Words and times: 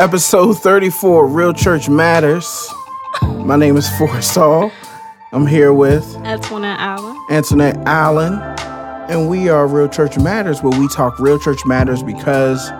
Episode 0.00 0.54
34 0.54 1.26
Real 1.26 1.52
Church 1.52 1.90
Matters. 1.90 2.66
My 3.22 3.56
name 3.56 3.76
is 3.76 3.86
Forrest 3.98 4.34
Hall. 4.34 4.72
I'm 5.30 5.46
here 5.46 5.74
with 5.74 6.16
Antoinette 6.24 6.78
Allen. 6.80 7.22
Antoinette 7.30 7.76
Allen, 7.86 8.32
and 9.10 9.28
we 9.28 9.50
are 9.50 9.66
Real 9.66 9.88
Church 9.88 10.18
Matters, 10.18 10.62
where 10.62 10.78
we 10.80 10.88
talk 10.88 11.18
Real 11.18 11.38
Church 11.38 11.60
Matters 11.66 12.02
because 12.02 12.70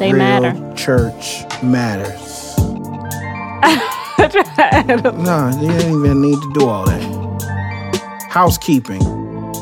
They 0.00 0.12
real 0.12 0.18
matter. 0.18 0.74
church 0.74 1.44
matters. 1.62 2.56
No, 4.20 5.50
you 5.60 5.68
didn't 5.68 6.04
even 6.04 6.20
need 6.20 6.34
to 6.42 6.52
do 6.52 6.66
all 6.68 6.84
that. 6.84 8.26
Housekeeping. 8.28 9.00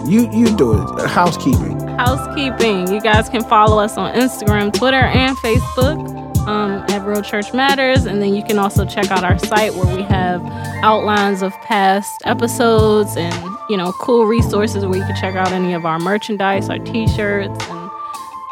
You 0.07 0.29
you 0.33 0.57
do 0.57 0.73
it. 0.73 1.07
Housekeeping. 1.07 1.79
Housekeeping. 1.97 2.93
You 2.93 3.01
guys 3.01 3.29
can 3.29 3.45
follow 3.45 3.79
us 3.79 3.97
on 3.97 4.15
Instagram, 4.15 4.73
Twitter, 4.73 4.97
and 4.97 5.37
Facebook 5.39 6.18
um, 6.49 6.85
at 6.89 7.05
Real 7.07 7.23
Church 7.23 7.53
Matters. 7.53 8.07
And 8.07 8.23
then 8.23 8.35
you 8.35 8.43
can 8.43 8.59
also 8.59 8.85
check 8.85 9.11
out 9.11 9.23
our 9.23 9.39
site 9.39 9.75
where 9.75 9.95
we 9.97 10.03
have 10.03 10.43
outlines 10.83 11.43
of 11.43 11.53
past 11.63 12.23
episodes 12.25 13.17
and, 13.17 13.35
you 13.69 13.77
know, 13.77 13.93
cool 14.01 14.25
resources 14.25 14.85
where 14.87 14.99
you 14.99 15.05
can 15.05 15.17
check 15.17 15.35
out 15.35 15.53
any 15.53 15.75
of 15.75 15.85
our 15.85 15.99
merchandise, 15.99 16.69
our 16.71 16.79
t 16.79 17.07
shirts, 17.09 17.65
and 17.69 17.91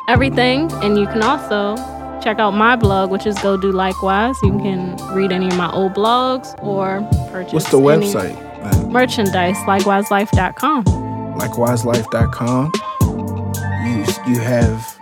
everything. 0.09 0.71
And 0.85 0.98
you 0.98 1.07
can 1.07 1.23
also 1.23 1.77
check 2.23 2.38
out 2.38 2.51
my 2.52 2.77
blog, 2.77 3.11
which 3.11 3.27
is 3.27 3.38
Go 3.38 3.57
Do 3.57 3.73
Likewise. 3.73 4.37
You 4.43 4.59
can 4.59 4.97
read 5.15 5.33
any 5.33 5.49
of 5.49 5.57
my 5.57 5.71
old 5.73 5.95
blogs 5.95 6.55
or 6.63 7.01
purchase 7.30 7.52
What's 7.52 7.71
the 7.71 7.79
website? 7.79 8.43
merchandise, 8.91 9.57
likewiselife.com. 9.59 10.85
likewiselife.com. 10.85 12.73
You 13.87 14.05
you 14.35 14.41
have 14.41 14.99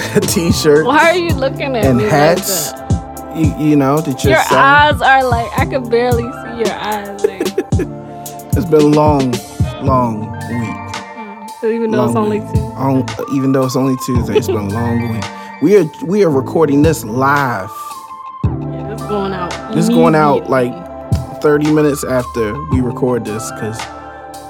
t-shirts 0.22 0.86
Why 0.86 1.10
are 1.10 1.16
you 1.16 1.34
looking 1.34 1.76
at 1.76 1.84
and 1.84 1.98
me 1.98 2.04
hats. 2.04 2.72
Like 2.72 2.88
that? 2.88 3.36
You, 3.36 3.68
you 3.68 3.76
know 3.76 4.00
that 4.00 4.24
you're 4.24 4.32
Your 4.32 4.42
eyes 4.50 5.00
are 5.00 5.24
like 5.28 5.50
I 5.58 5.66
could 5.66 5.90
barely 5.90 6.22
see 6.22 6.58
your 6.64 6.72
eyes. 6.72 7.24
Like, 7.26 7.42
It's 8.56 8.64
been 8.64 8.80
a 8.80 8.86
long, 8.86 9.32
long 9.84 10.20
week. 10.30 10.94
Mm, 11.18 11.50
so 11.60 11.70
even 11.70 11.90
though 11.90 12.06
it's 12.06 12.16
only 12.16 12.38
two. 12.40 12.62
On, 12.76 13.04
even 13.34 13.52
though 13.52 13.66
it's 13.66 13.76
only 13.76 13.96
Tuesday, 14.06 14.36
it's 14.38 14.46
been 14.46 14.56
a 14.56 14.68
long 14.68 15.12
week. 15.12 15.24
We 15.60 15.76
are 15.76 15.84
we 16.04 16.24
are 16.24 16.30
recording 16.30 16.80
this 16.82 17.04
live. 17.04 17.70
Yeah, 18.44 18.92
it's 18.92 19.02
going 19.02 19.32
out. 19.34 19.74
This 19.74 19.88
going 19.90 20.14
out 20.14 20.48
like 20.48 20.72
30 21.42 21.72
minutes 21.72 22.02
after 22.04 22.54
we 22.70 22.80
record 22.80 23.24
this 23.26 23.50
because 23.52 23.78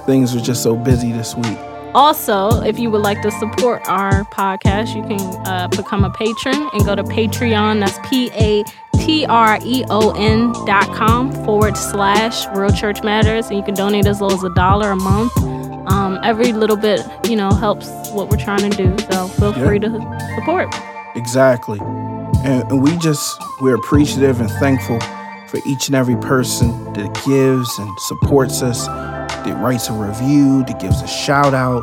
things 0.07 0.35
were 0.35 0.41
just 0.41 0.63
so 0.63 0.77
busy 0.77 1.11
this 1.11 1.35
week. 1.35 1.59
Also, 1.97 2.61
if 2.63 2.79
you 2.79 2.91
would 2.91 3.01
like 3.01 3.23
to 3.23 3.31
support 3.31 3.81
our 3.89 4.25
podcast, 4.25 4.95
you 4.95 5.03
can 5.03 5.19
uh, 5.47 5.67
become 5.69 6.05
a 6.05 6.11
patron 6.11 6.69
and 6.75 6.85
go 6.85 6.95
to 6.95 7.03
Patreon. 7.03 7.81
That's 7.81 7.99
P 8.07 8.31
A 8.35 8.63
T 8.99 9.25
R 9.25 9.59
E 9.65 9.83
O 9.89 10.11
N 10.15 10.53
dot 10.67 10.87
com 10.95 11.33
forward 11.47 11.75
slash 11.75 12.47
Real 12.55 12.71
Church 12.71 13.03
Matters. 13.03 13.47
And 13.49 13.57
you 13.57 13.63
can 13.65 13.75
donate 13.75 14.05
as 14.07 14.21
low 14.21 14.29
as 14.29 14.45
a 14.45 14.51
dollar 14.55 14.91
a 14.91 14.97
month. 14.97 15.33
Um, 15.91 16.19
every 16.23 16.53
little 16.53 16.77
bit, 16.77 17.01
you 17.27 17.35
know, 17.37 17.51
helps 17.51 17.87
what 18.11 18.29
we're 18.29 18.37
trying 18.45 18.71
to 18.71 18.77
do. 18.77 18.95
So 19.11 19.29
feel 19.29 19.57
Yeah. 19.57 19.67
free 19.67 19.79
to 19.79 20.19
support. 20.35 20.75
Exactly. 21.15 21.79
And, 22.45 22.71
and 22.71 22.83
we 22.83 22.95
just, 22.99 23.41
we're 23.63 23.77
appreciative 23.77 24.41
and 24.41 24.51
thankful 24.61 25.01
for 25.49 25.61
each 25.65 25.87
and 25.87 25.95
every 25.97 26.17
person 26.17 26.93
that 26.93 27.15
gives 27.25 27.79
and 27.79 27.89
supports 28.01 28.63
us, 28.63 28.87
that 29.29 29.57
writes 29.63 29.89
a 29.89 29.93
review, 29.93 30.65
that 30.65 30.81
gives 30.81 31.03
a 31.03 31.07
shout 31.09 31.55
out. 31.55 31.83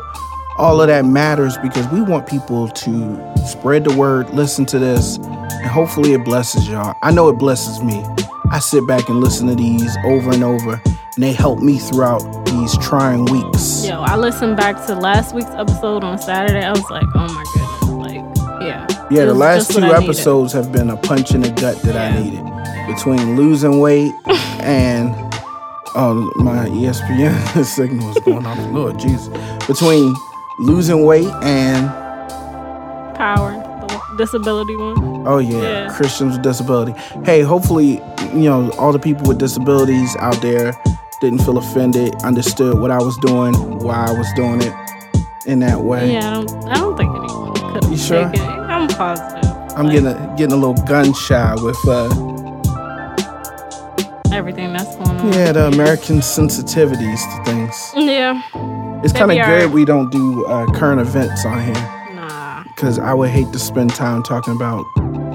All 0.58 0.82
of 0.82 0.88
that 0.88 1.06
matters 1.06 1.58
because 1.58 1.88
we 1.88 2.02
want 2.02 2.28
people 2.28 2.68
to 2.68 3.38
spread 3.48 3.84
the 3.86 3.96
word, 3.96 4.30
listen 4.32 4.66
to 4.68 4.80
this, 4.80 5.18
and 5.18 5.66
hopefully 5.68 6.14
it 6.14 6.24
blesses 6.24 6.68
y'all. 6.68 6.96
I 7.02 7.12
know 7.12 7.28
it 7.30 7.34
blesses 7.40 7.82
me. 7.82 8.04
I 8.52 8.60
sit 8.60 8.86
back 8.88 9.10
and 9.10 9.20
listen 9.20 9.48
to 9.48 9.56
these 9.56 9.98
over 10.06 10.32
and 10.32 10.44
over, 10.44 10.80
and 10.86 11.24
they 11.24 11.34
help 11.34 11.60
me 11.60 11.80
throughout 11.80 12.22
these 12.46 12.78
trying 12.78 13.26
weeks. 13.26 13.84
Yo, 13.84 14.00
I 14.02 14.16
listened 14.16 14.58
back 14.58 14.86
to 14.86 14.94
last 14.94 15.34
week's 15.34 15.50
episode 15.52 16.04
on 16.04 16.20
Saturday. 16.20 16.64
I 16.64 16.72
was 16.72 16.88
like, 16.92 17.06
oh 17.16 17.34
my 17.34 17.44
goodness. 17.54 17.90
Like, 18.14 18.62
yeah. 18.62 18.88
Yeah, 19.10 19.26
the 19.26 19.34
last 19.34 19.72
two 19.72 19.82
what 19.82 19.86
I 19.86 20.00
needed. 20.00 20.04
episodes 20.04 20.54
have 20.54 20.72
been 20.72 20.92
a 20.92 20.98
punch 20.98 21.32
in 21.32 21.42
the 21.42 21.50
gut 21.50 21.82
that 21.82 21.96
I 21.96 22.20
needed. 22.22 22.44
Between 22.88 23.36
losing 23.36 23.80
weight 23.80 24.14
and 24.60 25.16
oh 25.96 26.32
my 26.38 26.68
ESPN 26.70 27.64
signal 27.66 28.10
is 28.16 28.20
going 28.24 28.46
off. 28.46 28.58
Lord 28.72 28.98
Jesus. 29.00 29.30
Between 29.68 30.16
losing 30.60 31.06
weight 31.06 31.28
and 31.42 31.90
Power, 33.16 33.52
the 33.52 34.16
disability 34.18 34.76
one. 34.76 35.24
oh 35.28 35.38
yeah, 35.38 35.62
Yeah. 35.62 35.94
Christians 35.96 36.34
with 36.34 36.42
disability. 36.44 36.94
Hey, 37.24 37.42
hopefully, 37.42 38.02
you 38.34 38.50
know, 38.50 38.72
all 38.72 38.92
the 38.92 39.00
people 39.00 39.28
with 39.28 39.38
disabilities 39.38 40.16
out 40.18 40.42
there 40.42 40.74
didn't 41.22 41.40
feel 41.44 41.58
offended, 41.58 42.16
understood 42.24 42.80
what 42.80 42.92
I 42.92 42.98
was 42.98 43.16
doing, 43.18 43.54
why 43.80 44.08
I 44.08 44.12
was 44.12 44.28
doing 44.36 44.62
it 44.62 44.74
in 45.46 45.60
that 45.60 45.82
way. 45.82 46.14
Yeah, 46.14 46.32
I 46.32 46.34
don't, 46.34 46.66
I 46.70 46.74
don't 46.76 46.98
think 46.98 47.10
anyone 47.16 47.54
could 47.74 47.84
You 47.86 47.90
have 47.92 48.00
sure? 48.00 48.30
taken 48.32 48.42
it. 48.42 48.50
I'm 48.50 48.88
positive. 48.90 49.50
I'm 49.78 49.86
Like, 49.86 49.94
getting 49.94 50.08
a, 50.08 50.36
getting 50.38 50.54
a 50.54 50.58
little 50.58 50.86
gun 50.86 51.14
shy 51.14 51.56
with 51.62 51.88
uh 51.88 52.10
everything 54.34 54.74
that's 54.74 54.96
going 54.96 55.10
on. 55.10 55.34
yeah, 55.34 55.52
the 55.52 55.68
American 55.68 56.18
sensitivities 56.18 57.20
to 57.38 57.52
things. 57.52 57.92
Yeah. 57.96 58.42
It's 59.04 59.14
kind 59.14 59.32
of 59.32 59.38
good 59.46 59.72
we 59.72 59.86
don't 59.86 60.12
do 60.12 60.46
uh, 60.46 60.66
current 60.74 61.02
events 61.02 61.46
on 61.46 61.62
here 61.64 61.74
Nah. 62.16 62.64
because 62.64 63.00
I 63.00 63.14
would 63.14 63.30
hate 63.30 63.52
to 63.52 63.60
spend 63.60 63.94
time 63.94 64.24
talking 64.24 64.56
about 64.56 64.86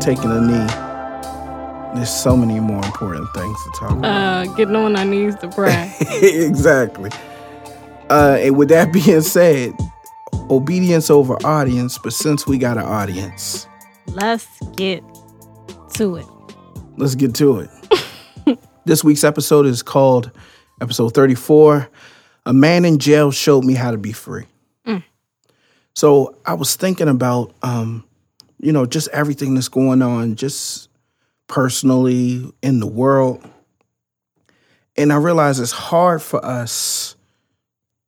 taking 0.00 0.31
a 0.31 0.41
knee. 0.41 0.66
There's 1.94 2.10
so 2.10 2.37
many 2.37 2.60
more 2.60 2.84
important 2.84 3.28
things 3.34 3.64
to 3.64 3.70
talk 3.78 3.91
about. 3.92 4.04
Uh, 4.48 4.53
getting 4.54 4.76
on 4.76 4.97
our 4.97 5.04
knees 5.04 5.34
to 5.37 5.48
pray. 5.48 5.92
exactly. 6.22 7.10
Uh, 8.10 8.38
and 8.41 8.56
with 8.56 8.69
that 8.70 8.92
being 8.92 9.20
said, 9.22 9.75
obedience 10.50 11.10
over 11.10 11.34
audience, 11.44 11.98
but 11.98 12.12
since 12.12 12.47
we 12.47 12.58
got 12.58 12.76
an 12.78 12.84
audience, 12.84 13.66
Let's 14.08 14.47
get 14.76 15.04
to 15.94 16.16
it. 16.16 16.26
let's 16.97 17.14
get 17.14 17.34
to 17.37 17.58
it. 17.60 17.70
This 18.88 19.04
week's 19.04 19.22
episode 19.22 19.66
is 19.66 19.82
called 19.82 20.31
episode 20.81 21.12
34 21.12 21.88
A 22.47 22.53
Man 22.54 22.87
in 22.87 22.99
Jail 22.99 23.31
Showed 23.31 23.62
Me 23.62 23.75
How 23.75 23.91
to 23.91 23.99
Be 23.99 24.12
Free. 24.12 24.47
So 25.94 26.37
I 26.47 26.54
was 26.54 26.75
thinking 26.76 27.09
about, 27.09 27.53
um, 27.62 28.04
you 28.60 28.72
know, 28.72 28.87
just 28.87 29.09
everything 29.09 29.54
that's 29.54 29.69
going 29.69 30.00
on, 30.00 30.37
just 30.37 30.88
personally 31.49 32.50
in 32.62 32.81
the 32.81 32.87
world. 32.87 33.44
And 34.97 35.12
I 35.12 35.16
realize 35.16 35.60
it's 35.60 35.72
hard 35.72 36.22
for 36.22 36.43
us 36.44 37.16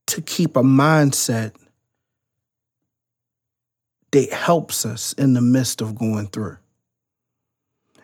to 0.06 0.22
keep 0.22 0.56
a 0.56 0.62
mindset 0.62 1.52
that 4.12 4.32
helps 4.32 4.86
us 4.86 5.12
in 5.14 5.34
the 5.34 5.40
midst 5.40 5.82
of 5.82 5.94
going 5.96 6.28
through. 6.28 6.58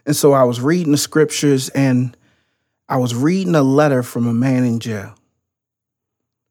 And 0.05 0.15
so 0.15 0.33
I 0.33 0.43
was 0.43 0.61
reading 0.61 0.93
the 0.93 0.99
scriptures 0.99 1.69
and 1.69 2.17
I 2.89 2.97
was 2.97 3.15
reading 3.15 3.55
a 3.55 3.63
letter 3.63 4.03
from 4.03 4.27
a 4.27 4.33
man 4.33 4.65
in 4.65 4.81
jail. 4.81 5.15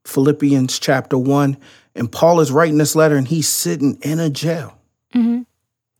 Philippians 0.04 0.78
chapter 0.78 1.18
1. 1.18 1.56
And 1.94 2.12
Paul 2.12 2.40
is 2.40 2.52
writing 2.52 2.78
this 2.78 2.94
letter 2.94 3.16
and 3.16 3.26
he's 3.26 3.48
sitting 3.48 3.98
in 4.02 4.20
a 4.20 4.30
jail. 4.30 4.78
hmm 5.12 5.42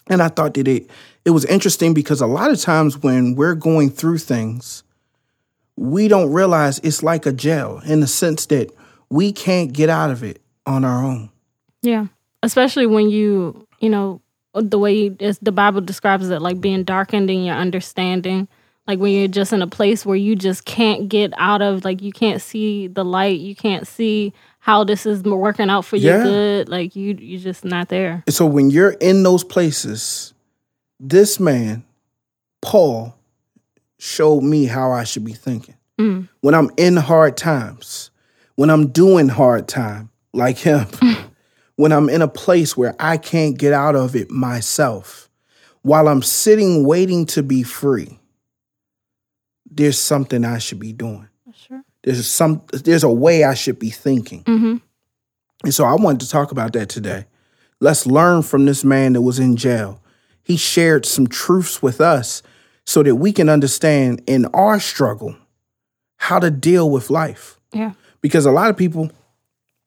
And 0.09 0.23
I 0.23 0.29
thought 0.29 0.55
that 0.55 0.69
it 0.69 0.91
it 1.25 1.31
was 1.31 1.45
interesting 1.47 1.93
because 1.93 2.21
a 2.21 2.27
lot 2.27 2.53
of 2.53 2.61
times 2.61 3.03
when 3.03 3.35
we're 3.35 3.57
going 3.57 3.91
through 3.91 4.19
things, 4.19 4.85
we 5.77 6.07
don't 6.07 6.33
realize 6.33 6.79
it's 6.81 7.03
like 7.03 7.27
a 7.27 7.33
jail 7.33 7.81
in 7.85 7.99
the 8.01 8.07
sense 8.07 8.47
that 8.47 8.71
we 9.11 9.33
can't 9.33 9.73
get 9.73 9.91
out 9.91 10.11
of 10.11 10.23
it 10.23 10.41
on 10.67 10.85
our 10.85 11.05
own. 11.05 11.31
Yeah. 11.83 12.07
Especially 12.43 12.87
when 12.87 13.11
you, 13.11 13.67
you 13.81 13.91
know, 13.91 14.21
the 14.55 14.79
way 14.79 15.15
as 15.19 15.39
the 15.41 15.53
Bible 15.53 15.81
describes 15.81 16.31
it, 16.31 16.41
like 16.41 16.61
being 16.61 16.85
darkened 16.85 17.29
in 17.29 17.45
your 17.45 17.57
understanding. 17.57 18.47
Like 18.87 18.99
when 19.01 19.13
you're 19.13 19.29
just 19.29 19.53
in 19.53 19.63
a 19.63 19.67
place 19.67 20.07
where 20.07 20.17
you 20.17 20.37
just 20.37 20.65
can't 20.65 21.09
get 21.09 21.33
out 21.39 21.61
of, 21.63 21.85
like 21.85 22.03
you 22.03 22.13
can't 22.13 22.41
see 22.41 22.87
the 22.87 23.05
light, 23.05 23.41
you 23.41 23.57
can't 23.57 23.87
see 23.87 24.33
how 24.61 24.85
this 24.85 25.07
is 25.07 25.23
working 25.23 25.71
out 25.71 25.85
for 25.85 25.97
Yeah. 25.97 26.17
your 26.19 26.25
good. 26.25 26.69
Like 26.69 26.95
you, 26.97 27.17
you're 27.19 27.41
just 27.41 27.65
not 27.65 27.89
there. 27.89 28.23
So 28.29 28.47
when 28.47 28.71
you're 28.71 28.91
in 28.93 29.23
those 29.23 29.43
places, 29.45 30.35
this 31.01 31.41
man, 31.41 31.85
Paul, 32.63 33.17
showed 33.99 34.43
me 34.43 34.67
how 34.67 34.93
I 34.93 35.05
should 35.05 35.25
be 35.25 35.33
thinking. 35.33 35.75
Mm. 35.99 36.29
When 36.41 36.55
I'm 36.55 36.71
in 36.77 36.97
hard 36.97 37.37
times, 37.37 38.11
when 38.55 38.71
I'm 38.71 38.89
doing 38.89 39.29
hard 39.29 39.67
time, 39.69 40.11
like 40.33 40.59
him, 40.59 40.87
when 41.77 41.93
I'm 41.93 42.09
in 42.09 42.23
a 42.23 42.29
place 42.29 42.77
where 42.77 42.95
I 43.01 43.17
can't 43.17 43.57
get 43.59 43.73
out 43.73 43.97
of 43.97 44.15
it 44.15 44.31
myself, 44.31 45.29
while 45.83 46.09
I'm 46.09 46.23
sitting 46.23 46.85
waiting 46.87 47.25
to 47.27 47.43
be 47.43 47.63
free, 47.63 48.19
there's 49.77 49.99
something 49.99 50.45
I 50.45 50.59
should 50.59 50.81
be 50.81 50.93
doing. 50.93 51.29
Sure. 51.55 51.83
There's 52.03 52.27
some 52.27 52.63
there's 52.73 53.05
a 53.05 53.11
way 53.11 53.45
I 53.45 53.55
should 53.55 53.79
be 53.79 53.91
thinking. 53.91 54.43
Mm-hmm. 54.45 54.77
And 55.65 55.75
so 55.75 55.85
I 55.85 55.95
wanted 55.95 56.21
to 56.21 56.29
talk 56.29 56.51
about 56.53 56.73
that 56.75 56.89
today. 56.89 57.27
Let's 57.81 58.07
learn 58.07 58.43
from 58.43 58.65
this 58.65 58.85
man 58.85 59.13
that 59.15 59.23
was 59.23 59.39
in 59.39 59.57
jail. 59.57 60.01
he 60.47 60.57
shared 60.57 61.05
some 61.05 61.27
truths 61.27 61.83
with 61.83 62.01
us 62.01 62.41
so 62.85 63.03
that 63.03 63.17
we 63.17 63.33
can 63.33 63.49
understand 63.49 64.23
in 64.29 64.47
our 64.55 64.79
struggle 64.79 65.35
how 66.19 66.39
to 66.39 66.53
deal 66.53 66.89
with 66.89 67.11
life. 67.11 67.59
Yeah. 67.73 67.95
Because 68.21 68.47
a 68.47 68.53
lot 68.53 68.71
of 68.71 68.77
people, 68.77 69.11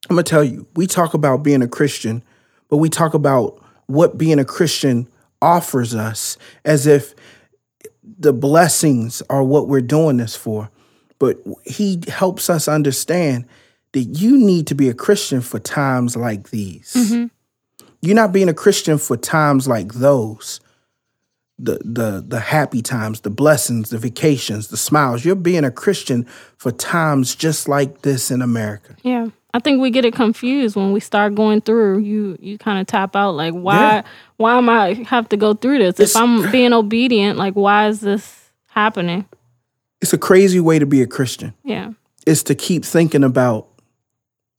I'm 0.10 0.18
going 0.18 0.26
to 0.26 0.30
tell 0.30 0.44
you, 0.44 0.68
we 0.76 0.86
talk 0.86 1.14
about 1.14 1.44
being 1.44 1.62
a 1.62 1.68
Christian, 1.70 2.24
but 2.68 2.76
we 2.76 2.90
talk 2.90 3.14
about 3.14 3.64
what 3.86 4.18
being 4.18 4.38
a 4.38 4.44
Christian 4.44 5.08
offers 5.42 5.96
us 5.96 6.38
as 6.66 6.86
if 6.86 7.16
the 8.18 8.34
blessings 8.34 9.22
are 9.30 9.44
what 9.44 9.68
we're 9.68 9.82
doing 9.82 10.18
this 10.18 10.36
for. 10.36 10.70
But 11.20 11.38
he 11.66 12.02
helps 12.08 12.50
us 12.50 12.68
understand 12.68 13.46
that 13.92 14.04
you 14.04 14.38
need 14.38 14.68
to 14.68 14.76
be 14.76 14.90
a 14.90 14.94
Christian 14.94 15.42
for 15.42 15.60
times 15.60 16.16
like 16.16 16.50
these. 16.50 16.94
Mm-hmm. 16.94 17.26
You're 18.02 18.16
not 18.16 18.32
being 18.32 18.50
a 18.50 18.54
Christian 18.54 18.98
for 18.98 19.18
times 19.18 19.68
like 19.68 19.94
those. 19.94 20.62
The 21.62 21.78
the 21.84 22.24
the 22.26 22.40
happy 22.40 22.82
times, 22.82 23.20
the 23.22 23.30
blessings, 23.30 23.90
the 23.90 23.98
vacations, 23.98 24.70
the 24.70 24.78
smiles. 24.78 25.26
You're 25.26 25.36
being 25.36 25.66
a 25.66 25.72
Christian 25.72 26.24
for 26.58 26.72
times 26.72 27.36
just 27.36 27.68
like 27.68 28.04
this 28.04 28.32
in 28.32 28.42
America. 28.42 28.96
Yeah. 29.04 29.30
I 29.54 29.60
think 29.60 29.82
we 29.82 29.90
get 29.90 30.06
it 30.06 30.14
confused 30.14 30.76
when 30.76 30.92
we 30.92 31.00
start 31.00 31.34
going 31.36 31.62
through. 31.62 32.00
You 32.00 32.38
you 32.40 32.58
kind 32.58 32.80
of 32.80 32.88
tap 32.88 33.16
out 33.16 33.32
like 33.32 33.54
why 33.54 33.76
Yeah. 33.80 34.02
why 34.38 34.58
am 34.58 34.70
I 34.70 34.94
have 35.08 35.28
to 35.30 35.38
go 35.38 35.54
through 35.54 35.80
this? 35.80 35.96
It's- 36.00 36.12
if 36.12 36.18
I'm 36.18 36.52
being 36.52 36.74
obedient, 36.74 37.38
like 37.38 37.56
why 37.56 37.88
is 37.88 38.00
this 38.02 38.52
happening? 38.68 39.26
It's 40.02 40.14
a 40.14 40.18
crazy 40.18 40.60
way 40.60 40.80
to 40.80 40.86
be 40.86 41.02
a 41.02 41.08
Christian. 41.08 41.54
Yeah. 41.64 41.92
Is 42.26 42.44
to 42.44 42.56
keep 42.56 42.86
thinking 42.86 43.24
about 43.24 43.68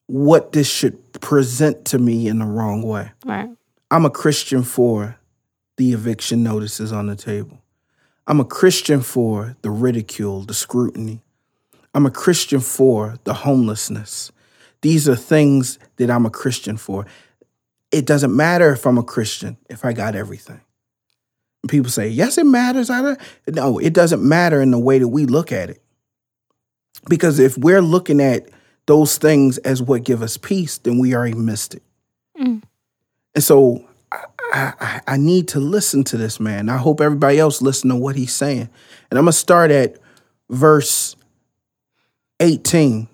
what 0.06 0.52
this 0.52 0.68
should 0.68 1.12
present 1.20 1.84
to 1.86 1.98
me 1.98 2.26
in 2.26 2.40
the 2.40 2.44
wrong 2.44 2.82
way. 2.82 3.12
Right. 3.24 3.48
I'm 3.92 4.04
a 4.04 4.10
Christian 4.10 4.62
for 4.64 5.16
the 5.76 5.92
eviction 5.92 6.42
notices 6.42 6.92
on 6.92 7.06
the 7.06 7.16
table. 7.16 7.58
I'm 8.26 8.40
a 8.40 8.44
Christian 8.44 9.00
for 9.02 9.56
the 9.62 9.70
ridicule, 9.70 10.42
the 10.42 10.54
scrutiny. 10.54 11.22
I'm 11.94 12.06
a 12.06 12.10
Christian 12.10 12.60
for 12.60 13.16
the 13.24 13.34
homelessness. 13.34 14.30
These 14.82 15.08
are 15.08 15.16
things 15.16 15.78
that 15.96 16.10
I'm 16.10 16.26
a 16.26 16.30
Christian 16.30 16.76
for. 16.76 17.06
It 17.90 18.06
doesn't 18.06 18.34
matter 18.34 18.72
if 18.72 18.86
I'm 18.86 18.98
a 18.98 19.02
Christian 19.02 19.56
if 19.68 19.84
I 19.84 19.92
got 19.92 20.14
everything. 20.14 20.60
And 21.62 21.70
people 21.70 21.90
say, 21.90 22.08
yes, 22.08 22.38
it 22.38 22.46
matters. 22.46 22.88
I 22.88 23.02
don't. 23.02 23.20
No, 23.48 23.78
it 23.78 23.92
doesn't 23.92 24.26
matter 24.26 24.62
in 24.62 24.70
the 24.70 24.78
way 24.78 24.98
that 24.98 25.08
we 25.08 25.26
look 25.26 25.52
at 25.52 25.70
it. 25.70 25.82
Because 27.08 27.38
if 27.38 27.58
we're 27.58 27.82
looking 27.82 28.20
at 28.20 28.48
those 28.86 29.18
things 29.18 29.58
as 29.58 29.82
what 29.82 30.04
give 30.04 30.22
us 30.22 30.36
peace, 30.36 30.78
then 30.78 30.98
we 30.98 31.14
already 31.14 31.34
missed 31.34 31.74
it. 31.74 31.82
Mm. 32.38 32.62
And 33.34 33.44
so 33.44 33.84
I, 34.10 34.24
I, 34.52 35.00
I 35.06 35.16
need 35.16 35.48
to 35.48 35.60
listen 35.60 36.04
to 36.04 36.16
this 36.16 36.40
man. 36.40 36.68
I 36.68 36.76
hope 36.76 37.00
everybody 37.00 37.38
else 37.38 37.62
listen 37.62 37.90
to 37.90 37.96
what 37.96 38.16
he's 38.16 38.34
saying. 38.34 38.68
And 39.10 39.18
I'm 39.18 39.24
gonna 39.24 39.32
start 39.32 39.70
at 39.70 39.96
verse 40.48 41.16
18 42.40 43.08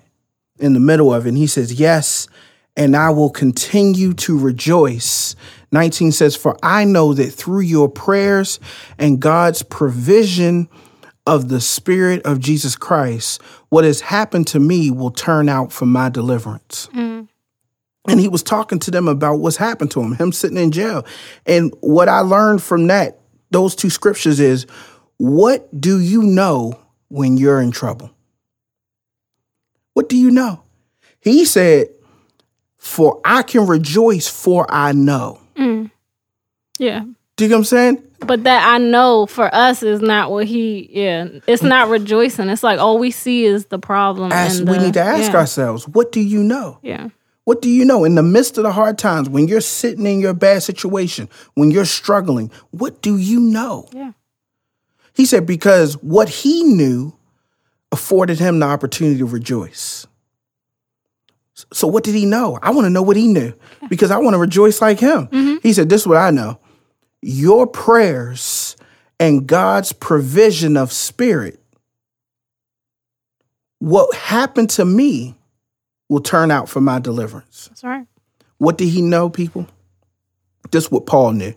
in 0.59 0.73
the 0.73 0.81
middle 0.81 1.13
of 1.13 1.27
it. 1.27 1.31
And 1.31 1.39
he 1.39 1.47
says, 1.47 1.75
Yes, 1.75 2.29
and 2.77 2.97
I 2.97 3.11
will 3.11 3.31
continue 3.31 4.13
to 4.15 4.39
rejoice. 4.39 5.35
19 5.73 6.13
says, 6.13 6.37
For 6.37 6.57
I 6.63 6.85
know 6.85 7.15
that 7.15 7.33
through 7.33 7.61
your 7.61 7.89
prayers 7.89 8.61
and 8.99 9.21
God's 9.21 9.63
provision 9.63 10.69
of 11.27 11.49
the 11.49 11.61
Spirit 11.61 12.25
of 12.25 12.39
Jesus 12.39 12.77
Christ, 12.77 13.43
what 13.69 13.85
has 13.85 14.01
happened 14.01 14.47
to 14.49 14.61
me 14.61 14.91
will 14.91 15.11
turn 15.11 15.49
out 15.49 15.73
for 15.73 15.87
my 15.87 16.09
deliverance. 16.09 16.89
Mm. 16.95 17.29
And 18.09 18.21
he 18.21 18.29
was 18.29 18.43
talking 18.43 18.79
to 18.81 18.91
them 18.91 19.09
about 19.09 19.41
what's 19.41 19.57
happened 19.57 19.91
to 19.93 20.01
him, 20.01 20.13
him 20.13 20.31
sitting 20.31 20.59
in 20.59 20.71
jail. 20.71 21.05
And 21.45 21.75
what 21.81 22.09
I 22.09 22.21
learned 22.21 22.63
from 22.63 22.87
that, 22.87 23.19
those 23.51 23.75
two 23.75 23.91
scriptures 23.91 24.39
is 24.39 24.67
what 25.17 25.69
do 25.79 25.99
you 25.99 26.23
know 26.23 26.79
when 27.09 27.37
you're 27.37 27.61
in 27.61 27.73
trouble? 27.73 28.11
What 29.97 30.11
do 30.11 30.17
you 30.19 30.31
know? 30.31 30.63
He 31.21 31.47
said, 31.47 31.87
For 32.77 33.19
I 33.25 33.41
can 33.41 33.67
rejoice, 33.67 34.29
for 34.29 34.67
I 34.69 34.93
know. 34.93 35.41
Mm. 35.57 35.91
Yeah. 36.79 37.01
Do 37.37 37.45
you 37.45 37.49
get 37.49 37.55
what 37.55 37.61
I'm 37.61 37.65
saying? 37.65 38.03
But 38.19 38.45
that 38.45 38.69
I 38.69 38.77
know 38.77 39.25
for 39.25 39.49
us 39.55 39.83
is 39.83 40.03
not 40.03 40.31
what 40.31 40.45
he. 40.45 40.91
Yeah, 40.93 41.29
it's 41.47 41.63
not 41.63 41.89
rejoicing. 41.89 42.51
It's 42.51 42.63
like 42.63 42.79
all 42.79 42.99
we 42.99 43.11
see 43.11 43.47
is 43.47 43.67
the 43.67 43.79
problem. 43.79 44.33
Ask, 44.33 44.61
and 44.61 44.69
we 44.69 44.77
need 44.77 44.93
to 44.95 45.01
ask 45.01 45.33
yeah, 45.33 45.39
ourselves, 45.39 45.89
what 45.89 46.13
do 46.13 46.21
you 46.21 46.43
know? 46.43 46.79
Yeah, 46.83 47.09
What 47.45 47.63
do 47.63 47.71
you 47.71 47.87
know 47.87 48.05
in 48.05 48.17
the 48.17 48.23
midst 48.23 48.59
of 48.59 48.65
the 48.65 48.73
hard 48.73 48.99
times, 48.99 49.31
when 49.31 49.49
you're 49.49 49.63
sitting 49.63 50.05
in 50.05 50.21
your 50.21 50.35
bad 50.35 50.63
situation, 50.63 51.31
when 51.55 51.71
you're 51.71 51.87
struggling, 51.87 52.51
what 52.71 53.01
do 53.01 53.17
you 53.17 53.41
know? 53.41 53.89
yeah, 53.93 54.13
He 55.15 55.25
said, 55.25 55.47
because 55.47 55.95
what 56.03 56.29
he 56.29 56.65
knew 56.65 57.15
afforded 57.97 58.39
him 58.39 58.59
the 58.59 58.67
opportunity 58.67 59.17
to 59.17 59.25
rejoice. 59.25 60.07
So, 61.73 61.89
what 61.89 62.05
did 62.05 62.15
he 62.15 62.27
know? 62.27 62.59
I 62.61 62.71
want 62.71 62.85
to 62.85 62.91
know 62.91 63.01
what 63.01 63.17
he 63.17 63.27
knew 63.27 63.55
because 63.89 64.11
I 64.11 64.19
want 64.19 64.35
to 64.35 64.39
rejoice 64.39 64.83
like 64.83 65.01
him. 65.01 65.29
Mm-hmm. 65.29 65.57
He 65.63 65.73
said, 65.73 65.89
This 65.89 66.03
is 66.03 66.07
what 66.07 66.19
I 66.19 66.31
know. 66.31 66.59
Your 67.23 67.67
prayers 67.67 68.77
and 69.19 69.47
God's 69.47 69.95
provision 69.95 70.77
of 70.77 70.93
spirit, 70.93 71.59
what 73.79 74.15
happened 74.15 74.69
to 74.71 74.85
me 74.85 75.35
will 76.11 76.21
turn 76.21 76.51
out 76.51 76.69
for 76.69 76.83
my 76.83 76.99
deliverance. 76.99 77.69
that's 77.69 77.83
right. 77.83 78.07
What 78.59 78.77
did 78.77 78.89
he 78.89 79.01
know, 79.01 79.31
people? 79.31 79.67
This 80.71 80.85
is 80.85 80.91
what 80.91 81.07
Paul 81.07 81.33
knew. 81.33 81.55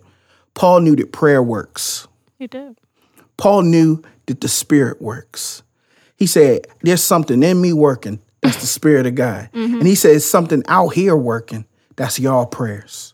Paul 0.54 0.80
knew 0.80 0.96
that 0.96 1.12
prayer 1.12 1.44
works. 1.44 2.08
He 2.38 2.48
did. 2.48 2.80
Paul 3.36 3.64
knew 3.64 4.02
that 4.28 4.40
the 4.40 4.48
Spirit 4.48 5.02
works. 5.02 5.64
He 6.19 6.27
said, 6.27 6.68
There's 6.81 7.01
something 7.01 7.42
in 7.42 7.60
me 7.62 7.74
working. 7.74 8.19
That's 8.42 8.60
the 8.62 8.68
Spirit 8.68 9.06
of 9.07 9.16
God. 9.16 9.50
And 9.54 9.88
he 9.88 9.95
said, 9.95 10.21
Something 10.21 10.63
out 10.68 10.89
here 10.89 11.16
working. 11.16 11.66
That's 11.95 12.19
y'all 12.19 12.45
prayers. 12.45 13.13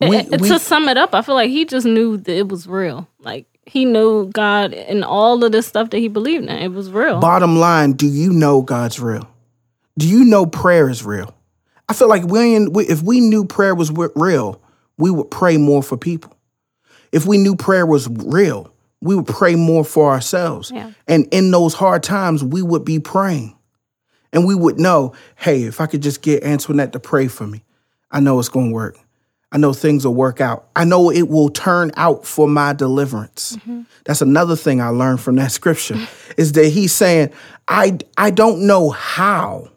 We- 0.00 0.16
Uh, 0.18 0.24
we- 0.38 0.48
to 0.48 0.58
sum 0.58 0.88
it 0.88 0.96
up, 0.96 1.14
I 1.14 1.22
feel 1.22 1.34
like 1.34 1.50
he 1.50 1.64
just 1.64 1.86
knew 1.86 2.16
that 2.16 2.32
it 2.36 2.48
was 2.48 2.66
real. 2.66 3.06
Like 3.20 3.46
he 3.66 3.84
knew 3.84 4.30
God 4.32 4.72
and 4.72 5.04
all 5.04 5.42
of 5.44 5.52
this 5.52 5.66
stuff 5.66 5.90
that 5.90 5.98
he 5.98 6.08
believed 6.08 6.44
in. 6.44 6.50
It 6.50 6.72
was 6.72 6.90
real. 6.90 7.20
bottom 7.20 7.58
line, 7.58 7.92
do 7.92 8.06
you 8.06 8.32
know 8.32 8.62
God's 8.62 8.98
real? 9.00 9.28
Do 9.98 10.08
you 10.08 10.24
know 10.24 10.46
prayer 10.46 10.88
is 10.88 11.04
real? 11.04 11.34
I 11.88 11.92
feel 11.92 12.08
like 12.08 12.24
we 12.24 12.54
if 12.56 13.02
we 13.02 13.20
knew 13.20 13.44
prayer 13.44 13.74
was 13.74 13.90
real, 14.16 14.62
we 14.96 15.10
would 15.10 15.30
pray 15.30 15.56
more 15.58 15.82
for 15.82 15.96
people. 15.98 16.34
If 17.12 17.26
we 17.26 17.36
knew 17.36 17.54
prayer 17.56 17.84
was 17.84 18.08
real, 18.08 18.72
we 19.00 19.14
would 19.14 19.26
pray 19.26 19.54
more 19.54 19.84
for 19.84 20.10
ourselves. 20.10 20.70
Yeah. 20.70 20.92
And 21.08 21.26
in 21.30 21.50
those 21.50 21.74
hard 21.74 22.02
times, 22.02 22.44
we 22.44 22.62
would 22.62 22.84
be 22.84 22.98
praying. 22.98 23.56
And 24.32 24.46
we 24.46 24.54
would 24.54 24.78
know, 24.78 25.14
hey, 25.36 25.64
if 25.64 25.80
I 25.80 25.86
could 25.86 26.02
just 26.02 26.22
get 26.22 26.44
Antoinette 26.44 26.92
to 26.92 27.00
pray 27.00 27.26
for 27.26 27.46
me, 27.46 27.64
I 28.10 28.20
know 28.20 28.38
it's 28.38 28.48
going 28.48 28.68
to 28.68 28.74
work. 28.74 28.98
I 29.52 29.58
know 29.58 29.72
things 29.72 30.06
will 30.06 30.14
work 30.14 30.40
out. 30.40 30.68
I 30.76 30.84
know 30.84 31.10
it 31.10 31.28
will 31.28 31.48
turn 31.48 31.90
out 31.96 32.24
for 32.24 32.46
my 32.46 32.72
deliverance. 32.72 33.58
That's 34.04 34.22
another 34.22 34.54
thing 34.54 34.80
I 34.80 34.88
learned 34.88 35.20
from 35.20 35.36
that 35.36 35.50
scripture 35.50 35.96
is 36.36 36.52
that 36.52 36.66
he's 36.66 36.92
saying, 36.92 37.32
I, 37.66 37.98
I 38.16 38.30
don't 38.30 38.66
know 38.66 38.90
how, 38.90 39.70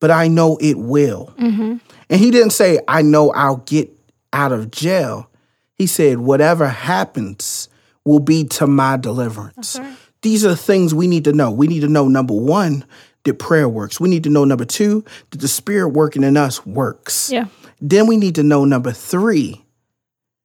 but 0.00 0.12
I 0.12 0.28
know 0.28 0.56
it 0.60 0.78
will. 0.78 1.34
Mm-hmm. 1.36 1.78
And 2.10 2.20
he 2.20 2.30
didn't 2.30 2.50
say, 2.50 2.78
I 2.86 3.02
know 3.02 3.32
I'll 3.32 3.56
get 3.56 3.90
out 4.32 4.52
of 4.52 4.70
jail. 4.70 5.28
He 5.74 5.88
said, 5.88 6.18
whatever 6.18 6.68
happens 6.68 7.65
will 8.06 8.20
be 8.20 8.44
to 8.44 8.66
my 8.66 8.96
deliverance. 8.96 9.78
Right. 9.78 9.96
These 10.22 10.44
are 10.46 10.50
the 10.50 10.56
things 10.56 10.94
we 10.94 11.06
need 11.06 11.24
to 11.24 11.32
know. 11.32 11.50
We 11.50 11.66
need 11.66 11.80
to 11.80 11.88
know 11.88 12.08
number 12.08 12.34
one, 12.34 12.84
that 13.24 13.34
prayer 13.38 13.68
works. 13.68 14.00
We 14.00 14.08
need 14.08 14.24
to 14.24 14.30
know 14.30 14.44
number 14.44 14.64
two, 14.64 15.04
that 15.30 15.40
the 15.40 15.48
spirit 15.48 15.88
working 15.88 16.22
in 16.22 16.36
us 16.36 16.64
works. 16.64 17.30
Yeah, 17.30 17.46
Then 17.80 18.06
we 18.06 18.16
need 18.16 18.36
to 18.36 18.42
know 18.42 18.64
number 18.64 18.92
three, 18.92 19.64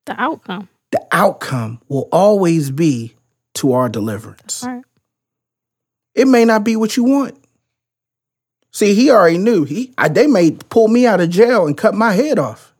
the 0.05 0.19
outcome. 0.19 0.67
the 0.91 1.05
outcome 1.11 1.79
will 1.87 2.09
always 2.11 2.71
be 2.71 3.15
to 3.55 3.73
our 3.73 3.87
deliverance. 3.87 4.63
Right. 4.65 4.83
It 6.15 6.27
may 6.27 6.43
not 6.43 6.63
be 6.63 6.75
what 6.75 6.97
you 6.97 7.03
want. 7.03 7.37
See, 8.71 8.95
he 8.95 9.11
already 9.11 9.37
knew. 9.37 9.63
He 9.63 9.93
I, 9.97 10.07
they 10.07 10.27
may 10.27 10.51
pull 10.51 10.87
me 10.87 11.05
out 11.05 11.21
of 11.21 11.29
jail 11.29 11.67
and 11.67 11.77
cut 11.77 11.93
my 11.93 12.13
head 12.13 12.39
off. 12.39 12.73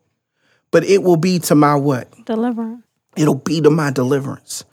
But 0.72 0.86
it 0.86 1.04
will 1.04 1.18
be 1.18 1.40
to 1.40 1.56
my 1.56 1.76
what? 1.76 2.08
Deliverance. 2.26 2.84
It'll 3.18 3.36
be 3.36 3.60
to 3.62 3.70
my 3.70 3.92
deliverance. 3.92 4.64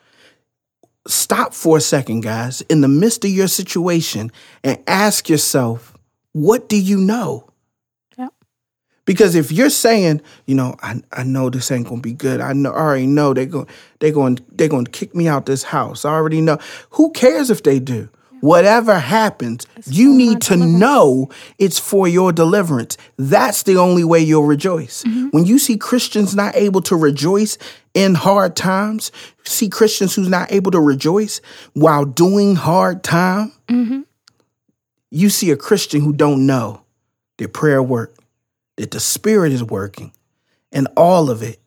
Stop 1.08 1.54
for 1.54 1.78
a 1.78 1.80
second, 1.80 2.20
guys, 2.20 2.60
in 2.62 2.82
the 2.82 2.88
midst 2.88 3.24
of 3.24 3.30
your 3.30 3.48
situation 3.48 4.30
and 4.62 4.78
ask 4.86 5.28
yourself, 5.28 5.96
what 6.32 6.68
do 6.68 6.78
you 6.78 6.98
know? 6.98 7.48
Yep. 8.18 8.34
Because 9.06 9.34
if 9.34 9.50
you're 9.50 9.70
saying, 9.70 10.20
you 10.44 10.54
know, 10.54 10.76
I, 10.82 11.00
I 11.10 11.22
know 11.22 11.48
this 11.48 11.70
ain't 11.70 11.88
gonna 11.88 12.02
be 12.02 12.12
good. 12.12 12.42
I 12.42 12.52
know 12.52 12.72
I 12.72 12.78
already 12.78 13.06
know 13.06 13.32
they're 13.32 13.46
going 13.46 13.66
they're 14.00 14.12
going 14.12 14.38
they're 14.52 14.68
going 14.68 14.84
to 14.84 14.90
kick 14.90 15.14
me 15.14 15.26
out 15.26 15.46
this 15.46 15.62
house. 15.62 16.04
I 16.04 16.10
already 16.10 16.42
know. 16.42 16.58
Who 16.90 17.10
cares 17.12 17.48
if 17.48 17.62
they 17.62 17.80
do? 17.80 18.10
Whatever 18.40 18.98
happens, 18.98 19.66
you 19.86 20.14
need 20.14 20.40
to 20.42 20.56
know 20.56 21.28
it's 21.58 21.78
for 21.78 22.06
your 22.06 22.32
deliverance. 22.32 22.96
That's 23.16 23.62
the 23.64 23.76
only 23.76 24.04
way 24.04 24.20
you'll 24.20 24.44
rejoice. 24.44 25.04
When 25.30 25.44
you 25.44 25.58
see 25.58 25.76
Christians 25.76 26.34
not 26.34 26.54
able 26.56 26.80
to 26.82 26.96
rejoice 26.96 27.58
in 27.94 28.14
hard 28.14 28.54
times, 28.56 29.10
see 29.44 29.68
Christians 29.68 30.14
who's 30.14 30.28
not 30.28 30.52
able 30.52 30.70
to 30.70 30.80
rejoice 30.80 31.40
while 31.72 32.04
doing 32.04 32.54
hard 32.54 33.02
time, 33.02 33.52
you 35.10 35.30
see 35.30 35.50
a 35.50 35.56
Christian 35.56 36.00
who 36.02 36.12
don't 36.12 36.46
know 36.46 36.82
that 37.38 37.52
prayer 37.52 37.82
work, 37.82 38.14
that 38.76 38.90
the 38.90 39.00
Spirit 39.00 39.52
is 39.52 39.64
working, 39.64 40.12
and 40.70 40.86
all 40.96 41.30
of 41.30 41.42
it 41.42 41.60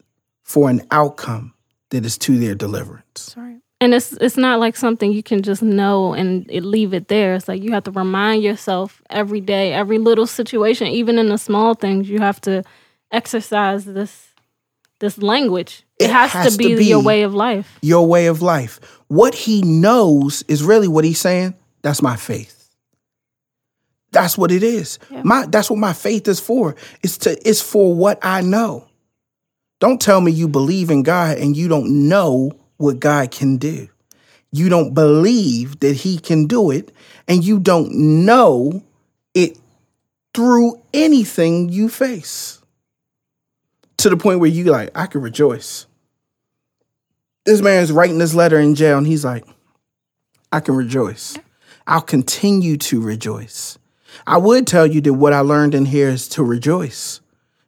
for 0.44 0.70
an 0.70 0.82
outcome 0.92 1.54
that 1.90 2.06
is 2.06 2.18
to 2.20 2.38
their 2.38 2.56
deliverance. 2.56 3.34
Right. 3.38 3.60
And 3.82 3.96
it's 3.96 4.14
it's 4.14 4.38
not 4.38 4.60
like 4.60 4.78
something 4.78 5.12
you 5.12 5.24
can 5.24 5.42
just 5.42 5.64
know 5.64 6.14
and 6.14 6.46
it, 6.52 6.64
leave 6.64 6.94
it 6.94 7.08
there. 7.08 7.34
It's 7.34 7.48
like 7.48 7.64
you 7.64 7.72
have 7.72 7.84
to 7.86 7.92
remind 7.92 8.44
yourself 8.44 9.02
every 9.10 9.42
day, 9.42 9.74
every 9.74 9.98
little 9.98 10.28
situation, 10.28 10.86
even 10.88 11.18
in 11.18 11.30
the 11.30 11.38
small 11.40 11.74
things, 11.74 12.08
you 12.08 12.20
have 12.20 12.40
to 12.42 12.64
exercise 13.12 13.86
this 13.86 14.28
this 15.00 15.18
language. 15.18 15.84
It, 15.98 16.06
It 16.06 16.10
has, 16.12 16.32
has 16.32 16.52
to, 16.52 16.58
be 16.60 16.70
to 16.70 16.78
be- 16.78 16.86
your 16.86 17.02
way 17.02 17.24
of 17.24 17.34
life. 17.34 17.80
Your 17.82 18.06
way 18.08 18.28
of 18.28 18.44
life. 18.44 18.80
What 19.08 19.34
he 19.34 19.64
knows 19.64 20.44
is 20.48 20.64
really 20.64 20.88
what 20.88 21.04
he's 21.04 21.20
saying. 21.20 21.56
That's 21.82 22.04
my 22.04 22.16
faith. 22.16 22.70
That's 24.12 24.38
what 24.38 24.52
it 24.52 24.62
is. 24.62 25.00
Yeah. 25.10 25.24
My 25.24 25.48
that's 25.48 25.72
what 25.72 25.80
my 25.80 25.94
faith 25.94 26.28
is 26.28 26.40
for. 26.40 26.76
It's 27.02 27.18
to 27.20 27.50
it's 27.50 27.62
for 27.62 27.96
what 27.96 28.20
I 28.22 28.42
know. 28.42 28.88
Don't 29.80 30.00
tell 30.00 30.22
me 30.22 30.32
you 30.32 30.48
believe 30.48 30.92
in 30.92 31.02
God 31.02 31.40
and 31.40 31.58
you 31.58 31.68
don't 31.68 32.08
know 32.08 32.52
what 32.82 33.00
God 33.00 33.32
can 33.32 33.58
do. 33.58 33.88
You 34.52 34.68
don't 34.70 34.94
believe 34.94 35.80
that 35.80 35.96
he 35.96 36.18
can 36.18 36.46
do 36.48 36.72
it 36.72 36.92
and 37.28 37.44
you 37.44 37.60
don't 37.60 37.94
know 38.26 38.84
it 39.34 39.58
through 40.34 40.82
anything 40.94 41.70
you 41.70 41.88
face. 41.88 42.62
To 43.98 44.10
the 44.10 44.18
point 44.18 44.40
where 44.40 44.50
you 44.50 44.66
like, 44.66 44.90
I 44.96 45.06
can 45.06 45.22
rejoice. 45.22 45.86
This 47.46 47.62
man's 47.62 47.92
writing 47.92 48.18
this 48.18 48.34
letter 48.34 48.60
in 48.60 48.76
jail 48.76 48.98
and 48.98 49.08
he's 49.08 49.24
like, 49.24 49.46
I 50.52 50.60
can 50.60 50.76
rejoice. 50.76 51.38
I'll 51.88 52.02
continue 52.02 52.78
to 52.78 53.02
rejoice. 53.02 53.78
I 54.28 54.38
would 54.38 54.68
tell 54.68 54.86
you 54.86 55.02
that 55.02 55.14
what 55.14 55.34
I 55.34 55.40
learned 55.40 55.76
in 55.76 55.86
here 55.86 56.10
is 56.10 56.28
to 56.30 56.44
rejoice 56.44 57.22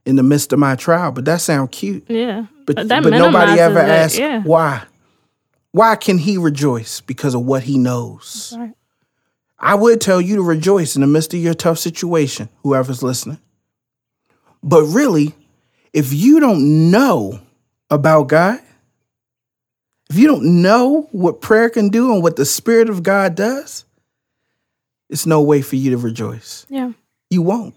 in 0.06 0.16
the 0.16 0.24
midst 0.24 0.54
of 0.54 0.60
my 0.60 0.76
trial, 0.76 1.12
but 1.12 1.26
that 1.26 1.42
sounds 1.42 1.70
cute. 1.72 2.06
Yeah. 2.10 2.46
But, 2.66 2.76
But 2.76 2.88
but 2.88 3.10
nobody 3.10 3.60
ever 3.60 3.80
asks 3.80 4.18
yeah. 4.18 4.42
why. 4.42 4.84
Why 5.74 5.96
can 5.96 6.20
he 6.20 6.38
rejoice? 6.38 7.02
Because 7.02 7.34
of 7.34 7.42
what 7.42 7.64
he 7.64 7.78
knows. 7.78 8.54
Right. 8.58 8.76
I 9.58 9.74
would 9.76 10.00
tell 10.00 10.22
you 10.22 10.36
to 10.36 10.44
rejoice 10.44 10.96
in 10.96 11.02
the 11.02 11.08
midst 11.08 11.34
of 11.34 11.40
your 11.40 11.56
tough 11.56 11.80
situation, 11.80 12.48
whoever's 12.62 13.02
listening. 13.02 13.40
But 14.62 14.84
really, 14.84 15.34
if 15.92 16.14
you 16.14 16.40
don't 16.40 16.92
know 16.92 17.40
about 17.90 18.28
God, 18.28 18.60
if 20.12 20.18
you 20.18 20.28
don't 20.28 20.62
know 20.62 21.10
what 21.12 21.42
prayer 21.42 21.72
can 21.72 21.90
do 21.90 22.14
and 22.14 22.22
what 22.22 22.36
the 22.36 22.46
Spirit 22.46 22.90
of 22.90 23.02
God 23.02 23.34
does, 23.34 23.86
it's 25.10 25.26
no 25.26 25.42
way 25.42 25.64
for 25.64 25.76
you 25.76 25.90
to 25.92 25.98
rejoice. 25.98 26.68
Yeah. 26.70 26.92
You 27.32 27.42
won't. 27.42 27.74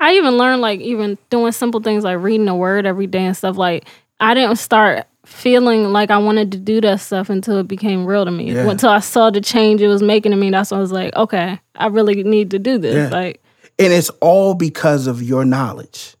I 0.00 0.14
even 0.14 0.38
learned 0.38 0.62
like 0.62 0.80
even 0.80 1.18
doing 1.28 1.52
simple 1.52 1.80
things 1.80 2.04
like 2.04 2.20
reading 2.20 2.46
the 2.46 2.54
word 2.54 2.86
every 2.86 3.06
day 3.06 3.24
and 3.26 3.36
stuff 3.36 3.58
like 3.58 3.86
I 4.18 4.32
didn't 4.32 4.56
start 4.56 5.06
feeling 5.24 5.92
like 5.92 6.10
I 6.10 6.18
wanted 6.18 6.52
to 6.52 6.58
do 6.58 6.80
that 6.82 7.00
stuff 7.00 7.30
until 7.30 7.58
it 7.58 7.68
became 7.68 8.06
real 8.06 8.24
to 8.24 8.30
me. 8.30 8.52
Yeah. 8.52 8.68
Until 8.68 8.90
I 8.90 9.00
saw 9.00 9.30
the 9.30 9.40
change 9.40 9.80
it 9.80 9.88
was 9.88 10.02
making 10.02 10.32
to 10.32 10.36
me. 10.36 10.50
That's 10.50 10.70
when 10.70 10.78
I 10.78 10.80
was 10.82 10.92
like, 10.92 11.14
okay, 11.16 11.60
I 11.74 11.86
really 11.86 12.22
need 12.22 12.50
to 12.52 12.58
do 12.58 12.78
this. 12.78 12.94
Yeah. 12.94 13.08
Like 13.08 13.42
And 13.78 13.92
it's 13.92 14.10
all 14.20 14.54
because 14.54 15.06
of 15.06 15.22
your 15.22 15.44
knowledge. 15.44 16.16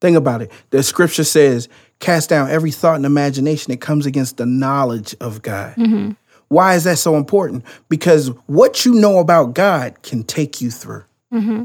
Think 0.00 0.16
about 0.16 0.42
it. 0.42 0.50
The 0.70 0.82
scripture 0.82 1.24
says, 1.24 1.68
cast 1.98 2.28
down 2.28 2.50
every 2.50 2.70
thought 2.70 2.96
and 2.96 3.06
imagination 3.06 3.70
that 3.70 3.80
comes 3.80 4.06
against 4.06 4.36
the 4.36 4.46
knowledge 4.46 5.14
of 5.20 5.42
God. 5.42 5.74
Mm-hmm. 5.76 6.12
Why 6.48 6.74
is 6.74 6.84
that 6.84 6.98
so 6.98 7.16
important? 7.16 7.64
Because 7.88 8.28
what 8.46 8.84
you 8.84 8.94
know 8.94 9.18
about 9.18 9.54
God 9.54 10.02
can 10.02 10.22
take 10.22 10.60
you 10.60 10.70
through. 10.70 11.04
Mm-hmm. 11.32 11.64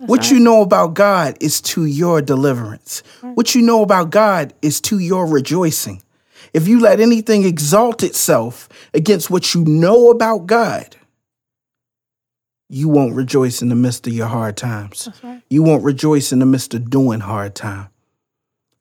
What 0.00 0.30
you 0.30 0.40
know 0.40 0.62
about 0.62 0.94
God 0.94 1.36
is 1.40 1.60
to 1.62 1.84
your 1.84 2.22
deliverance. 2.22 3.02
What 3.20 3.54
you 3.54 3.62
know 3.62 3.82
about 3.82 4.10
God 4.10 4.54
is 4.62 4.80
to 4.82 4.98
your 4.98 5.26
rejoicing. 5.26 6.02
If 6.52 6.66
you 6.66 6.80
let 6.80 7.00
anything 7.00 7.44
exalt 7.44 8.02
itself 8.02 8.68
against 8.94 9.30
what 9.30 9.54
you 9.54 9.64
know 9.64 10.10
about 10.10 10.46
God, 10.46 10.96
you 12.68 12.88
won't 12.88 13.14
rejoice 13.14 13.62
in 13.62 13.68
the 13.68 13.74
midst 13.74 14.06
of 14.06 14.12
your 14.12 14.28
hard 14.28 14.56
times. 14.56 15.08
Right. 15.22 15.42
You 15.50 15.62
won't 15.62 15.84
rejoice 15.84 16.32
in 16.32 16.38
the 16.38 16.46
midst 16.46 16.72
of 16.72 16.88
doing 16.88 17.20
hard 17.20 17.54
time. 17.54 17.88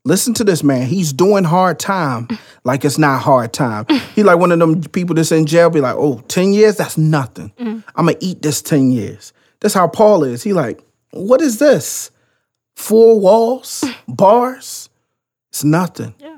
Listen 0.05 0.33
to 0.35 0.43
this 0.43 0.63
man. 0.63 0.87
He's 0.87 1.11
doing 1.11 1.43
hard 1.43 1.79
time 1.79 2.27
like 2.63 2.85
it's 2.85 2.97
not 2.97 3.21
hard 3.21 3.51
time. 3.51 3.85
He 4.15 4.23
like 4.23 4.37
one 4.37 4.51
of 4.51 4.59
them 4.59 4.81
people 4.81 5.15
that's 5.15 5.31
in 5.31 5.45
jail 5.45 5.69
be 5.69 5.81
like, 5.81 5.95
oh, 5.95 6.23
10 6.27 6.53
years? 6.53 6.77
That's 6.77 6.97
nothing. 6.97 7.51
Mm. 7.59 7.83
I'm 7.95 8.05
going 8.05 8.17
to 8.17 8.25
eat 8.25 8.41
this 8.41 8.61
10 8.61 8.91
years. 8.91 9.33
That's 9.59 9.73
how 9.73 9.87
Paul 9.87 10.23
is. 10.23 10.41
He 10.43 10.53
like, 10.53 10.81
what 11.11 11.41
is 11.41 11.59
this? 11.59 12.11
Four 12.75 13.19
walls? 13.19 13.83
Bars? 14.07 14.89
It's 15.49 15.63
nothing. 15.63 16.13
Yeah. 16.19 16.37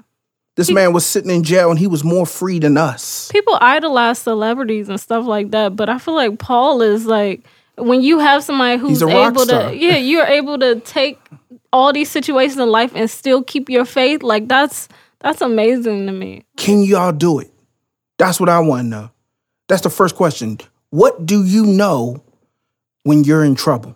This 0.56 0.70
man 0.70 0.94
was 0.94 1.06
sitting 1.06 1.32
in 1.32 1.44
jail 1.44 1.70
and 1.70 1.80
he 1.80 1.88
was 1.88 2.04
more 2.04 2.26
free 2.26 2.60
than 2.60 2.78
us. 2.78 3.30
people 3.32 3.58
idolize 3.62 4.20
celebrities 4.20 4.90
and 4.90 5.00
stuff 5.00 5.26
like 5.26 5.52
that, 5.52 5.76
but 5.76 5.90
I 5.90 5.98
feel 5.98 6.14
like 6.14 6.38
Paul 6.40 6.82
is 6.82 7.06
like 7.06 7.46
when 7.78 8.02
you 8.02 8.20
have 8.20 8.44
somebody 8.44 8.78
who's 8.78 9.02
able 9.02 9.46
star. 9.46 9.70
to 9.70 9.76
yeah, 9.76 9.96
you're 9.96 10.26
able 10.26 10.60
to 10.60 10.80
take 10.82 11.20
all 11.74 11.94
these 11.94 12.10
situations 12.10 12.60
in 12.60 12.70
life 12.70 12.92
and 12.94 13.10
still 13.10 13.44
keep 13.44 13.70
your 13.70 13.86
faith, 13.86 14.24
like 14.24 14.48
that's 14.48 14.88
that's 15.20 15.42
amazing 15.42 16.06
to 16.08 16.12
me. 16.12 16.44
Can 16.58 16.84
y'all 16.84 17.12
do 17.12 17.40
it? 17.40 17.52
That's 18.18 18.40
what 18.40 18.50
I 18.50 18.60
want 18.60 18.84
to 18.84 18.88
know. 18.88 19.12
That's 19.68 19.82
the 19.82 19.90
first 19.90 20.16
question. 20.16 20.60
What 20.90 21.26
do 21.26 21.44
you 21.44 21.66
know 21.66 22.24
when 23.04 23.24
you're 23.24 23.44
in 23.44 23.56
trouble? 23.56 23.96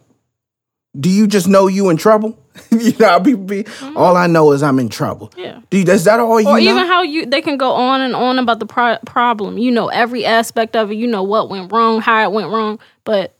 Do 0.99 1.09
you 1.09 1.27
just 1.27 1.47
know 1.47 1.67
you 1.67 1.89
in 1.89 1.97
trouble? 1.97 2.37
you 2.71 2.93
know, 2.99 3.19
people 3.19 3.43
be. 3.43 3.63
Mm-hmm. 3.63 3.97
All 3.97 4.15
I 4.15 4.27
know 4.27 4.51
is 4.53 4.63
I'm 4.63 4.79
in 4.79 4.87
trouble. 4.89 5.31
Yeah. 5.35 5.59
Do 5.69 5.77
you, 5.77 5.83
is 5.91 6.05
that 6.05 6.19
all 6.21 6.39
you 6.39 6.47
Or 6.47 6.53
know? 6.53 6.57
even 6.59 6.85
how 6.87 7.01
you 7.01 7.25
they 7.25 7.41
can 7.41 7.57
go 7.57 7.71
on 7.73 7.99
and 8.01 8.15
on 8.15 8.39
about 8.39 8.59
the 8.59 8.65
pro- 8.65 8.97
problem. 9.05 9.57
You 9.57 9.71
know 9.71 9.87
every 9.89 10.25
aspect 10.25 10.75
of 10.75 10.91
it. 10.91 10.95
You 10.95 11.07
know 11.07 11.23
what 11.23 11.49
went 11.49 11.71
wrong, 11.71 11.99
how 12.01 12.23
it 12.23 12.31
went 12.31 12.49
wrong, 12.49 12.79
but 13.03 13.35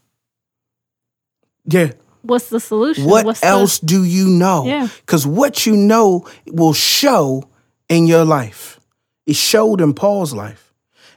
yeah. 1.64 1.92
what's 2.22 2.48
the 2.50 2.60
solution? 2.60 3.04
What 3.06 3.24
what's 3.24 3.40
the- 3.40 3.46
else 3.46 3.78
do 3.78 4.04
you 4.04 4.28
know? 4.28 4.64
Yeah. 4.66 4.88
Because 5.00 5.26
what 5.26 5.66
you 5.66 5.76
know 5.76 6.28
will 6.48 6.72
show 6.74 7.48
in 7.88 8.06
your 8.06 8.24
life. 8.24 8.78
It 9.26 9.36
showed 9.36 9.80
in 9.80 9.94
Paul's 9.94 10.32
life. 10.34 10.72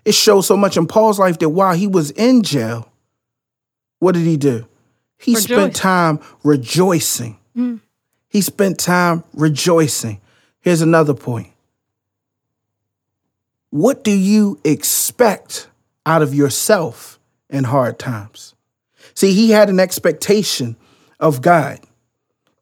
It 0.06 0.14
showed 0.16 0.42
so 0.42 0.56
much 0.58 0.78
in 0.78 0.88
Paul's 0.88 1.20
life 1.20 1.40
that 1.40 1.50
while 1.50 1.76
he 1.76 1.86
was 1.86 2.12
in 2.12 2.42
jail, 2.44 2.90
what 4.00 4.14
did 4.16 4.24
he 4.26 4.38
do? 4.38 4.66
He 5.20 5.36
spent 5.36 5.76
time 5.76 6.20
rejoicing. 6.44 7.38
Mm. 7.56 7.82
He 8.30 8.42
spent 8.42 8.80
time 8.80 9.24
rejoicing. 9.34 10.22
Here's 10.62 10.82
another 10.82 11.14
point. 11.14 11.52
What 13.70 14.04
do 14.04 14.12
you 14.12 14.60
expect 14.64 15.68
out 16.06 16.22
of 16.22 16.34
yourself 16.34 17.20
in 17.50 17.66
hard 17.66 18.00
times? 18.00 18.56
See, 19.14 19.34
he 19.34 19.52
had 19.52 19.70
an 19.70 19.80
expectation 19.80 20.78
of 21.20 21.42
God. 21.42 21.80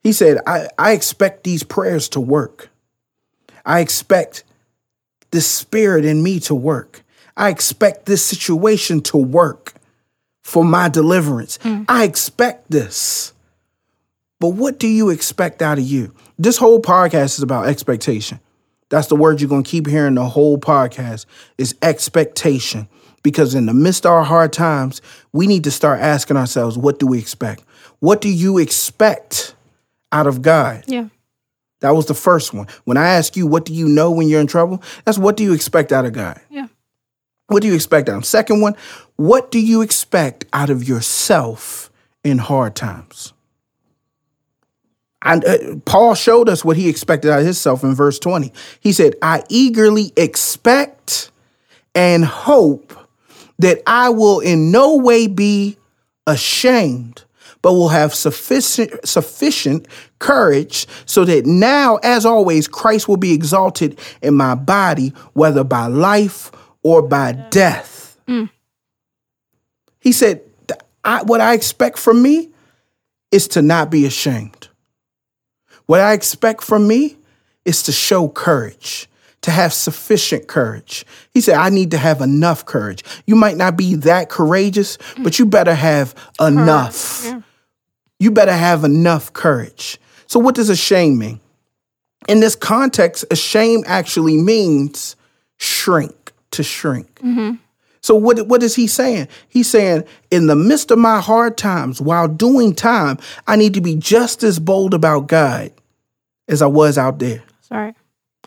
He 0.02 0.12
said, 0.12 0.40
I, 0.48 0.68
I 0.80 0.94
expect 0.94 1.44
these 1.44 1.64
prayers 1.64 2.10
to 2.10 2.20
work. 2.20 2.70
I 3.66 3.82
expect 3.82 4.44
the 5.32 5.42
spirit 5.42 6.06
in 6.06 6.24
me 6.24 6.40
to 6.42 6.56
work. 6.56 7.04
I 7.36 7.50
expect 7.50 8.08
this 8.08 8.26
situation 8.26 9.02
to 9.02 9.18
work 9.18 9.74
for 10.48 10.64
my 10.64 10.88
deliverance. 10.88 11.58
Mm. 11.58 11.84
I 11.90 12.06
expect 12.06 12.72
this. 12.72 13.34
But 14.40 14.50
what 14.50 14.80
do 14.80 14.88
you 14.88 15.10
expect 15.10 15.62
out 15.62 15.78
of 15.78 15.84
you? 15.84 16.14
This 16.40 16.56
whole 16.56 16.82
podcast 16.82 17.38
is 17.38 17.42
about 17.42 17.68
expectation. 17.68 18.40
That's 18.88 19.08
the 19.08 19.18
word 19.18 19.42
you're 19.42 19.50
going 19.50 19.64
to 19.64 19.70
keep 19.70 19.88
hearing 19.88 20.16
the 20.16 20.24
whole 20.24 20.58
podcast 20.58 21.26
is 21.58 21.76
expectation. 21.82 22.88
Because 23.24 23.56
in 23.56 23.66
the 23.66 23.74
midst 23.74 24.06
of 24.06 24.14
our 24.14 24.24
hard 24.24 24.54
times, 24.54 25.02
we 25.34 25.48
need 25.48 25.66
to 25.66 25.72
start 25.72 26.00
asking 26.00 26.38
ourselves, 26.38 26.78
what 26.78 26.98
do 26.98 27.08
we 27.08 27.20
expect? 27.20 27.64
What 28.00 28.22
do 28.22 28.30
you 28.30 28.58
expect 28.58 29.54
out 30.14 30.28
of 30.28 30.42
God? 30.42 30.86
Yeah. 30.88 31.10
That 31.82 31.90
was 31.92 32.06
the 32.06 32.14
first 32.14 32.54
one. 32.54 32.68
When 32.86 32.96
I 32.96 33.08
ask 33.08 33.36
you, 33.36 33.48
what 33.48 33.66
do 33.66 33.74
you 33.74 33.90
know 33.90 34.12
when 34.12 34.30
you're 34.30 34.40
in 34.40 34.48
trouble? 34.48 34.82
That's 35.04 35.18
what 35.18 35.36
do 35.36 35.44
you 35.44 35.52
expect 35.52 35.92
out 35.92 36.06
of 36.06 36.14
God? 36.14 36.40
Yeah. 36.50 36.68
What 37.48 37.62
do 37.62 37.68
you 37.68 37.76
expect 37.76 38.10
out? 38.10 38.26
Second 38.26 38.62
one, 38.62 38.76
what 39.16 39.52
do 39.52 39.60
you 39.60 39.82
expect 39.82 40.46
out 40.54 40.70
of 40.70 40.88
yourself 40.88 41.90
in 42.24 42.38
hard 42.38 42.76
times? 42.76 43.34
And 45.22 45.44
uh, 45.46 45.58
Paul 45.86 46.14
showed 46.14 46.48
us 46.50 46.64
what 46.64 46.78
he 46.78 46.90
expected 46.90 47.32
out 47.32 47.40
of 47.40 47.46
himself 47.46 47.84
in 47.84 47.96
verse 47.96 48.20
20. 48.20 48.54
He 48.80 48.94
said, 48.94 49.16
I 49.22 49.44
eagerly 49.50 50.14
expect 50.16 51.32
and 51.96 52.24
hope 52.24 52.94
that 53.60 53.82
I 53.88 54.10
will 54.10 54.40
in 54.40 54.72
no 54.72 54.98
way 54.98 55.28
be 55.28 55.78
ashamed, 56.28 57.24
but 57.62 57.74
will 57.74 57.90
have 57.90 58.14
sufficient 58.14 59.06
sufficient 59.08 59.88
courage 60.20 60.88
so 61.06 61.26
that 61.26 61.46
now 61.46 61.98
as 62.04 62.26
always 62.26 62.68
Christ 62.68 63.08
will 63.08 63.18
be 63.18 63.34
exalted 63.34 64.00
in 64.22 64.36
my 64.36 64.54
body 64.54 65.14
whether 65.34 65.64
by 65.64 65.88
life 65.88 66.52
or 66.88 67.02
by 67.02 67.34
death. 67.34 68.18
Mm. 68.30 68.50
He 70.00 70.14
said 70.14 70.42
I, 71.04 71.22
what 71.24 71.42
I 71.42 71.54
expect 71.54 72.00
from 72.00 72.22
me 72.22 72.50
is 73.30 73.50
to 73.50 73.62
not 73.62 73.90
be 73.92 74.06
ashamed. 74.06 74.70
What 75.86 76.00
I 76.00 76.14
expect 76.14 76.64
from 76.64 76.88
me 76.88 77.18
is 77.66 77.84
to 77.84 77.92
show 77.92 78.30
courage, 78.30 79.10
to 79.42 79.52
have 79.52 79.74
sufficient 79.74 80.48
courage. 80.48 81.06
He 81.34 81.42
said, 81.42 81.56
I 81.56 81.70
need 81.70 81.92
to 81.92 81.98
have 81.98 82.22
enough 82.22 82.66
courage. 82.66 83.04
You 83.26 83.36
might 83.36 83.58
not 83.58 83.76
be 83.76 83.96
that 83.96 84.30
courageous, 84.30 84.96
mm. 84.96 85.26
but 85.26 85.38
you 85.40 85.46
better 85.46 85.76
have 85.76 86.16
enough. 86.40 87.24
Yeah. 87.26 87.42
You 88.18 88.32
better 88.32 88.56
have 88.56 88.86
enough 88.86 89.34
courage. 89.34 90.00
So, 90.26 90.40
what 90.40 90.56
does 90.56 90.70
a 90.70 90.76
shame 90.76 91.18
mean? 91.18 91.42
In 92.30 92.40
this 92.40 92.56
context, 92.56 93.26
a 93.30 93.36
shame 93.36 93.84
actually 93.86 94.38
means 94.38 95.18
shrink, 95.58 96.27
to 96.58 96.64
shrink. 96.64 97.22
So 98.02 98.16
what 98.16 98.48
what 98.48 98.62
is 98.62 98.76
he 98.76 98.88
saying? 98.88 99.28
He's 99.50 99.70
saying 99.70 100.04
in 100.30 100.48
the 100.48 100.56
midst 100.56 100.92
of 100.92 101.00
my 101.00 101.20
hard 101.20 101.58
times, 101.58 102.00
while 102.00 102.28
doing 102.28 102.76
time, 102.76 103.18
I 103.48 103.56
need 103.56 103.74
to 103.74 103.82
be 103.82 103.96
just 103.96 104.44
as 104.44 104.60
bold 104.60 104.94
about 104.94 105.28
God 105.28 105.72
as 106.48 106.62
I 106.62 106.68
was 106.68 106.98
out 106.98 107.20
there. 107.20 107.44
Sorry. 107.62 107.94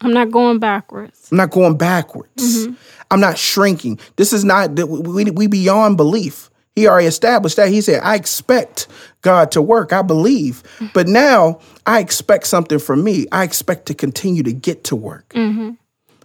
I'm 0.03 0.13
not 0.13 0.31
going 0.31 0.61
backwards. 0.61 1.29
I'm 1.31 1.37
not 1.37 1.51
going 1.51 1.77
backwards. 1.77 2.67
Mm-hmm. 2.67 2.75
I'm 3.11 3.21
not 3.21 3.37
shrinking. 3.37 3.99
This 4.17 4.33
is 4.33 4.45
not 4.45 4.77
that 4.77 4.87
we, 4.87 5.25
we 5.31 5.47
beyond 5.47 5.99
belief. 5.99 6.49
He 6.75 6.87
already 6.87 7.09
established 7.09 7.57
that. 7.57 7.69
He 7.69 7.83
said, 7.83 8.01
I 8.03 8.15
expect 8.15 8.87
God 9.21 9.51
to 9.53 9.61
work. 9.61 9.93
I 9.93 10.01
believe. 10.01 10.63
But 10.95 11.07
now 11.09 11.61
I 11.85 12.01
expect 12.01 12.47
something 12.47 12.79
from 12.79 13.05
me. 13.05 13.27
I 13.31 13.45
expect 13.45 13.87
to 13.87 13.95
continue 13.95 14.43
to 14.45 14.53
get 14.55 14.85
to 14.85 14.97
work. 14.97 15.29
Mm-hmm. 15.31 15.73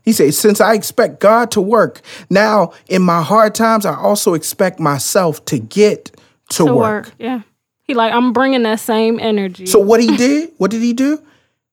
He 0.06 0.14
says, 0.14 0.38
since 0.38 0.62
I 0.62 0.76
expect 0.76 1.20
God 1.20 1.50
to 1.52 1.62
work, 1.62 2.02
now 2.30 2.74
in 2.88 3.02
my 3.02 3.22
hard 3.24 3.56
times, 3.56 3.86
I 3.86 3.96
also 3.96 4.36
expect 4.36 4.80
myself 4.80 5.44
to 5.46 5.58
get 5.60 6.06
to, 6.52 6.58
To 6.58 6.66
work. 6.66 7.06
work. 7.08 7.16
Yeah. 7.18 7.42
He 7.84 7.94
like, 7.96 8.14
I'm 8.14 8.32
bringing 8.32 8.64
that 8.64 8.80
same 8.80 9.20
energy. 9.20 9.66
So 9.66 9.80
what 9.80 10.00
he 10.02 10.16
did, 10.16 10.52
what 10.58 10.72
did 10.72 10.82
he 10.82 10.94
do? 10.94 11.22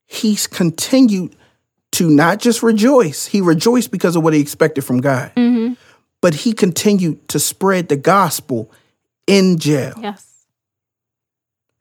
He's 0.06 0.46
continued 0.46 1.36
to 1.92 2.08
not 2.10 2.38
just 2.38 2.62
rejoice. 2.62 3.26
He 3.26 3.40
rejoiced 3.40 3.90
because 3.90 4.16
of 4.16 4.22
what 4.22 4.32
he 4.32 4.40
expected 4.40 4.82
from 4.82 5.00
God. 5.00 5.30
Mm-hmm. 5.36 5.74
But 6.22 6.34
he 6.34 6.52
continued 6.54 7.28
to 7.28 7.38
spread 7.38 7.88
the 7.88 7.96
gospel 7.96 8.70
in 9.26 9.58
jail. 9.58 9.94
yes. 10.00 10.26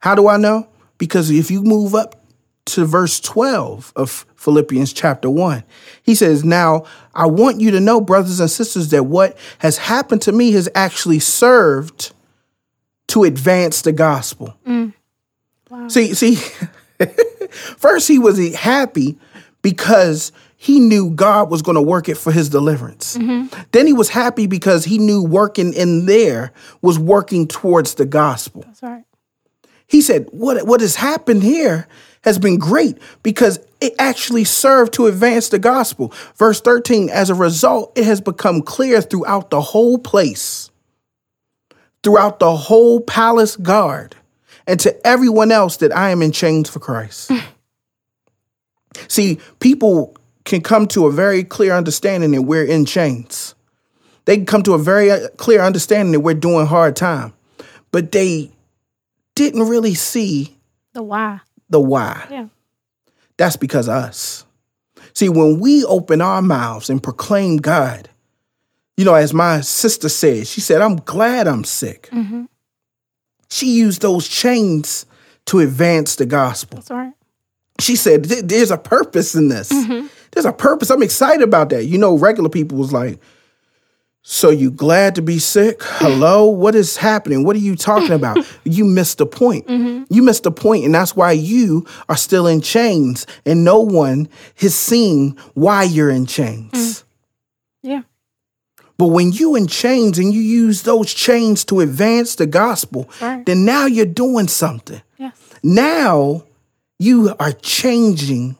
How 0.00 0.14
do 0.14 0.28
I 0.28 0.36
know? 0.36 0.66
Because 0.98 1.30
if 1.30 1.50
you 1.50 1.62
move 1.62 1.94
up 1.94 2.21
to 2.64 2.84
verse 2.84 3.20
12 3.20 3.92
of 3.96 4.26
Philippians 4.36 4.92
chapter 4.92 5.28
1, 5.28 5.64
he 6.02 6.14
says, 6.14 6.44
Now 6.44 6.84
I 7.14 7.26
want 7.26 7.60
you 7.60 7.70
to 7.72 7.80
know, 7.80 8.00
brothers 8.00 8.40
and 8.40 8.50
sisters, 8.50 8.90
that 8.90 9.04
what 9.04 9.36
has 9.58 9.78
happened 9.78 10.22
to 10.22 10.32
me 10.32 10.52
has 10.52 10.68
actually 10.74 11.18
served 11.18 12.12
to 13.08 13.24
advance 13.24 13.82
the 13.82 13.92
gospel. 13.92 14.56
Mm. 14.66 14.94
Wow. 15.70 15.88
See, 15.88 16.14
see, 16.14 16.36
first 17.50 18.08
he 18.08 18.18
was 18.18 18.54
happy 18.54 19.18
because 19.62 20.32
he 20.56 20.78
knew 20.78 21.10
God 21.10 21.50
was 21.50 21.60
going 21.60 21.74
to 21.74 21.82
work 21.82 22.08
it 22.08 22.16
for 22.16 22.30
his 22.30 22.48
deliverance. 22.48 23.16
Mm-hmm. 23.16 23.62
Then 23.72 23.86
he 23.86 23.92
was 23.92 24.10
happy 24.10 24.46
because 24.46 24.84
he 24.84 24.98
knew 24.98 25.22
working 25.22 25.72
in 25.72 26.06
there 26.06 26.52
was 26.82 26.98
working 26.98 27.48
towards 27.48 27.94
the 27.94 28.06
gospel. 28.06 28.62
That's 28.66 28.82
right. 28.82 29.04
He 29.86 30.00
said, 30.00 30.28
"What 30.30 30.66
what 30.66 30.80
has 30.80 30.96
happened 30.96 31.42
here 31.42 31.88
has 32.22 32.38
been 32.38 32.58
great 32.58 32.98
because 33.22 33.58
it 33.80 33.94
actually 33.98 34.44
served 34.44 34.94
to 34.94 35.06
advance 35.06 35.48
the 35.48 35.58
gospel." 35.58 36.12
Verse 36.36 36.60
13, 36.60 37.10
as 37.10 37.30
a 37.30 37.34
result, 37.34 37.92
it 37.96 38.04
has 38.04 38.20
become 38.20 38.62
clear 38.62 39.00
throughout 39.00 39.50
the 39.50 39.60
whole 39.60 39.98
place, 39.98 40.70
throughout 42.02 42.38
the 42.38 42.56
whole 42.56 43.00
palace 43.00 43.56
guard, 43.56 44.16
and 44.66 44.78
to 44.80 45.06
everyone 45.06 45.52
else 45.52 45.78
that 45.78 45.94
I 45.94 46.10
am 46.10 46.22
in 46.22 46.32
chains 46.32 46.68
for 46.68 46.80
Christ. 46.80 47.30
See, 49.08 49.38
people 49.60 50.16
can 50.44 50.60
come 50.60 50.86
to 50.88 51.06
a 51.06 51.12
very 51.12 51.44
clear 51.44 51.72
understanding 51.72 52.32
that 52.32 52.42
we're 52.42 52.64
in 52.64 52.84
chains. 52.84 53.54
They 54.24 54.36
can 54.36 54.46
come 54.46 54.62
to 54.64 54.74
a 54.74 54.78
very 54.78 55.10
uh, 55.10 55.28
clear 55.36 55.60
understanding 55.62 56.12
that 56.12 56.20
we're 56.20 56.34
doing 56.34 56.66
hard 56.66 56.96
time, 56.96 57.32
but 57.90 58.12
they 58.12 58.50
didn't 59.34 59.68
really 59.68 59.94
see 59.94 60.56
The 60.92 61.02
why. 61.02 61.40
The 61.72 61.80
why. 61.80 62.26
Yeah. 62.30 62.46
That's 63.36 63.56
because 63.56 63.88
of 63.88 63.94
us. 63.94 64.44
See, 65.14 65.28
when 65.28 65.58
we 65.60 65.84
open 65.84 66.20
our 66.20 66.40
mouths 66.40 66.88
and 66.88 67.02
proclaim 67.02 67.56
God, 67.56 68.08
you 68.96 69.04
know, 69.04 69.14
as 69.14 69.34
my 69.34 69.60
sister 69.60 70.08
said, 70.08 70.46
she 70.46 70.60
said, 70.60 70.80
I'm 70.80 70.96
glad 70.96 71.48
I'm 71.48 71.64
sick. 71.64 72.08
Mm-hmm. 72.12 72.44
She 73.50 73.74
used 73.74 74.00
those 74.00 74.28
chains 74.28 75.06
to 75.46 75.58
advance 75.58 76.16
the 76.16 76.26
gospel. 76.26 76.76
That's 76.76 76.90
right. 76.90 77.12
She 77.80 77.96
said, 77.96 78.24
There's 78.24 78.70
a 78.70 78.78
purpose 78.78 79.34
in 79.34 79.48
this. 79.48 79.70
Mm-hmm. 79.70 80.06
There's 80.30 80.46
a 80.46 80.52
purpose. 80.52 80.90
I'm 80.90 81.02
excited 81.02 81.42
about 81.42 81.70
that. 81.70 81.84
You 81.84 81.98
know, 81.98 82.16
regular 82.16 82.48
people 82.48 82.78
was 82.78 82.92
like, 82.92 83.18
So 84.24 84.50
you 84.50 84.70
glad 84.70 85.16
to 85.16 85.22
be 85.22 85.40
sick? 85.40 85.80
Hello? 85.82 86.46
What 86.46 86.76
is 86.76 86.96
happening? 86.96 87.44
What 87.44 87.56
are 87.56 87.60
you 87.60 87.74
talking 87.74 88.12
about? 88.12 88.38
you 88.64 88.84
missed 88.84 89.18
the 89.18 89.26
point. 89.26 89.66
Mm-hmm. 89.66 90.12
You 90.14 90.22
missed 90.22 90.44
the 90.44 90.52
point, 90.52 90.84
and 90.84 90.94
that's 90.94 91.16
why 91.16 91.32
you 91.32 91.86
are 92.08 92.16
still 92.16 92.46
in 92.46 92.60
chains, 92.60 93.26
and 93.44 93.64
no 93.64 93.80
one 93.80 94.28
has 94.56 94.76
seen 94.76 95.36
why 95.54 95.82
you're 95.82 96.10
in 96.10 96.26
chains. 96.26 96.72
Mm. 96.72 97.04
Yeah. 97.82 98.02
But 98.96 99.08
when 99.08 99.32
you 99.32 99.56
in 99.56 99.66
chains 99.66 100.18
and 100.18 100.32
you 100.32 100.40
use 100.40 100.82
those 100.82 101.12
chains 101.12 101.64
to 101.64 101.80
advance 101.80 102.36
the 102.36 102.46
gospel, 102.46 103.10
Right. 103.20 103.44
then 103.44 103.64
now 103.64 103.86
you're 103.86 104.06
doing 104.06 104.46
something. 104.46 105.02
Yes. 105.18 105.36
Now 105.64 106.44
you 107.00 107.34
are 107.40 107.50
changing 107.52 108.56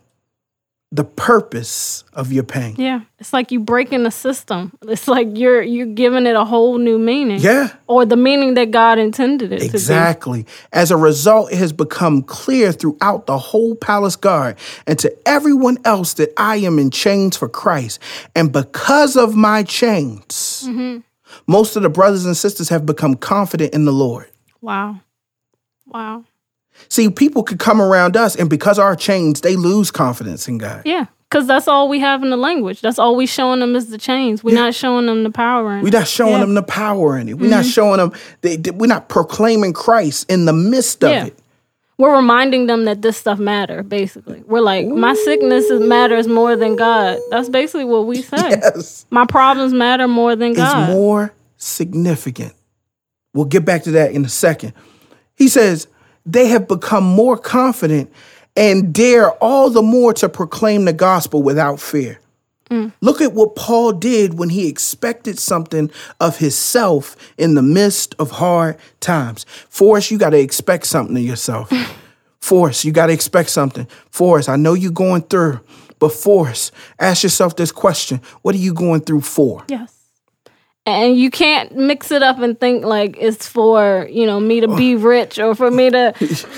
the 0.94 1.04
purpose 1.04 2.04
of 2.12 2.30
your 2.32 2.44
pain. 2.44 2.74
Yeah. 2.76 3.00
It's 3.18 3.32
like 3.32 3.50
you 3.50 3.60
breaking 3.60 4.02
the 4.02 4.10
system. 4.10 4.76
It's 4.82 5.08
like 5.08 5.28
you're 5.38 5.62
you're 5.62 5.86
giving 5.86 6.26
it 6.26 6.36
a 6.36 6.44
whole 6.44 6.76
new 6.76 6.98
meaning. 6.98 7.40
Yeah, 7.40 7.74
Or 7.86 8.04
the 8.04 8.16
meaning 8.16 8.54
that 8.54 8.70
God 8.70 8.98
intended 8.98 9.52
it 9.52 9.62
exactly. 9.62 10.44
As 10.70 10.90
a 10.90 10.98
result, 10.98 11.50
it 11.50 11.56
has 11.56 11.72
become 11.72 12.22
clear 12.22 12.72
throughout 12.72 13.26
the 13.26 13.38
whole 13.38 13.74
palace 13.74 14.16
guard 14.16 14.56
and 14.86 14.98
to 14.98 15.16
everyone 15.26 15.78
else 15.86 16.12
that 16.14 16.30
I 16.36 16.56
am 16.56 16.78
in 16.78 16.90
chains 16.90 17.38
for 17.38 17.48
Christ. 17.48 17.98
And 18.36 18.52
because 18.52 19.16
of 19.16 19.34
my 19.34 19.62
chains, 19.62 20.64
mm-hmm. 20.68 20.98
most 21.46 21.74
of 21.74 21.82
the 21.82 21.88
brothers 21.88 22.26
and 22.26 22.36
sisters 22.36 22.68
have 22.68 22.84
become 22.84 23.14
confident 23.14 23.72
in 23.72 23.86
the 23.86 23.92
Lord. 23.92 24.30
Wow. 24.60 25.00
Wow. 25.86 26.24
See, 26.88 27.10
people 27.10 27.42
could 27.42 27.58
come 27.58 27.80
around 27.80 28.16
us, 28.16 28.36
and 28.36 28.48
because 28.50 28.78
our 28.78 28.96
chains, 28.96 29.40
they 29.40 29.56
lose 29.56 29.90
confidence 29.90 30.48
in 30.48 30.58
God. 30.58 30.82
Yeah. 30.84 31.06
Because 31.28 31.46
that's 31.46 31.66
all 31.66 31.88
we 31.88 31.98
have 32.00 32.22
in 32.22 32.28
the 32.28 32.36
language. 32.36 32.82
That's 32.82 32.98
all 32.98 33.16
we 33.16 33.24
showing 33.24 33.60
them 33.60 33.74
is 33.74 33.88
the 33.88 33.96
chains. 33.96 34.44
We're 34.44 34.54
not 34.54 34.74
showing 34.74 35.06
them 35.06 35.24
the 35.24 35.30
power. 35.30 35.78
In 35.78 35.82
We're 35.82 35.90
not 35.90 36.06
showing 36.06 36.32
Yeah. 36.32 36.40
them 36.40 36.52
the 36.54 36.62
power 36.62 37.16
in 37.16 37.26
it. 37.26 37.38
We're 37.38 37.48
not 37.48 37.64
mm-hmm. 37.64 37.70
showing 37.70 37.96
them. 37.96 38.12
They, 38.42 38.56
they- 38.56 38.70
we're 38.70 38.86
not 38.86 39.08
proclaiming 39.08 39.72
Christ 39.72 40.30
in 40.30 40.44
the 40.44 40.52
midst 40.52 41.02
of 41.02 41.10
Yeah. 41.10 41.26
it. 41.26 41.38
We're 41.96 42.16
reminding 42.16 42.66
them 42.66 42.84
that 42.84 43.00
this 43.00 43.16
stuff 43.16 43.38
matter. 43.38 43.82
Basically, 43.82 44.42
we're 44.46 44.60
like, 44.60 44.86
my 44.86 45.14
sickness 45.14 45.70
matters 45.70 46.26
more 46.26 46.54
than 46.56 46.76
God. 46.76 47.18
That's 47.30 47.48
basically 47.48 47.84
what 47.84 48.06
we 48.06 48.20
say. 48.22 48.36
Yes, 48.36 49.06
My 49.08 49.24
problems 49.24 49.72
matter 49.72 50.08
more 50.08 50.36
than 50.36 50.50
it's 50.50 50.58
God. 50.58 50.90
more 50.90 51.32
significant. 51.56 52.54
We'll 53.34 53.44
get 53.46 53.64
back 53.64 53.84
to 53.84 53.92
that 53.92 54.12
in 54.12 54.24
a 54.24 54.28
second. 54.28 54.74
He 55.34 55.48
says 55.48 55.86
they 56.24 56.48
have 56.48 56.68
become 56.68 57.04
more 57.04 57.36
confident 57.36 58.12
and 58.56 58.92
dare 58.92 59.30
all 59.32 59.70
the 59.70 59.82
more 59.82 60.12
to 60.14 60.28
proclaim 60.28 60.84
the 60.84 60.92
gospel 60.92 61.42
without 61.42 61.80
fear. 61.80 62.18
Mm. 62.70 62.92
Look 63.00 63.20
at 63.20 63.34
what 63.34 63.54
Paul 63.54 63.92
did 63.92 64.38
when 64.38 64.48
he 64.48 64.68
expected 64.68 65.38
something 65.38 65.90
of 66.20 66.38
himself 66.38 67.16
in 67.36 67.54
the 67.54 67.62
midst 67.62 68.14
of 68.18 68.30
hard 68.30 68.78
times. 69.00 69.44
Forrest, 69.68 70.10
you 70.10 70.18
got 70.18 70.30
to 70.30 70.38
expect 70.38 70.86
something 70.86 71.16
of 71.16 71.22
yourself. 71.22 71.70
Forrest, 72.40 72.84
you 72.84 72.92
got 72.92 73.06
to 73.06 73.12
expect 73.12 73.50
something. 73.50 73.86
Forrest, 74.10 74.48
I 74.48 74.56
know 74.56 74.74
you're 74.74 74.90
going 74.90 75.22
through, 75.22 75.60
but 75.98 76.12
Forrest, 76.12 76.72
ask 76.98 77.22
yourself 77.22 77.56
this 77.56 77.72
question 77.72 78.20
What 78.40 78.54
are 78.54 78.58
you 78.58 78.72
going 78.72 79.02
through 79.02 79.20
for? 79.20 79.64
Yes. 79.68 80.01
And 80.84 81.16
you 81.16 81.30
can't 81.30 81.76
mix 81.76 82.10
it 82.10 82.22
up 82.22 82.38
and 82.40 82.58
think 82.58 82.84
like 82.84 83.16
it's 83.20 83.46
for 83.48 84.08
you 84.10 84.26
know 84.26 84.40
me 84.40 84.60
to 84.60 84.68
be 84.76 84.94
rich 85.14 85.38
or 85.38 85.54
for 85.54 85.70
me 85.70 85.90
to 85.90 86.12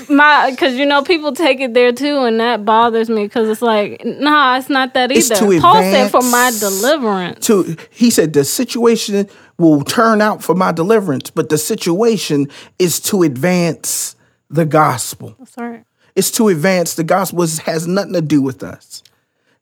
my 0.09 0.49
because 0.51 0.75
you 0.75 0.85
know 0.85 1.03
people 1.03 1.31
take 1.33 1.59
it 1.59 1.73
there 1.73 1.91
too 1.91 2.23
and 2.23 2.39
that 2.39 2.65
bothers 2.65 3.09
me 3.09 3.23
because 3.23 3.47
it's 3.49 3.61
like 3.61 4.03
nah 4.03 4.57
it's 4.57 4.69
not 4.69 4.93
that 4.95 5.11
It's 5.11 5.29
either 5.29 5.55
to 5.55 5.61
paul 5.61 5.75
said 5.81 6.09
for 6.09 6.23
my 6.23 6.51
deliverance 6.59 7.45
To 7.47 7.75
he 7.91 8.09
said 8.09 8.33
the 8.33 8.43
situation 8.43 9.29
will 9.57 9.83
turn 9.83 10.21
out 10.21 10.43
for 10.43 10.53
my 10.53 10.73
deliverance, 10.73 11.29
but 11.29 11.47
the 11.49 11.57
situation 11.57 12.47
is 12.77 12.99
to 12.99 13.23
advance 13.23 14.15
the 14.49 14.65
gospel. 14.65 15.35
that's 15.39 15.55
right 15.57 15.85
It's 16.15 16.31
to 16.31 16.49
advance 16.49 16.95
the 16.95 17.03
gospel. 17.03 17.43
It 17.43 17.57
has 17.59 17.87
nothing 17.87 18.13
to 18.13 18.21
do 18.21 18.41
with 18.41 18.63
us. 18.63 19.01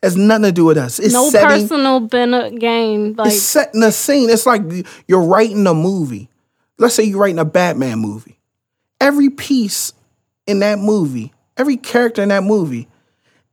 Has 0.03 0.17
nothing 0.17 0.43
to 0.43 0.51
do 0.51 0.65
with 0.65 0.77
us. 0.77 0.99
It's 0.99 1.13
no 1.13 1.29
setting 1.29 1.61
personal 1.61 2.01
ben- 2.01 2.55
gain 2.55 3.13
like 3.13 3.31
it's 3.31 3.41
setting 3.41 3.81
a 3.83 3.91
scene. 3.91 4.29
It's 4.29 4.45
like 4.45 4.61
you're 5.07 5.23
writing 5.23 5.65
a 5.65 5.73
movie. 5.73 6.29
Let's 6.77 6.93
say 6.93 7.03
you're 7.03 7.19
writing 7.19 7.39
a 7.39 7.45
Batman 7.45 7.99
movie. 7.99 8.37
Every 8.99 9.29
piece 9.29 9.93
in 10.45 10.59
that 10.59 10.77
movie, 10.77 11.33
every 11.55 11.77
character 11.77 12.21
in 12.21 12.29
that 12.29 12.43
movie 12.43 12.89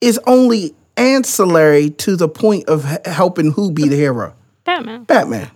is 0.01 0.19
only 0.27 0.75
ancillary 0.97 1.91
to 1.91 2.17
the 2.17 2.29
point 2.29 2.69
of 2.69 2.85
helping 3.07 3.53
who 3.53 3.71
be 3.71 3.89
the 3.89 3.97
hero? 3.97 4.35
batman 4.65 5.05
Batman. 5.05 5.51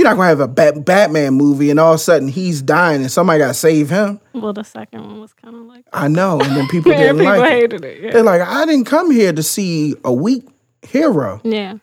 You're 0.00 0.08
not 0.08 0.16
gonna 0.16 0.28
have 0.28 0.40
a 0.40 0.48
Bat- 0.48 0.84
Batman 0.86 1.34
movie 1.34 1.70
and 1.70 1.78
all 1.78 1.92
of 1.92 1.96
a 1.96 1.98
sudden 2.02 2.28
he's 2.28 2.62
dying 2.62 3.02
and 3.02 3.12
somebody 3.12 3.38
gotta 3.38 3.52
save 3.54 3.90
him. 3.90 4.18
well 4.32 4.54
the 4.54 4.62
second 4.64 5.02
one 5.02 5.20
was 5.20 5.34
kind 5.34 5.54
of 5.54 5.62
like 5.62 5.84
I 5.92 6.08
know, 6.08 6.40
and 6.40 6.56
then 6.56 6.66
people 6.68 6.90
didn't 6.96 7.18
people 7.18 7.32
like 7.38 7.42
it. 7.52 7.60
hated 7.60 7.84
it 7.84 8.02
yeah. 8.02 8.10
They're 8.12 8.22
like, 8.22 8.40
I 8.40 8.64
didn't 8.64 8.86
come 8.86 9.10
here 9.10 9.32
to 9.32 9.42
see 9.42 9.94
a 10.04 10.12
weak 10.12 10.48
hero. 10.82 11.40
yeah 11.44 11.74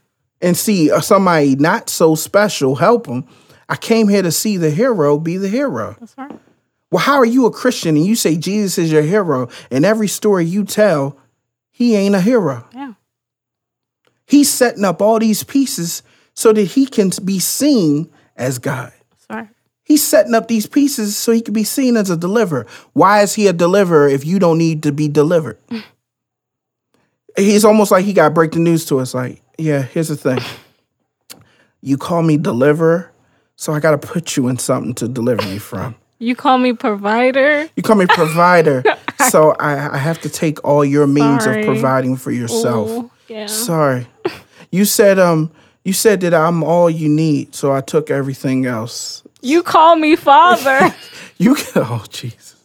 and 0.41 0.57
see 0.57 0.91
uh, 0.91 0.99
somebody 1.01 1.55
not 1.55 1.89
so 1.89 2.15
special 2.15 2.75
help 2.75 3.05
them. 3.07 3.27
I 3.69 3.75
came 3.75 4.07
here 4.07 4.21
to 4.23 4.31
see 4.31 4.57
the 4.57 4.69
hero 4.71 5.17
be 5.19 5.37
the 5.37 5.49
hero. 5.49 5.95
that's 5.99 6.17
right 6.17 6.39
Well, 6.91 7.03
how 7.03 7.17
are 7.17 7.25
you 7.25 7.45
a 7.45 7.51
Christian 7.51 7.97
and 7.97 8.05
you 8.05 8.15
say 8.15 8.35
Jesus 8.35 8.77
is 8.79 8.91
your 8.91 9.01
hero, 9.03 9.49
and 9.69 9.85
every 9.85 10.07
story 10.07 10.45
you 10.45 10.63
tell, 10.63 11.17
he 11.71 11.95
ain't 11.95 12.15
a 12.15 12.21
hero? 12.21 12.67
yeah 12.73 12.93
He's 14.25 14.51
setting 14.51 14.83
up 14.85 15.01
all 15.01 15.19
these 15.19 15.43
pieces 15.43 16.03
so 16.37 16.53
that 16.53 16.63
he 16.63 16.85
can 16.85 17.09
be 17.25 17.39
seen 17.39 18.07
as 18.35 18.59
God. 18.59 18.93
right 19.27 19.49
He's 19.83 20.03
setting 20.03 20.35
up 20.35 20.47
these 20.47 20.67
pieces 20.67 21.17
so 21.17 21.31
he 21.31 21.41
can 21.41 21.53
be 21.53 21.63
seen 21.63 21.97
as 21.97 22.11
a 22.11 22.17
deliverer. 22.17 22.67
Why 22.93 23.21
is 23.21 23.33
he 23.33 23.47
a 23.47 23.53
deliverer 23.53 24.07
if 24.07 24.23
you 24.23 24.37
don't 24.37 24.57
need 24.57 24.83
to 24.83 24.91
be 24.91 25.07
delivered? 25.07 25.57
He's 27.37 27.65
almost 27.65 27.89
like 27.89 28.03
he 28.03 28.13
got 28.13 28.25
to 28.25 28.33
break 28.33 28.51
the 28.51 28.59
news 28.59 28.85
to 28.87 28.99
us. 28.99 29.13
Like, 29.13 29.41
yeah, 29.57 29.81
here's 29.81 30.09
the 30.09 30.17
thing. 30.17 30.39
You 31.81 31.97
call 31.97 32.21
me 32.21 32.37
deliverer, 32.37 33.11
so 33.55 33.73
I 33.73 33.79
got 33.79 33.99
to 33.99 34.07
put 34.07 34.35
you 34.35 34.47
in 34.47 34.57
something 34.57 34.93
to 34.95 35.07
deliver 35.07 35.47
you 35.51 35.59
from. 35.59 35.95
you 36.19 36.35
call 36.35 36.57
me 36.57 36.73
provider 36.73 37.69
You 37.75 37.83
call 37.83 37.95
me 37.95 38.07
provider, 38.07 38.83
so 39.29 39.51
I, 39.59 39.95
I 39.95 39.97
have 39.97 40.19
to 40.21 40.29
take 40.29 40.63
all 40.63 40.83
your 40.83 41.07
means 41.07 41.45
Sorry. 41.45 41.61
of 41.61 41.65
providing 41.65 42.17
for 42.17 42.31
yourself. 42.31 42.89
Ooh, 42.89 43.11
yeah 43.27 43.45
Sorry. 43.45 44.07
You 44.71 44.83
said 44.83 45.17
um 45.17 45.51
you 45.87 45.93
said 45.93 46.19
that 46.19 46.33
I'm 46.33 46.65
all 46.65 46.89
you 46.89 47.07
need, 47.07 47.55
so 47.55 47.71
I 47.71 47.79
took 47.79 48.11
everything 48.11 48.65
else. 48.65 49.23
you 49.41 49.63
call 49.63 49.95
me 49.95 50.17
father 50.17 50.93
You 51.37 51.55
oh 51.75 52.03
Jesus. 52.09 52.55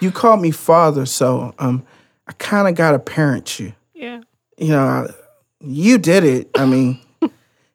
You 0.00 0.10
called 0.10 0.40
me 0.40 0.50
father, 0.50 1.06
so 1.06 1.54
um 1.60 1.86
I 2.26 2.32
kind 2.32 2.66
of 2.66 2.74
got 2.74 2.90
to 2.90 2.98
parent 2.98 3.60
you. 3.60 3.72
yeah 3.94 4.22
You 4.58 4.70
know, 4.70 4.84
I, 4.84 5.06
you 5.60 5.96
did 5.96 6.24
it. 6.24 6.50
I 6.56 6.66
mean, 6.66 6.98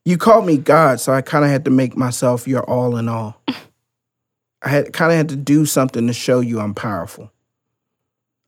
you 0.06 0.17
called 0.17 0.45
me 0.45 0.58
God, 0.58 1.00
so 1.00 1.13
I 1.13 1.22
kind 1.22 1.45
of 1.45 1.52
had 1.52 1.63
to 1.63 1.72
make 1.72 1.95
myself 1.95 2.45
your 2.45 2.63
all 2.63 2.98
in 2.98 3.08
all. 3.08 3.41
I 4.62 4.67
had 4.69 4.91
kind 4.91 5.12
of 5.13 5.17
had 5.17 5.30
to 5.30 5.38
do 5.38 5.65
something 5.65 6.06
to 6.08 6.13
show 6.13 6.41
you 6.41 6.60
I'm 6.60 6.74
powerful. 6.74 7.32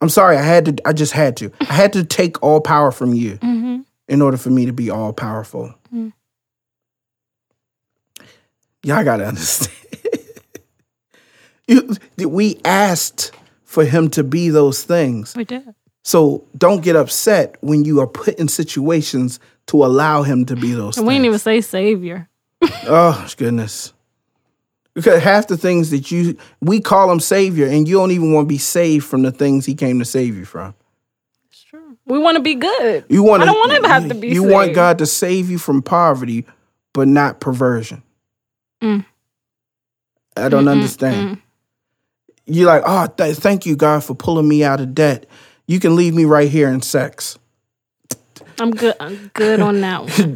I'm 0.02 0.10
sorry, 0.10 0.36
I 0.36 0.44
had 0.44 0.66
to 0.66 0.76
I 0.86 0.92
just 0.92 1.14
had 1.14 1.38
to. 1.38 1.54
I 1.62 1.74
had 1.74 1.94
to 1.94 2.04
take 2.04 2.44
all 2.44 2.60
power 2.60 2.92
from 2.92 3.14
you 3.14 3.38
mm-hmm. 3.38 3.82
in 4.10 4.22
order 4.22 4.36
for 4.36 4.50
me 4.50 4.66
to 4.66 4.74
be 4.74 4.90
all 4.90 5.14
powerful. 5.14 5.74
Mm. 5.94 6.14
Y'all 8.84 9.04
gotta 9.04 9.26
understand. 9.28 9.78
You- 11.68 11.96
we 12.18 12.60
asked 12.66 13.32
for 13.64 13.86
him 13.86 14.10
to 14.12 14.24
be 14.24 14.50
those 14.50 14.84
things. 14.84 15.36
we 15.36 15.46
did 15.46 15.74
So 16.04 16.44
don't 16.58 16.84
get 16.84 16.96
upset 16.96 17.56
when 17.62 17.86
you 17.86 18.00
are 18.02 18.08
put 18.08 18.36
in 18.36 18.48
situations 18.48 19.40
to 19.68 19.86
allow 19.86 20.24
him 20.24 20.46
to 20.46 20.56
be 20.56 20.74
those 20.74 20.98
and 20.98 21.08
we 21.08 21.14
didn't 21.14 21.28
even 21.28 21.40
say 21.40 21.62
savior 21.62 22.28
oh 22.88 23.28
goodness. 23.38 23.94
Because 24.94 25.24
half 25.24 25.48
the 25.48 25.56
things 25.58 25.90
that 25.92 26.12
you 26.12 26.36
we 26.60 26.82
call 26.82 27.10
him 27.12 27.20
savior 27.22 27.68
and 27.68 27.88
you 27.88 27.96
don't 27.96 28.12
even 28.12 28.34
want 28.34 28.46
to 28.50 28.54
be 28.54 28.58
saved 28.58 29.06
from 29.06 29.22
the 29.22 29.32
things 29.32 29.66
he 29.66 29.74
came 29.76 30.00
to 30.00 30.06
save 30.06 30.36
you 30.36 30.44
from. 30.46 30.76
it's 31.50 31.64
true 31.64 31.98
we 32.06 32.18
want 32.20 32.36
to 32.36 32.44
be 32.44 32.56
good 32.56 33.06
You 33.08 33.24
want 33.24 33.44
I 33.44 33.46
don't 33.46 33.56
want 33.58 33.72
him 33.72 33.84
to 33.84 33.90
have 33.90 34.08
to 34.10 34.16
be 34.16 34.30
You 34.30 34.44
want. 34.44 34.74
God 34.74 34.98
to 34.98 35.06
save 35.06 35.50
you 35.50 35.58
from 35.58 35.82
poverty, 35.82 36.46
but 36.94 37.08
not 37.08 37.40
perversion. 37.40 38.04
Mm. 38.82 39.06
I 40.38 40.50
don't 40.50 40.66
Mm-mm, 40.66 40.72
understand. 40.72 41.38
mm. 41.38 41.42
You're 42.46 42.68
like, 42.68 42.84
oh, 42.86 43.08
th- 43.08 43.38
thank 43.38 43.66
you, 43.66 43.76
God, 43.76 44.04
for 44.04 44.16
pulling 44.16 44.48
me 44.48 44.64
out 44.64 44.80
of 44.82 44.94
debt. 44.96 45.26
You 45.68 45.80
can 45.80 45.96
leave 45.96 46.14
me 46.14 46.26
right 46.26 46.50
here 46.50 46.70
in 46.70 46.82
sex. 46.82 47.38
i'm 48.60 48.72
good 48.72 48.96
i'm 49.00 49.32
good 49.34 49.60
on 49.62 49.80
that 49.82 50.02
one 50.20 50.36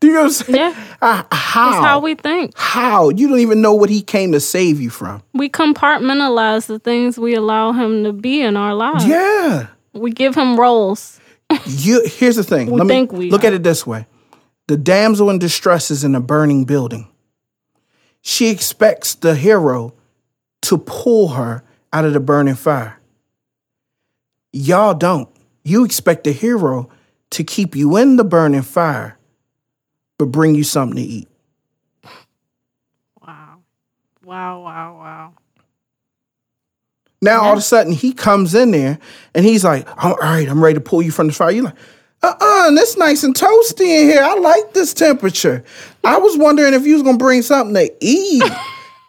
Do 0.00 0.06
you 0.06 0.12
know 0.14 0.20
what 0.20 0.26
I'm 0.26 0.30
saying? 0.30 0.56
yeah 0.56 0.84
Ah, 1.02 1.26
how? 1.32 1.70
that's 1.72 1.84
how 1.84 1.98
we 2.00 2.14
think 2.14 2.52
How? 2.56 3.08
You 3.10 3.26
don't 3.28 3.40
even 3.40 3.60
know 3.60 3.74
what 3.74 3.90
he 3.90 4.00
came 4.02 4.30
to 4.32 4.40
save 4.40 4.80
you 4.80 4.90
from. 4.90 5.22
we 5.34 5.48
compartmentalize 5.48 6.66
the 6.66 6.78
things 6.78 7.18
we 7.18 7.34
allow 7.34 7.72
him 7.72 8.04
to 8.04 8.12
be 8.12 8.40
in 8.42 8.56
our 8.56 8.74
lives 8.74 9.06
Yeah. 9.06 9.68
we 9.94 10.10
give 10.12 10.34
him 10.36 10.58
roles 10.58 11.18
You 11.66 12.02
here's 12.04 12.36
the 12.36 12.44
thing. 12.44 12.70
We 12.70 12.78
Let 12.78 12.88
think 12.88 13.12
we 13.12 13.30
look 13.30 13.42
are. 13.44 13.48
at 13.48 13.54
it 13.54 13.62
this 13.62 13.86
way. 13.86 14.06
The 14.68 14.76
damsel 14.76 15.30
in 15.30 15.38
distress 15.38 15.90
is 15.90 16.04
in 16.04 16.14
a 16.14 16.20
burning 16.20 16.64
building. 16.64 17.08
She 18.20 18.50
expects 18.50 19.14
the 19.14 19.34
hero 19.34 19.94
to 20.62 20.76
pull 20.78 21.28
her 21.28 21.64
out 21.92 22.04
of 22.04 22.12
the 22.12 22.20
burning 22.20 22.54
fire. 22.54 23.00
Y'all 24.52 24.94
don't. 24.94 25.28
You 25.64 25.84
expect 25.84 26.24
the 26.24 26.32
hero 26.32 26.90
to 27.30 27.44
keep 27.44 27.74
you 27.76 27.96
in 27.96 28.16
the 28.16 28.24
burning 28.24 28.62
fire, 28.62 29.18
but 30.18 30.26
bring 30.26 30.54
you 30.54 30.64
something 30.64 30.96
to 30.96 31.02
eat. 31.02 31.28
wow 33.26 33.60
wow 34.24 34.62
wow 34.62 34.98
wow 34.98 35.32
Now 37.22 37.40
all 37.42 37.52
of 37.52 37.58
a 37.58 37.62
sudden 37.62 37.92
he 37.92 38.12
comes 38.12 38.54
in 38.54 38.70
there 38.70 38.98
and 39.34 39.46
he's 39.46 39.64
like, 39.64 39.86
"All 40.04 40.16
right, 40.16 40.48
I'm 40.48 40.62
ready 40.62 40.74
to 40.74 40.80
pull 40.80 41.02
you 41.02 41.10
from 41.10 41.28
the 41.28 41.32
fire." 41.32 41.50
You're 41.50 41.64
like, 41.64 41.76
"Uh-uh, 42.22 42.70
it's 42.72 42.96
nice 42.96 43.22
and 43.24 43.34
toasty 43.34 43.80
in 44.02 44.08
here. 44.08 44.22
I 44.22 44.34
like 44.34 44.72
this 44.74 44.92
temperature." 44.94 45.64
I 46.04 46.18
was 46.18 46.36
wondering 46.36 46.74
if 46.74 46.86
you 46.86 46.94
was 46.94 47.02
gonna 47.02 47.18
bring 47.18 47.42
something 47.42 47.74
to 47.74 47.92
eat. 48.00 48.42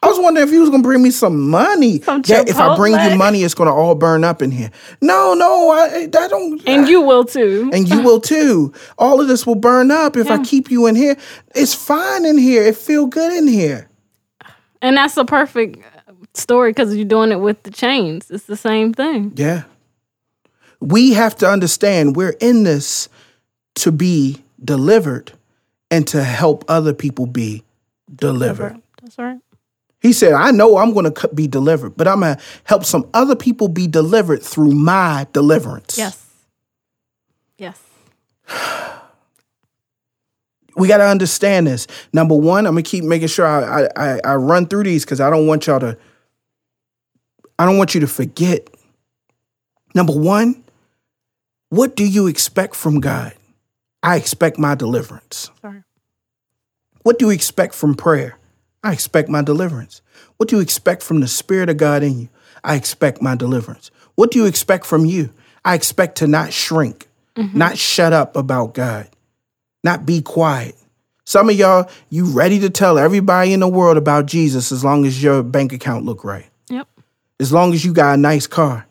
I 0.02 0.08
was 0.08 0.18
wondering 0.18 0.48
if 0.48 0.54
you 0.54 0.62
was 0.62 0.70
gonna 0.70 0.82
bring 0.84 1.02
me 1.02 1.12
some 1.12 1.50
money. 1.50 2.02
Some 2.02 2.22
yeah, 2.26 2.44
if 2.48 2.58
I 2.58 2.76
bring 2.78 2.94
you 2.94 3.18
money, 3.18 3.44
it's 3.44 3.54
gonna 3.54 3.74
all 3.74 3.96
burn 3.96 4.24
up 4.24 4.42
in 4.42 4.50
here. 4.50 4.72
No, 5.02 5.34
no, 5.34 5.72
I, 5.72 6.04
I 6.04 6.28
don't. 6.28 6.62
and 6.66 6.88
you 6.88 7.02
will 7.02 7.26
too 7.26 7.70
and 7.74 7.88
you 7.90 8.02
will 8.02 8.22
too. 8.22 8.72
All 8.98 9.20
of 9.20 9.28
this 9.28 9.46
will 9.46 9.56
burn 9.56 9.92
up 9.92 10.16
if 10.16 10.30
I 10.32 10.42
keep 10.44 10.72
you 10.72 10.86
in 10.88 10.96
here. 10.96 11.18
It's 11.54 11.74
fine 11.74 12.26
in 12.26 12.38
here. 12.38 12.64
It 12.64 12.78
feel 12.78 13.08
good 13.08 13.34
in 13.34 13.48
here. 13.48 13.90
And 14.82 14.96
that's 14.96 15.16
the 15.16 15.26
perfect 15.26 15.84
story 16.34 16.72
because 16.72 16.96
you're 16.96 17.04
doing 17.06 17.32
it 17.32 17.42
with 17.42 17.64
the 17.64 17.72
chains. 17.72 18.32
It's 18.32 18.46
the 18.46 18.56
same 18.56 18.94
thing. 18.94 19.34
Yeah. 19.36 19.64
We 20.82 21.14
have 21.14 21.36
to 21.38 21.50
understand 21.50 22.16
we're 22.16 22.36
in 22.40 22.64
this 22.64 23.10
to 23.76 23.92
be 23.92 24.44
delivered 24.64 25.34
and 25.92 26.08
to 26.08 26.24
help 26.24 26.64
other 26.68 26.94
people 26.94 27.26
be 27.26 27.64
delivered. 28.14 28.82
That's 29.02 29.18
right. 29.18 29.40
He 30.02 30.14
said, 30.14 30.34
I 30.34 30.52
know 30.52 30.78
I'm 30.78 30.94
going 30.94 31.12
to 31.12 31.28
be 31.30 31.48
delivered, 31.48 31.98
but 31.98 32.08
I'm 32.08 32.22
going 32.22 32.38
to 32.38 32.42
help 32.64 32.86
some 32.86 33.10
other 33.14 33.36
people 33.36 33.68
be 33.68 33.88
delivered 33.88 34.42
through 34.42 34.72
my 34.72 35.28
deliverance. 35.34 35.98
Yes. 35.98 36.26
Yes. 37.58 37.82
We 40.78 40.88
got 40.88 40.98
to 40.98 41.06
understand 41.06 41.68
this. 41.68 41.88
Number 42.14 42.36
one, 42.36 42.66
I'm 42.66 42.74
going 42.74 42.86
to 42.86 42.90
keep 42.90 43.04
making 43.04 43.28
sure 43.28 43.46
I, 43.46 43.84
I, 43.84 43.90
I, 43.98 44.20
I 44.24 44.36
run 44.36 44.68
through 44.68 44.84
these 44.84 45.04
because 45.04 45.20
I 45.20 45.30
don't 45.30 45.46
want 45.46 45.68
y'all 45.68 45.82
to, 45.82 45.98
I 47.58 47.66
don't 47.66 47.78
want 47.78 47.94
you 47.94 48.00
to 48.00 48.08
forget. 48.08 48.70
Number 49.94 50.14
one, 50.14 50.64
what 51.70 51.96
do 51.96 52.06
you 52.06 52.28
expect 52.28 52.76
from 52.76 53.00
God? 53.00 53.34
I 54.02 54.16
expect 54.16 54.58
my 54.58 54.76
deliverance. 54.76 55.52
Sorry. 55.62 55.84
What 57.04 57.20
do 57.20 57.26
you 57.26 57.32
expect 57.32 57.76
from 57.76 57.96
prayer? 57.96 58.38
I 58.84 58.94
expect 58.94 59.30
my 59.30 59.42
deliverance. 59.42 60.02
What 60.38 60.50
do 60.50 60.56
you 60.56 60.62
expect 60.62 61.04
from 61.04 61.20
the 61.20 61.28
Spirit 61.28 61.70
of 61.70 61.78
God 61.78 62.02
in 62.04 62.20
you? 62.20 62.30
I 62.64 62.76
expect 62.76 63.22
my 63.22 63.36
deliverance. 63.36 63.92
What 64.16 64.32
do 64.32 64.40
you 64.40 64.46
expect 64.46 64.86
from 64.86 65.06
you? 65.06 65.34
I 65.66 65.76
expect 65.76 66.18
to 66.20 66.28
not 66.28 66.54
shrink, 66.54 67.08
mm-hmm. 67.36 67.58
not 67.58 67.78
shut 67.78 68.14
up 68.14 68.36
about 68.36 68.74
God. 68.74 69.10
not 69.84 70.06
be 70.06 70.22
quiet. 70.22 70.76
Some 71.26 71.50
of 71.50 71.56
y'all, 71.56 71.90
you 72.10 72.26
ready 72.26 72.60
to 72.60 72.70
tell 72.70 72.98
everybody 72.98 73.54
in 73.54 73.60
the 73.60 73.68
world 73.68 73.98
about 73.98 74.26
Jesus 74.26 74.72
as 74.72 74.84
long 74.84 75.06
as 75.06 75.22
your 75.22 75.44
bank 75.44 75.72
account 75.74 76.06
look 76.06 76.24
right. 76.24 76.50
Yep. 76.70 76.88
As 77.40 77.54
long 77.54 77.74
as 77.74 77.86
you 77.86 77.94
got 77.94 78.16
a 78.16 78.18
nice 78.18 78.48
car. 78.48 78.88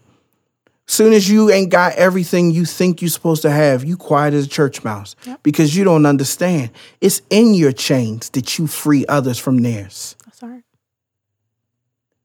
Soon 0.91 1.13
as 1.13 1.29
you 1.29 1.51
ain't 1.51 1.71
got 1.71 1.93
everything 1.97 2.51
you 2.51 2.65
think 2.65 3.03
you're 3.03 3.11
supposed 3.11 3.43
to 3.43 3.51
have, 3.51 3.85
you 3.85 3.95
quiet 3.95 4.33
as 4.33 4.47
a 4.47 4.49
church 4.49 4.83
mouse 4.83 5.15
Yep. 5.27 5.43
because 5.43 5.77
you 5.77 5.85
don't 5.85 6.07
understand. 6.07 6.71
It's 7.03 7.21
in 7.29 7.53
your 7.53 7.73
chains 7.73 8.31
that 8.31 8.59
you 8.59 8.67
free 8.67 9.05
others 9.07 9.39
from 9.39 9.59
theirs. 9.59 10.17
That's 10.25 10.43
all 10.43 10.49
right. 10.49 10.63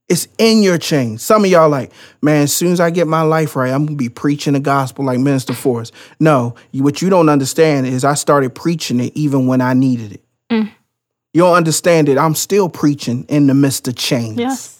It's 0.07 0.29
in 0.37 0.63
your 0.63 0.77
chains. 0.77 1.21
Some 1.21 1.43
of 1.43 1.51
y'all 1.51 1.67
like, 1.67 1.91
man, 2.21 2.43
as 2.43 2.53
soon 2.53 2.71
as 2.71 2.79
I 2.79 2.89
get 2.89 3.05
my 3.05 3.21
life 3.21 3.57
right, 3.57 3.71
I'm 3.71 3.85
gonna 3.85 3.97
be 3.97 4.07
preaching 4.09 4.53
the 4.53 4.61
gospel 4.61 5.03
like 5.03 5.19
Minister 5.19 5.53
Forrest. 5.53 5.91
No, 6.21 6.55
what 6.71 7.01
you 7.01 7.09
don't 7.09 7.27
understand 7.27 7.85
is 7.85 8.05
I 8.05 8.13
started 8.13 8.55
preaching 8.55 9.01
it 9.01 9.11
even 9.13 9.45
when 9.45 9.59
I 9.59 9.73
needed 9.73 10.13
it. 10.13 10.23
Mm. 10.49 10.71
You 11.33 11.41
don't 11.41 11.55
understand 11.55 12.07
it. 12.07 12.17
I'm 12.17 12.35
still 12.35 12.69
preaching 12.69 13.25
in 13.27 13.47
the 13.47 13.53
midst 13.53 13.89
of 13.89 13.95
chains. 13.95 14.37
Yes. 14.37 14.72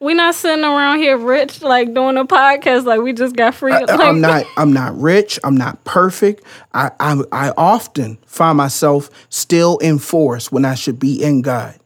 We 0.00 0.14
not 0.14 0.34
sitting 0.34 0.64
around 0.64 0.98
here 0.98 1.16
rich, 1.18 1.60
like 1.60 1.92
doing 1.92 2.16
a 2.16 2.24
podcast, 2.24 2.86
like 2.86 3.02
we 3.02 3.12
just 3.12 3.36
got 3.36 3.54
free. 3.54 3.72
I- 3.72 3.80
like, 3.80 4.00
I'm 4.00 4.20
not. 4.20 4.44
I'm 4.56 4.72
not 4.72 4.98
rich. 4.98 5.38
I'm 5.44 5.56
not 5.56 5.84
perfect. 5.84 6.42
I, 6.72 6.90
I 6.98 7.22
I 7.30 7.52
often 7.56 8.18
find 8.26 8.56
myself 8.56 9.10
still 9.28 9.76
in 9.78 9.98
force 9.98 10.50
when 10.50 10.64
I 10.64 10.74
should 10.74 10.98
be 10.98 11.22
in 11.22 11.42
God. 11.42 11.76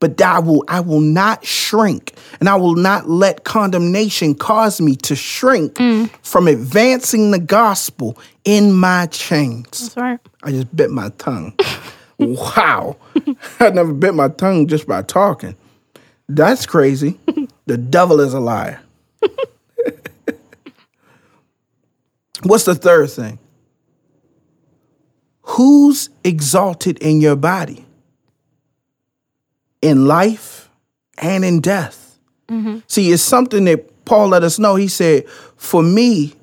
But 0.00 0.20
I 0.22 0.38
will. 0.38 0.64
I 0.68 0.80
will 0.80 1.00
not 1.00 1.44
shrink, 1.44 2.14
and 2.40 2.48
I 2.48 2.56
will 2.56 2.76
not 2.76 3.10
let 3.10 3.44
condemnation 3.44 4.34
cause 4.34 4.80
me 4.80 4.96
to 4.96 5.14
shrink 5.14 5.74
mm. 5.74 6.08
from 6.22 6.48
advancing 6.48 7.30
the 7.30 7.38
gospel 7.38 8.18
in 8.46 8.72
my 8.72 9.06
chains. 9.06 9.94
That's 9.94 9.96
right. 9.98 10.20
I 10.42 10.52
just 10.52 10.74
bit 10.74 10.90
my 10.90 11.10
tongue. 11.18 11.52
wow, 12.18 12.96
I 13.60 13.68
never 13.68 13.92
bit 13.92 14.14
my 14.14 14.28
tongue 14.28 14.66
just 14.66 14.86
by 14.86 15.02
talking. 15.02 15.54
That's 16.30 16.64
crazy. 16.64 17.18
the 17.70 17.78
devil 17.78 18.18
is 18.18 18.34
a 18.34 18.40
liar. 18.40 18.80
What's 22.42 22.64
the 22.64 22.74
third 22.74 23.10
thing? 23.10 23.38
Who's 25.42 26.10
exalted 26.24 26.98
in 26.98 27.20
your 27.20 27.36
body? 27.36 27.86
In 29.80 30.08
life 30.08 30.68
and 31.16 31.44
in 31.44 31.60
death. 31.60 32.18
Mm-hmm. 32.48 32.80
See, 32.88 33.12
it's 33.12 33.22
something 33.22 33.66
that 33.66 34.04
Paul 34.04 34.26
let 34.30 34.42
us 34.42 34.58
know. 34.58 34.74
He 34.74 34.88
said, 34.88 35.28
For 35.28 35.80
me, 35.80 36.34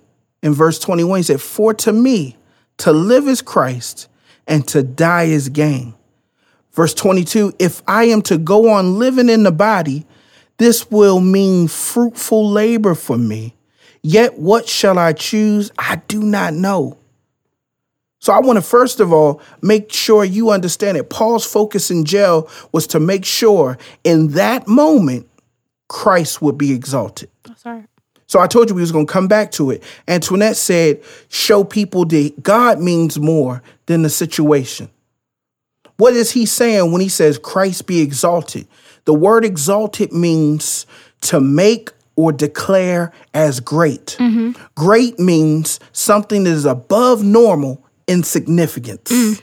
in 0.42 0.54
verse 0.54 0.80
21, 0.80 1.20
he 1.20 1.24
said, 1.24 1.42
For 1.42 1.74
to 1.74 1.92
me, 1.92 2.38
to 2.78 2.94
live 2.94 3.28
is 3.28 3.42
Christ 3.42 4.08
and 4.48 4.66
to 4.70 4.82
die 4.82 5.24
is 5.24 5.50
gain. 5.50 5.94
Verse 6.72 6.94
22, 6.94 7.56
if 7.60 7.82
I 7.86 8.06
am 8.06 8.22
to 8.22 8.38
go 8.38 8.70
on 8.70 8.98
living 8.98 9.28
in 9.28 9.44
the 9.44 9.52
body, 9.52 10.06
this 10.58 10.90
will 10.90 11.20
mean 11.20 11.68
fruitful 11.68 12.50
labor 12.50 12.96
for 12.96 13.18
me. 13.18 13.56
Yet 14.02 14.40
what 14.40 14.68
shall 14.68 14.98
I 14.98 15.14
choose? 15.14 15.72
I 15.78 16.02
do 16.08 16.22
not 16.22 16.54
know. 16.54 16.98
So 18.20 18.34
I 18.34 18.40
want 18.40 18.58
to 18.58 18.62
first 18.62 19.00
of 19.00 19.14
all 19.14 19.42
make 19.62 19.92
sure 19.92 20.24
you 20.24 20.50
understand 20.50 20.98
it. 20.98 21.10
Paul's 21.10 21.46
focus 21.46 21.92
in 21.92 22.06
jail 22.06 22.50
was 22.72 22.88
to 22.88 23.00
make 23.00 23.26
sure 23.26 23.78
in 24.04 24.30
that 24.30 24.68
moment 24.68 25.30
Christ 25.88 26.42
would 26.42 26.58
be 26.58 26.74
exalted. 26.74 27.30
That's 27.44 27.66
right. 27.66 27.86
So 28.26 28.42
I 28.42 28.48
told 28.48 28.70
you 28.70 28.76
we 28.76 28.82
was 28.82 28.92
going 28.92 29.08
to 29.08 29.14
come 29.14 29.30
back 29.30 29.52
to 29.52 29.72
it. 29.72 29.82
Antoinette 30.08 30.58
said, 30.58 31.02
show 31.30 31.64
people 31.64 32.04
that 32.06 32.44
God 32.44 32.82
means 32.82 33.18
more 33.18 33.64
than 33.86 34.02
the 34.02 34.10
situation. 34.10 34.90
What 35.96 36.14
is 36.14 36.32
he 36.32 36.46
saying 36.46 36.92
when 36.92 37.02
he 37.02 37.10
says 37.10 37.40
Christ 37.40 37.88
be 37.88 38.02
exalted? 38.02 38.68
The 39.08 39.14
word 39.14 39.46
exalted 39.46 40.12
means 40.12 40.86
to 41.22 41.40
make 41.40 41.92
or 42.18 42.34
declare 42.34 43.14
as 43.34 43.62
great. 43.62 44.18
Great 44.76 45.18
means 45.18 45.80
something 45.94 46.44
that 46.44 46.50
is 46.50 46.66
above 46.66 47.24
normal 47.24 47.86
in 48.06 48.24
significance. 48.24 49.10
Mm. 49.10 49.42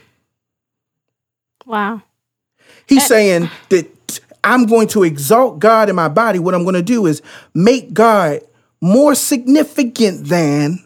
Wow. 1.65 2.03
He's 2.85 3.05
eh. 3.05 3.07
saying 3.07 3.49
that 3.69 4.19
I'm 4.43 4.67
going 4.67 4.87
to 4.89 5.01
exalt 5.01 5.57
God 5.57 5.89
in 5.89 5.95
my 5.95 6.09
body. 6.09 6.37
What 6.37 6.53
I'm 6.53 6.61
going 6.61 6.75
to 6.75 6.83
do 6.83 7.07
is 7.07 7.23
make 7.55 7.91
God 7.91 8.41
more 8.81 9.15
significant 9.15 10.27
than 10.27 10.77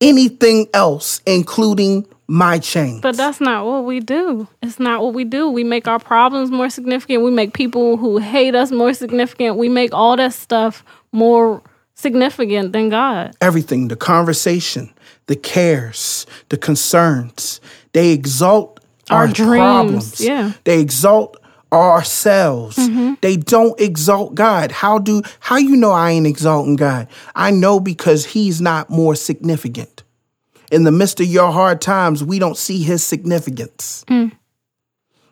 anything 0.00 0.68
else, 0.72 1.20
including 1.26 2.06
my 2.26 2.58
chains. 2.58 3.00
But 3.00 3.16
that's 3.16 3.40
not 3.40 3.66
what 3.66 3.84
we 3.84 4.00
do. 4.00 4.48
It's 4.62 4.78
not 4.80 5.02
what 5.02 5.12
we 5.14 5.24
do. 5.24 5.50
We 5.50 5.64
make 5.64 5.86
our 5.86 5.98
problems 5.98 6.50
more 6.50 6.70
significant. 6.70 7.22
We 7.22 7.30
make 7.30 7.52
people 7.52 7.96
who 7.96 8.18
hate 8.18 8.54
us 8.54 8.70
more 8.70 8.94
significant. 8.94 9.56
We 9.56 9.68
make 9.68 9.92
all 9.92 10.16
that 10.16 10.32
stuff 10.32 10.84
more 11.12 11.62
significant 11.94 12.72
than 12.72 12.88
God. 12.88 13.34
Everything, 13.40 13.88
the 13.88 13.96
conversation, 13.96 14.92
the 15.26 15.36
cares, 15.36 16.26
the 16.48 16.56
concerns, 16.56 17.60
they 17.92 18.10
exalt 18.10 18.80
our, 19.10 19.26
Our 19.26 19.28
dreams, 19.28 19.50
problems. 19.58 20.20
yeah. 20.20 20.52
They 20.64 20.80
exalt 20.80 21.36
ourselves. 21.72 22.76
Mm-hmm. 22.76 23.14
They 23.20 23.36
don't 23.36 23.78
exalt 23.80 24.34
God. 24.34 24.72
How 24.72 24.98
do 24.98 25.22
how 25.40 25.56
you 25.56 25.76
know 25.76 25.90
I 25.92 26.10
ain't 26.12 26.26
exalting 26.26 26.76
God? 26.76 27.08
I 27.34 27.50
know 27.50 27.80
because 27.80 28.24
he's 28.24 28.60
not 28.60 28.90
more 28.90 29.14
significant. 29.14 29.93
In 30.74 30.82
the 30.82 30.90
midst 30.90 31.20
of 31.20 31.26
your 31.26 31.52
hard 31.52 31.80
times, 31.80 32.24
we 32.24 32.40
don't 32.40 32.56
see 32.56 32.82
his 32.82 33.04
significance. 33.04 34.04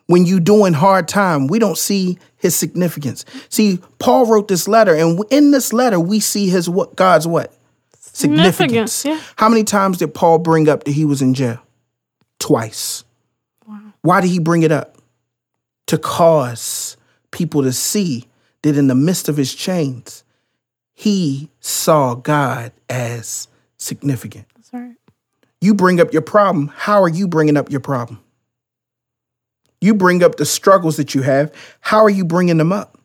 When 0.05 0.25
you 0.25 0.39
doing 0.39 0.71
hard 0.71 1.09
time, 1.09 1.47
we 1.47 1.59
don't 1.59 1.77
see 1.77 2.17
his 2.37 2.55
significance. 2.55 3.25
See, 3.49 3.79
Paul 3.99 4.25
wrote 4.25 4.47
this 4.47 4.69
letter, 4.69 4.95
and 4.95 5.21
in 5.31 5.51
this 5.51 5.73
letter, 5.73 5.99
we 5.99 6.21
see 6.21 6.47
his 6.47 6.69
what 6.69 6.95
God's 6.95 7.27
what? 7.27 7.53
Significance. 7.99 8.93
Significance, 8.93 9.05
yeah. 9.05 9.19
How 9.35 9.49
many 9.49 9.65
times 9.65 9.97
did 9.97 10.13
Paul 10.13 10.39
bring 10.39 10.69
up 10.69 10.85
that 10.85 10.91
he 10.91 11.03
was 11.03 11.21
in 11.21 11.33
jail? 11.33 11.59
Twice. 12.39 13.03
Wow. 13.67 13.81
Why 14.01 14.21
did 14.21 14.29
he 14.29 14.39
bring 14.39 14.63
it 14.63 14.71
up? 14.71 14.97
To 15.87 15.97
cause 15.97 16.95
people 17.31 17.63
to 17.63 17.73
see 17.73 18.27
that 18.61 18.77
in 18.77 18.87
the 18.87 18.95
midst 18.95 19.27
of 19.27 19.35
his 19.35 19.53
chains, 19.53 20.23
he 20.93 21.49
saw 21.59 22.15
God 22.15 22.71
as 22.89 23.49
significant. 23.77 24.45
You 25.63 25.73
bring 25.73 26.01
up 26.01 26.11
your 26.11 26.21
problem. 26.21 26.69
How 26.75 27.01
are 27.01 27.07
you 27.07 27.25
bringing 27.25 27.55
up 27.55 27.71
your 27.71 27.79
problem? 27.79 28.19
You 29.79 29.93
bring 29.93 30.21
up 30.21 30.35
the 30.35 30.45
struggles 30.45 30.97
that 30.97 31.15
you 31.15 31.21
have. 31.21 31.53
How 31.79 32.03
are 32.03 32.09
you 32.09 32.25
bringing 32.25 32.57
them 32.57 32.73
up? 32.73 32.97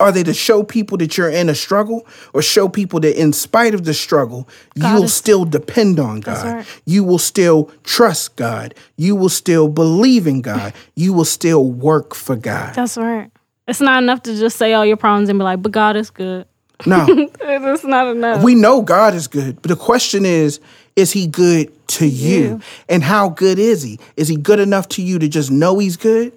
Are 0.00 0.10
they 0.10 0.22
to 0.22 0.32
show 0.32 0.62
people 0.62 0.96
that 0.98 1.18
you're 1.18 1.28
in 1.28 1.50
a 1.50 1.54
struggle 1.54 2.06
or 2.32 2.40
show 2.40 2.66
people 2.66 2.98
that 3.00 3.20
in 3.20 3.34
spite 3.34 3.74
of 3.74 3.84
the 3.84 3.92
struggle, 3.92 4.48
God 4.78 4.94
you'll 4.94 5.04
is- 5.04 5.12
still 5.12 5.44
depend 5.44 6.00
on 6.00 6.20
God? 6.20 6.46
right. 6.46 6.82
You 6.86 7.04
will 7.04 7.18
still 7.18 7.70
trust 7.82 8.36
God. 8.36 8.74
You 8.96 9.14
will 9.14 9.28
still 9.28 9.68
believe 9.68 10.26
in 10.26 10.40
God. 10.40 10.72
You 10.96 11.12
will 11.12 11.26
still 11.26 11.70
work 11.70 12.14
for 12.14 12.36
God. 12.36 12.74
That's 12.74 12.96
right. 12.96 13.30
It's 13.68 13.82
not 13.82 14.02
enough 14.02 14.22
to 14.22 14.34
just 14.34 14.56
say 14.56 14.72
all 14.72 14.86
your 14.86 14.96
problems 14.96 15.28
and 15.28 15.38
be 15.38 15.42
like, 15.42 15.60
but 15.60 15.72
God 15.72 15.94
is 15.94 16.08
good. 16.08 16.46
No, 16.86 17.06
It's 17.40 17.84
not 17.84 18.08
enough. 18.08 18.42
we 18.42 18.54
know 18.54 18.82
God 18.82 19.14
is 19.14 19.28
good, 19.28 19.60
but 19.62 19.68
the 19.68 19.76
question 19.76 20.24
is, 20.26 20.60
is 20.96 21.12
he 21.12 21.26
good 21.26 21.72
to 21.88 22.06
you? 22.06 22.38
You. 22.38 22.60
And 22.88 23.02
how 23.02 23.28
good 23.28 23.58
is 23.58 23.82
he? 23.82 23.98
Is 24.16 24.28
he 24.28 24.36
good 24.36 24.60
enough 24.60 24.88
to 24.90 25.02
you 25.02 25.18
to 25.18 25.28
just 25.28 25.50
know 25.50 25.78
he's 25.78 25.96
good? 25.96 26.32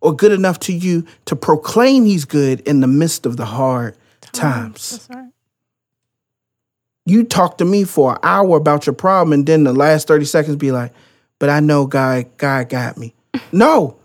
Or 0.00 0.14
good 0.16 0.32
enough 0.32 0.58
to 0.60 0.72
you 0.72 1.06
to 1.26 1.36
proclaim 1.36 2.06
he's 2.06 2.24
good 2.24 2.60
in 2.60 2.80
the 2.80 2.86
midst 2.86 3.26
of 3.26 3.36
the 3.36 3.44
hard 3.44 3.96
times? 4.32 4.92
That's 4.92 5.10
right. 5.10 5.30
You 7.04 7.24
talk 7.24 7.58
to 7.58 7.64
me 7.64 7.84
for 7.84 8.12
an 8.12 8.18
hour 8.22 8.56
about 8.56 8.86
your 8.86 8.94
problem 8.94 9.32
and 9.32 9.46
then 9.46 9.64
the 9.64 9.72
last 9.74 10.06
30 10.08 10.24
seconds 10.24 10.56
be 10.56 10.72
like, 10.72 10.92
but 11.38 11.50
I 11.50 11.60
know 11.60 11.86
God, 11.86 12.26
God 12.38 12.68
got 12.68 12.96
me. 12.96 13.14
No. 13.52 13.96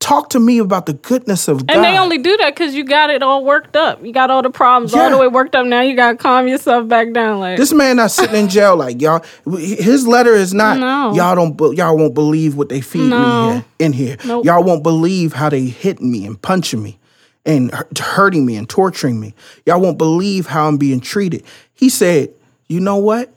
Talk 0.00 0.30
to 0.30 0.40
me 0.40 0.58
about 0.58 0.86
the 0.86 0.94
goodness 0.94 1.46
of 1.46 1.66
God. 1.66 1.76
And 1.76 1.84
they 1.84 1.98
only 1.98 2.16
do 2.16 2.34
that 2.38 2.54
because 2.56 2.74
you 2.74 2.84
got 2.84 3.10
it 3.10 3.22
all 3.22 3.44
worked 3.44 3.76
up. 3.76 4.02
You 4.02 4.12
got 4.12 4.30
all 4.30 4.40
the 4.42 4.48
problems 4.50 4.94
all 4.94 5.10
the 5.10 5.18
way 5.18 5.28
worked 5.28 5.54
up. 5.54 5.66
Now 5.66 5.82
you 5.82 5.94
got 5.94 6.12
to 6.12 6.16
calm 6.16 6.48
yourself 6.48 6.88
back 6.88 7.12
down. 7.12 7.38
Like, 7.38 7.58
This 7.58 7.72
man 7.74 7.96
not 7.96 8.10
sitting 8.10 8.34
in 8.34 8.48
jail 8.48 8.76
like 8.76 9.00
y'all. 9.02 9.22
His 9.58 10.06
letter 10.06 10.32
is 10.32 10.54
not 10.54 10.78
No. 10.78 11.14
y'all 11.14 11.34
don't 11.36 11.76
y'all 11.76 11.98
won't 11.98 12.14
believe 12.14 12.56
what 12.56 12.70
they 12.70 12.80
feed 12.80 13.10
No. 13.10 13.18
me 13.20 13.52
here 13.52 13.64
in 13.78 13.92
here. 13.92 14.16
Nope. 14.24 14.46
Y'all 14.46 14.64
won't 14.64 14.82
believe 14.82 15.34
how 15.34 15.50
they 15.50 15.66
hitting 15.66 16.10
me 16.10 16.24
and 16.24 16.40
punching 16.40 16.82
me 16.82 16.98
and 17.44 17.70
hurting 17.98 18.46
me 18.46 18.56
and 18.56 18.68
torturing 18.70 19.20
me. 19.20 19.34
Y'all 19.66 19.80
won't 19.82 19.98
believe 19.98 20.46
how 20.46 20.66
I'm 20.66 20.78
being 20.78 21.00
treated. 21.00 21.44
He 21.74 21.90
said, 21.90 22.30
"You 22.68 22.80
know 22.80 22.96
what? 22.96 23.32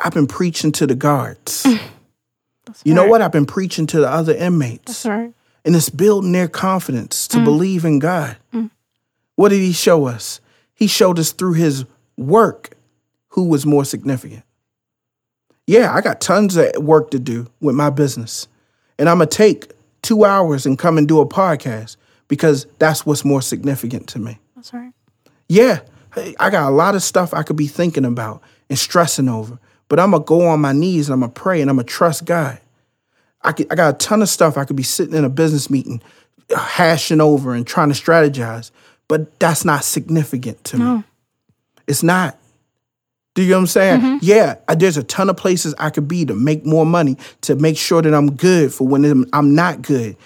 I've 0.00 0.14
been 0.14 0.26
preaching 0.26 0.72
to 0.72 0.86
the 0.88 0.96
guards. 0.96 1.64
you 2.84 2.92
know 2.92 3.06
what? 3.06 3.22
I've 3.22 3.32
been 3.32 3.46
preaching 3.46 3.86
to 3.86 4.00
the 4.00 4.08
other 4.10 4.34
inmates." 4.34 4.86
that's 4.86 5.06
right. 5.06 5.32
And 5.64 5.74
it's 5.76 5.90
building 5.90 6.32
their 6.32 6.48
confidence 6.48 7.26
Mm. 7.28 7.30
to 7.32 7.44
believe 7.44 7.84
in 7.84 7.98
God. 7.98 8.36
What 9.36 9.48
did 9.50 9.60
he 9.60 9.72
show 9.72 10.06
us? 10.06 10.40
He 10.74 10.86
showed 10.86 11.18
us 11.18 11.32
through 11.32 11.54
his 11.54 11.84
work 12.16 12.76
who 13.28 13.44
was 13.44 13.64
more 13.64 13.84
significant. 13.84 14.42
Yeah, 15.66 15.94
I 15.94 16.00
got 16.00 16.20
tons 16.20 16.56
of 16.56 16.70
work 16.82 17.10
to 17.12 17.18
do 17.18 17.46
with 17.60 17.74
my 17.74 17.90
business. 17.90 18.48
And 18.98 19.08
I'm 19.08 19.18
going 19.18 19.28
to 19.28 19.36
take 19.36 19.72
two 20.02 20.24
hours 20.24 20.66
and 20.66 20.78
come 20.78 20.98
and 20.98 21.06
do 21.08 21.20
a 21.20 21.26
podcast 21.26 21.96
because 22.28 22.66
that's 22.78 23.06
what's 23.06 23.24
more 23.24 23.40
significant 23.40 24.08
to 24.08 24.18
me. 24.18 24.38
That's 24.56 24.72
right. 24.74 24.92
Yeah, 25.48 25.80
I 26.38 26.50
got 26.50 26.68
a 26.68 26.74
lot 26.74 26.94
of 26.94 27.02
stuff 27.02 27.32
I 27.32 27.42
could 27.42 27.56
be 27.56 27.66
thinking 27.66 28.04
about 28.04 28.42
and 28.68 28.78
stressing 28.78 29.28
over, 29.28 29.58
but 29.88 29.98
I'm 30.00 30.10
going 30.10 30.22
to 30.22 30.26
go 30.26 30.46
on 30.48 30.60
my 30.60 30.72
knees 30.72 31.08
and 31.08 31.14
I'm 31.14 31.20
going 31.20 31.32
to 31.32 31.40
pray 31.40 31.60
and 31.60 31.70
I'm 31.70 31.76
going 31.76 31.86
to 31.86 31.92
trust 31.92 32.24
God. 32.24 32.58
I, 33.42 33.52
could, 33.52 33.72
I 33.72 33.74
got 33.74 33.94
a 33.94 33.98
ton 33.98 34.22
of 34.22 34.28
stuff 34.28 34.56
I 34.56 34.64
could 34.64 34.76
be 34.76 34.82
sitting 34.82 35.14
in 35.14 35.24
a 35.24 35.28
business 35.30 35.70
meeting 35.70 36.02
uh, 36.54 36.58
hashing 36.58 37.20
over 37.20 37.54
and 37.54 37.66
trying 37.66 37.88
to 37.88 37.94
strategize, 37.94 38.70
but 39.08 39.38
that's 39.40 39.64
not 39.64 39.84
significant 39.84 40.62
to 40.64 40.76
me. 40.76 40.84
It's 41.86 42.02
not. 42.02 42.36
Do 43.34 43.42
you 43.42 43.50
know 43.50 43.56
what 43.56 43.60
I'm 43.62 43.66
saying? 43.68 44.00
Mm-hmm. 44.00 44.16
Yeah, 44.22 44.56
I- 44.68 44.74
there's 44.74 44.96
a 44.96 45.02
ton 45.04 45.30
of 45.30 45.36
places 45.36 45.74
I 45.78 45.90
could 45.90 46.08
be 46.08 46.24
to 46.26 46.34
make 46.34 46.66
more 46.66 46.84
money, 46.84 47.16
to 47.42 47.54
make 47.54 47.76
sure 47.78 48.02
that 48.02 48.12
I'm 48.12 48.32
good 48.34 48.74
for 48.74 48.86
when 48.86 49.24
I'm 49.32 49.54
not 49.54 49.82
good. 49.82 50.16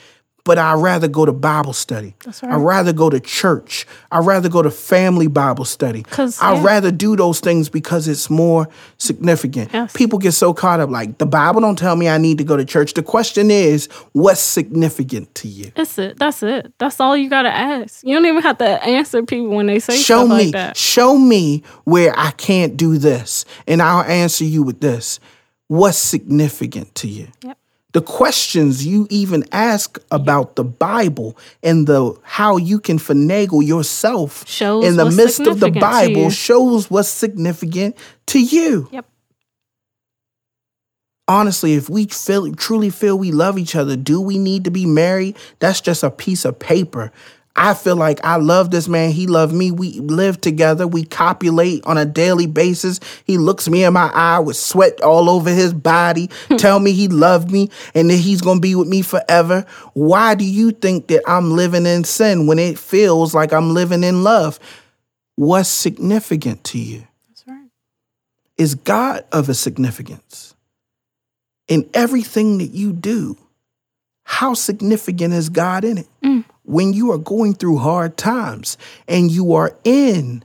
But 0.44 0.58
I'd 0.58 0.74
rather 0.74 1.08
go 1.08 1.24
to 1.24 1.32
Bible 1.32 1.72
study. 1.72 2.14
That's 2.22 2.42
right. 2.42 2.52
I'd 2.52 2.60
rather 2.60 2.92
go 2.92 3.08
to 3.08 3.18
church. 3.18 3.86
I'd 4.12 4.26
rather 4.26 4.50
go 4.50 4.60
to 4.60 4.70
family 4.70 5.26
Bible 5.26 5.64
study. 5.64 6.02
'Cause, 6.02 6.38
I'd 6.42 6.62
rather 6.62 6.90
do 6.90 7.16
those 7.16 7.40
things 7.40 7.70
because 7.70 8.06
it's 8.08 8.28
more 8.28 8.68
significant. 8.98 9.70
Yes. 9.72 9.92
People 9.94 10.18
get 10.18 10.32
so 10.32 10.52
caught 10.52 10.80
up 10.80 10.90
like 10.90 11.16
the 11.16 11.24
Bible 11.24 11.62
don't 11.62 11.78
tell 11.78 11.96
me 11.96 12.10
I 12.10 12.18
need 12.18 12.36
to 12.38 12.44
go 12.44 12.58
to 12.58 12.64
church. 12.66 12.92
The 12.92 13.02
question 13.02 13.50
is, 13.50 13.88
what's 14.12 14.40
significant 14.40 15.34
to 15.36 15.48
you? 15.48 15.72
That's 15.76 15.96
it. 15.98 16.18
That's 16.18 16.42
it. 16.42 16.72
That's 16.78 17.00
all 17.00 17.16
you 17.16 17.30
gotta 17.30 17.48
ask. 17.54 18.00
You 18.04 18.14
don't 18.14 18.26
even 18.26 18.42
have 18.42 18.58
to 18.58 18.84
answer 18.84 19.22
people 19.22 19.48
when 19.48 19.66
they 19.66 19.78
say 19.78 19.96
show 19.96 20.26
stuff 20.26 20.28
me 20.38 20.44
like 20.44 20.52
that. 20.52 20.76
show 20.76 21.16
me 21.16 21.62
where 21.84 22.12
i 22.18 22.30
can't 22.32 22.76
do 22.76 22.98
this 22.98 23.44
and 23.66 23.80
i'll 23.80 24.02
answer 24.04 24.44
you 24.44 24.62
with 24.62 24.80
this 24.80 25.18
what's 25.68 25.96
significant 25.98 26.94
to 26.94 27.08
you 27.08 27.28
Yep. 27.42 27.56
The 27.94 28.02
questions 28.02 28.84
you 28.84 29.06
even 29.08 29.44
ask 29.52 29.98
about 30.10 30.56
the 30.56 30.64
bible 30.64 31.38
and 31.62 31.86
the 31.86 32.14
how 32.22 32.56
you 32.56 32.78
can 32.78 32.98
finagle 32.98 33.64
yourself 33.64 34.46
Shows 34.46 34.84
in 34.84 34.96
the 34.96 35.10
midst 35.10 35.40
of 35.46 35.60
the 35.60 35.70
bible 35.70 36.28
shows 36.28 36.90
what's 36.90 37.08
significant 37.08 37.96
to 38.26 38.40
you. 38.40 38.88
Yep. 38.90 39.06
honestly 41.28 41.74
if 41.74 41.88
we 41.88 42.06
feel 42.06 42.52
truly 42.54 42.90
feel 42.90 43.16
we 43.16 43.30
love 43.30 43.56
each 43.58 43.76
other 43.76 43.96
do 43.96 44.20
we 44.20 44.38
need 44.38 44.64
to 44.64 44.70
be 44.70 44.84
married? 44.84 45.36
That's 45.60 45.80
just 45.80 46.02
a 46.02 46.10
piece 46.10 46.44
of 46.44 46.58
paper 46.58 47.12
i 47.56 47.72
feel 47.74 47.96
like 47.96 48.24
i 48.24 48.36
love 48.36 48.70
this 48.70 48.88
man 48.88 49.10
he 49.10 49.26
loved 49.26 49.54
me 49.54 49.70
we 49.70 49.92
live 50.00 50.40
together 50.40 50.86
we 50.86 51.04
copulate 51.04 51.84
on 51.84 51.96
a 51.96 52.04
daily 52.04 52.46
basis 52.46 53.00
he 53.24 53.38
looks 53.38 53.68
me 53.68 53.84
in 53.84 53.92
my 53.92 54.10
eye 54.14 54.38
with 54.38 54.56
sweat 54.56 55.00
all 55.02 55.30
over 55.30 55.50
his 55.50 55.72
body 55.72 56.28
tell 56.58 56.80
me 56.80 56.92
he 56.92 57.08
loved 57.08 57.50
me 57.50 57.70
and 57.94 58.10
that 58.10 58.16
he's 58.16 58.40
gonna 58.40 58.60
be 58.60 58.74
with 58.74 58.88
me 58.88 59.02
forever 59.02 59.64
why 59.92 60.34
do 60.34 60.44
you 60.44 60.70
think 60.72 61.06
that 61.06 61.22
i'm 61.28 61.52
living 61.52 61.86
in 61.86 62.02
sin 62.04 62.46
when 62.46 62.58
it 62.58 62.78
feels 62.78 63.34
like 63.34 63.52
i'm 63.52 63.72
living 63.72 64.02
in 64.02 64.22
love 64.24 64.58
what's 65.36 65.68
significant 65.68 66.62
to 66.64 66.78
you 66.78 67.06
That's 67.28 67.46
right. 67.46 67.68
is 68.56 68.74
God 68.76 69.24
of 69.32 69.48
a 69.48 69.54
significance? 69.54 70.54
In 71.66 71.88
everything 71.94 72.58
that 72.58 72.70
you 72.70 72.92
do, 72.92 73.36
how 74.22 74.54
significant 74.54 75.34
is 75.34 75.48
God 75.48 75.82
in 75.84 75.98
it? 75.98 76.06
Mm. 76.22 76.44
When 76.64 76.92
you 76.92 77.12
are 77.12 77.18
going 77.18 77.54
through 77.54 77.78
hard 77.78 78.16
times 78.16 78.76
and 79.06 79.30
you 79.30 79.54
are 79.54 79.76
in 79.84 80.44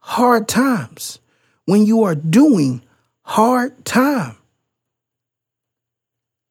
hard 0.00 0.46
times, 0.46 1.18
when 1.64 1.86
you 1.86 2.04
are 2.04 2.14
doing 2.14 2.82
hard 3.22 3.84
time, 3.84 4.36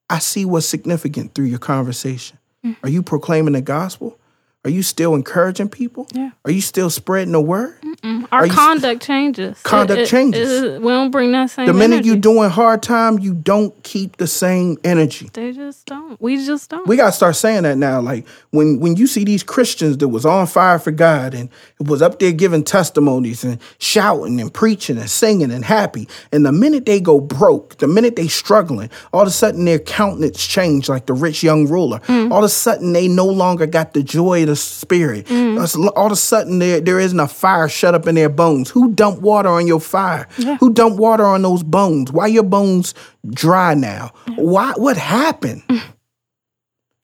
I 0.10 0.20
see 0.20 0.46
what's 0.46 0.66
significant 0.66 1.34
through 1.34 1.46
your 1.46 1.60
conversation. 1.60 2.38
Mm. 2.66 2.76
Are 2.84 2.90
you 2.90 3.02
proclaiming 3.02 3.54
the 3.54 3.62
gospel? 3.62 4.18
Are 4.64 4.70
you 4.70 4.84
still 4.84 5.16
encouraging 5.16 5.70
people? 5.70 6.08
Yeah. 6.14 6.32
Are 6.46 6.52
you 6.52 6.62
still 6.62 6.92
spreading 6.92 7.32
the 7.32 7.42
word? 7.42 7.82
Mm. 8.04 8.28
Our 8.32 8.48
conduct 8.48 9.02
changes. 9.02 9.60
Conduct 9.64 10.08
changes. 10.08 10.80
we 10.80 10.88
don't 10.88 11.10
bring 11.10 11.32
that 11.32 11.50
same. 11.50 11.66
The 11.66 11.74
minute 11.74 11.96
energy. 11.96 12.10
you 12.10 12.16
doing 12.16 12.52
hard 12.52 12.84
time, 12.84 13.18
you 13.18 13.34
don't 13.34 13.82
keep 13.84 14.18
the 14.18 14.28
same 14.28 14.78
energy. 14.84 15.32
they 15.34 15.52
just 15.52 15.88
don't. 15.88 16.22
We 16.22 16.46
just 16.46 16.70
don't. 16.70 16.88
We 16.88 16.96
gotta 16.96 17.12
start 17.12 17.36
saying 17.38 17.64
that 17.64 17.80
now. 17.80 18.02
Like 18.02 18.28
when 18.52 18.80
when 18.80 18.96
you 18.98 19.08
see 19.08 19.24
these 19.24 19.42
Christians 19.42 19.98
that 19.98 20.10
was 20.10 20.28
on 20.28 20.46
fire 20.46 20.78
for 20.78 20.92
God 20.92 21.34
and 21.34 21.50
was 21.80 22.04
up 22.04 22.20
there 22.20 22.32
giving 22.32 22.64
testimonies 22.64 23.44
and 23.44 23.60
shouting 23.80 24.40
and 24.40 24.54
preaching 24.54 24.98
and 25.00 25.10
singing 25.10 25.50
and 25.52 25.66
happy, 25.66 26.08
and 26.32 26.46
the 26.46 26.52
minute 26.52 26.86
they 26.86 27.00
go 27.00 27.20
broke, 27.20 27.78
the 27.78 27.88
minute 27.88 28.16
they 28.16 28.28
struggling, 28.28 28.92
all 29.12 29.24
of 29.24 29.28
a 29.28 29.32
sudden 29.32 29.66
their 29.66 29.80
countenance 29.80 30.46
change 30.46 30.88
like 30.88 31.08
the 31.08 31.14
rich 31.14 31.42
young 31.42 31.68
ruler. 31.68 32.00
All 32.08 32.38
of 32.40 32.44
a 32.44 32.50
sudden 32.50 32.94
they 32.94 33.08
no 33.08 33.26
longer 33.26 33.66
got 33.66 33.94
the 33.94 34.04
joy 34.04 34.51
the 34.52 34.56
spirit. 34.58 35.26
Mm. 35.28 35.92
All 35.96 36.08
of 36.08 36.12
a 36.12 36.16
sudden 36.16 36.60
there 36.60 36.82
there 36.82 37.00
isn't 37.00 37.20
a 37.20 37.28
fire 37.28 37.70
shut 37.70 37.96
up 37.96 38.06
in 38.06 38.16
their 38.16 38.30
bones. 38.30 38.70
Who 38.70 38.92
dumped 38.92 39.22
water 39.22 39.50
on 39.50 39.66
your 39.66 39.80
fire? 39.80 40.28
Who 40.60 40.74
dumped 40.74 41.00
water 41.00 41.26
on 41.26 41.42
those 41.42 41.64
bones? 41.64 42.12
Why 42.12 42.28
your 42.28 42.44
bones 42.44 42.94
dry 43.30 43.74
now? 43.74 44.12
Why 44.36 44.74
what 44.76 44.98
happened? 44.98 45.64
Mm. 45.70 45.82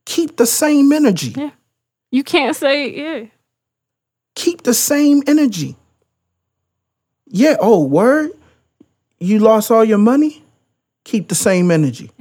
Keep 0.05 0.37
the 0.37 0.45
same 0.45 0.91
energy. 0.91 1.33
yeah. 1.35 1.51
You 2.11 2.23
can't 2.23 2.55
say 2.55 2.89
yeah. 2.95 3.25
Keep 4.35 4.63
the 4.63 4.73
same 4.73 5.23
energy. 5.27 5.75
Yeah, 7.29 7.55
oh, 7.59 7.83
word? 7.83 8.31
You 9.19 9.39
lost 9.39 9.71
all 9.71 9.83
your 9.83 9.97
money? 9.97 10.43
Keep 11.03 11.27
the 11.29 11.35
same 11.35 11.71
energy. 11.71 12.11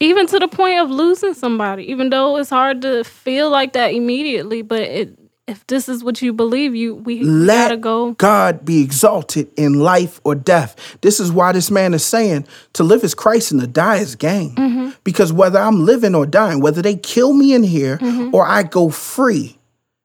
Even 0.00 0.26
to 0.28 0.38
the 0.38 0.48
point 0.48 0.78
of 0.78 0.90
losing 0.90 1.34
somebody, 1.34 1.90
even 1.90 2.10
though 2.10 2.36
it's 2.36 2.50
hard 2.50 2.82
to 2.82 3.02
feel 3.04 3.50
like 3.50 3.72
that 3.72 3.92
immediately, 3.92 4.62
but 4.62 4.80
it 4.80 5.18
if 5.48 5.66
this 5.66 5.88
is 5.88 6.04
what 6.04 6.20
you 6.20 6.32
believe, 6.34 6.74
you 6.74 6.94
we 6.94 7.22
Let 7.22 7.68
gotta 7.68 7.76
go. 7.78 8.12
God 8.12 8.64
be 8.66 8.82
exalted 8.82 9.48
in 9.56 9.80
life 9.80 10.20
or 10.22 10.34
death. 10.34 10.98
This 11.00 11.18
is 11.18 11.32
why 11.32 11.52
this 11.52 11.70
man 11.70 11.94
is 11.94 12.04
saying 12.04 12.46
to 12.74 12.84
live 12.84 13.02
is 13.02 13.14
Christ 13.14 13.50
and 13.50 13.60
to 13.62 13.66
die 13.66 13.96
is 13.96 14.14
gain. 14.14 14.54
Mm-hmm. 14.54 14.90
Because 15.04 15.32
whether 15.32 15.58
I'm 15.58 15.86
living 15.86 16.14
or 16.14 16.26
dying, 16.26 16.60
whether 16.60 16.82
they 16.82 16.96
kill 16.96 17.32
me 17.32 17.54
in 17.54 17.62
here 17.62 17.96
Mm-hmm. 17.98 18.34
or 18.34 18.46
I 18.46 18.62
go 18.62 18.90
free, 18.90 19.58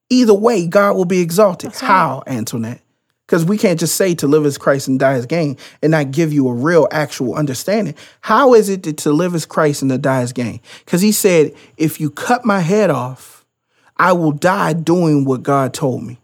either 0.10 0.34
way, 0.34 0.66
God 0.66 0.96
will 0.96 1.06
be 1.06 1.20
exalted. 1.20 1.76
How, 1.76 2.24
Antoinette? 2.26 2.80
Because 3.26 3.46
we 3.46 3.58
can't 3.58 3.80
just 3.80 3.96
say 3.96 4.16
to 4.16 4.28
live 4.28 4.46
as 4.46 4.58
Christ 4.58 4.88
and 4.88 5.00
die 5.00 5.14
as 5.14 5.26
gain 5.26 5.58
and 5.82 5.92
not 5.92 6.12
give 6.12 6.34
you 6.34 6.48
a 6.50 6.54
real 6.54 6.88
actual 6.92 7.36
understanding. 7.36 7.96
How 8.22 8.54
is 8.54 8.68
it 8.70 8.84
that 8.84 8.98
to 8.98 9.12
live 9.12 9.34
as 9.34 9.46
Christ 9.46 9.82
and 9.82 9.92
to 9.92 9.98
die 9.98 10.22
as 10.22 10.34
gain? 10.34 10.60
Because 10.86 11.02
he 11.02 11.12
said, 11.12 11.54
if 11.78 12.02
you 12.02 12.10
cut 12.10 12.44
my 12.44 12.60
head 12.60 12.90
off, 12.90 13.46
I 13.98 14.12
will 14.12 14.34
die 14.34 14.74
doing 14.74 15.24
what 15.24 15.44
God 15.44 15.74
told 15.74 16.04
me. 16.04 16.20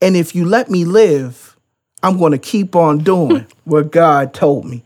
And 0.00 0.16
if 0.16 0.34
you 0.34 0.44
let 0.44 0.70
me 0.70 0.84
live, 0.84 1.56
I'm 2.02 2.18
going 2.18 2.32
to 2.32 2.38
keep 2.38 2.76
on 2.76 2.98
doing 2.98 3.46
what 3.64 3.90
God 3.90 4.34
told 4.34 4.64
me. 4.64 4.84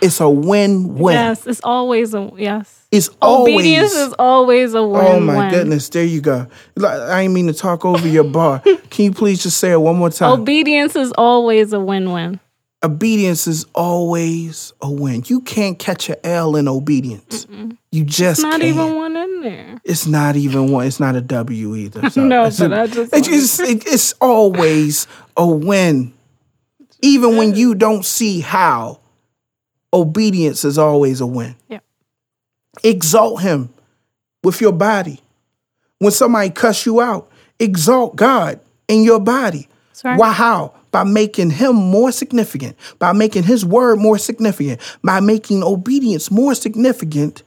It's 0.00 0.20
a 0.20 0.30
win-win. 0.30 1.14
Yes, 1.14 1.46
it's 1.46 1.60
always 1.62 2.14
a 2.14 2.30
yes. 2.36 2.83
It's 2.94 3.10
always 3.20 3.54
Obedience 3.54 3.92
is 3.94 4.12
always 4.18 4.74
a 4.74 4.82
win. 4.82 5.04
Oh 5.04 5.20
my 5.20 5.50
goodness, 5.50 5.88
there 5.88 6.04
you 6.04 6.20
go. 6.20 6.46
I 6.82 7.22
ain't 7.22 7.32
mean 7.34 7.46
to 7.48 7.52
talk 7.54 7.84
over 7.84 8.06
your 8.06 8.24
bar. 8.24 8.60
Can 8.90 9.06
you 9.06 9.12
please 9.12 9.42
just 9.42 9.58
say 9.58 9.72
it 9.72 9.80
one 9.80 9.96
more 9.96 10.10
time? 10.10 10.40
Obedience 10.40 10.94
is 10.96 11.12
always 11.18 11.72
a 11.72 11.80
win-win. 11.80 12.38
obedience 12.84 13.46
is 13.46 13.64
always 13.74 14.72
a 14.82 14.90
win. 14.90 15.24
You 15.26 15.40
can't 15.40 15.78
catch 15.78 16.08
a 16.10 16.26
L 16.26 16.54
in 16.56 16.68
obedience. 16.68 17.46
You 17.90 18.04
just 18.04 18.40
It's 18.40 18.42
not 18.42 18.60
can't. 18.60 18.64
even 18.64 18.96
one 18.96 19.16
in 19.16 19.40
there. 19.40 19.80
It's 19.84 20.06
not 20.06 20.36
even 20.36 20.70
one. 20.70 20.86
It's 20.86 21.00
not 21.00 21.16
a 21.16 21.20
W 21.20 21.74
either. 21.76 22.10
So 22.10 22.22
No, 22.24 22.44
it's 22.44 22.58
but 22.60 22.72
a- 22.72 22.80
I 22.82 22.86
just 22.86 23.12
it's, 23.14 23.58
it- 23.60 23.86
it's 23.86 24.12
always 24.20 25.06
a 25.36 25.46
win, 25.46 26.12
even 27.02 27.36
when 27.36 27.54
you 27.54 27.74
don't 27.74 28.04
see 28.04 28.40
how. 28.40 29.00
Obedience 29.92 30.64
is 30.64 30.76
always 30.76 31.20
a 31.20 31.26
win. 31.26 31.54
Yeah. 31.68 31.78
Exalt 32.82 33.40
Him 33.42 33.72
with 34.42 34.60
your 34.60 34.72
body. 34.72 35.20
When 35.98 36.12
somebody 36.12 36.50
cuss 36.50 36.84
you 36.86 37.00
out, 37.00 37.30
exalt 37.58 38.16
God 38.16 38.60
in 38.88 39.02
your 39.04 39.20
body. 39.20 39.68
Right. 40.04 40.18
Why? 40.18 40.32
How? 40.32 40.74
By 40.90 41.04
making 41.04 41.50
Him 41.50 41.76
more 41.76 42.12
significant, 42.12 42.76
by 42.98 43.12
making 43.12 43.44
His 43.44 43.64
word 43.64 43.98
more 43.98 44.18
significant, 44.18 44.80
by 45.02 45.20
making 45.20 45.62
obedience 45.62 46.30
more 46.30 46.54
significant 46.54 47.42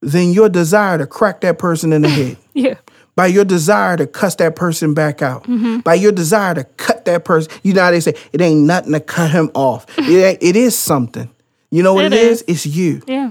than 0.00 0.32
your 0.32 0.48
desire 0.48 0.98
to 0.98 1.06
crack 1.06 1.40
that 1.42 1.58
person 1.58 1.92
in 1.92 2.02
the 2.02 2.08
head, 2.10 2.36
Yeah. 2.54 2.74
by 3.16 3.26
your 3.28 3.44
desire 3.44 3.96
to 3.96 4.06
cuss 4.06 4.34
that 4.36 4.54
person 4.56 4.94
back 4.94 5.22
out, 5.22 5.44
Mm-hmm. 5.44 5.78
by 5.80 5.94
your 5.94 6.12
desire 6.12 6.54
to 6.54 6.64
cut 6.64 7.04
that 7.06 7.24
person. 7.24 7.50
You 7.62 7.72
know 7.74 7.82
how 7.82 7.90
they 7.92 8.00
say 8.00 8.14
it 8.32 8.40
ain't 8.40 8.60
nothing 8.60 8.92
to 8.92 9.00
cut 9.00 9.30
him 9.30 9.50
off. 9.54 9.86
It, 9.98 10.38
it 10.42 10.56
is 10.56 10.76
something. 10.76 11.30
You 11.70 11.82
know 11.82 11.94
what 11.94 12.04
It 12.06 12.12
it 12.12 12.18
is? 12.20 12.42
is. 12.42 12.66
It's 12.66 12.66
you. 12.76 13.02
Yeah. 13.06 13.30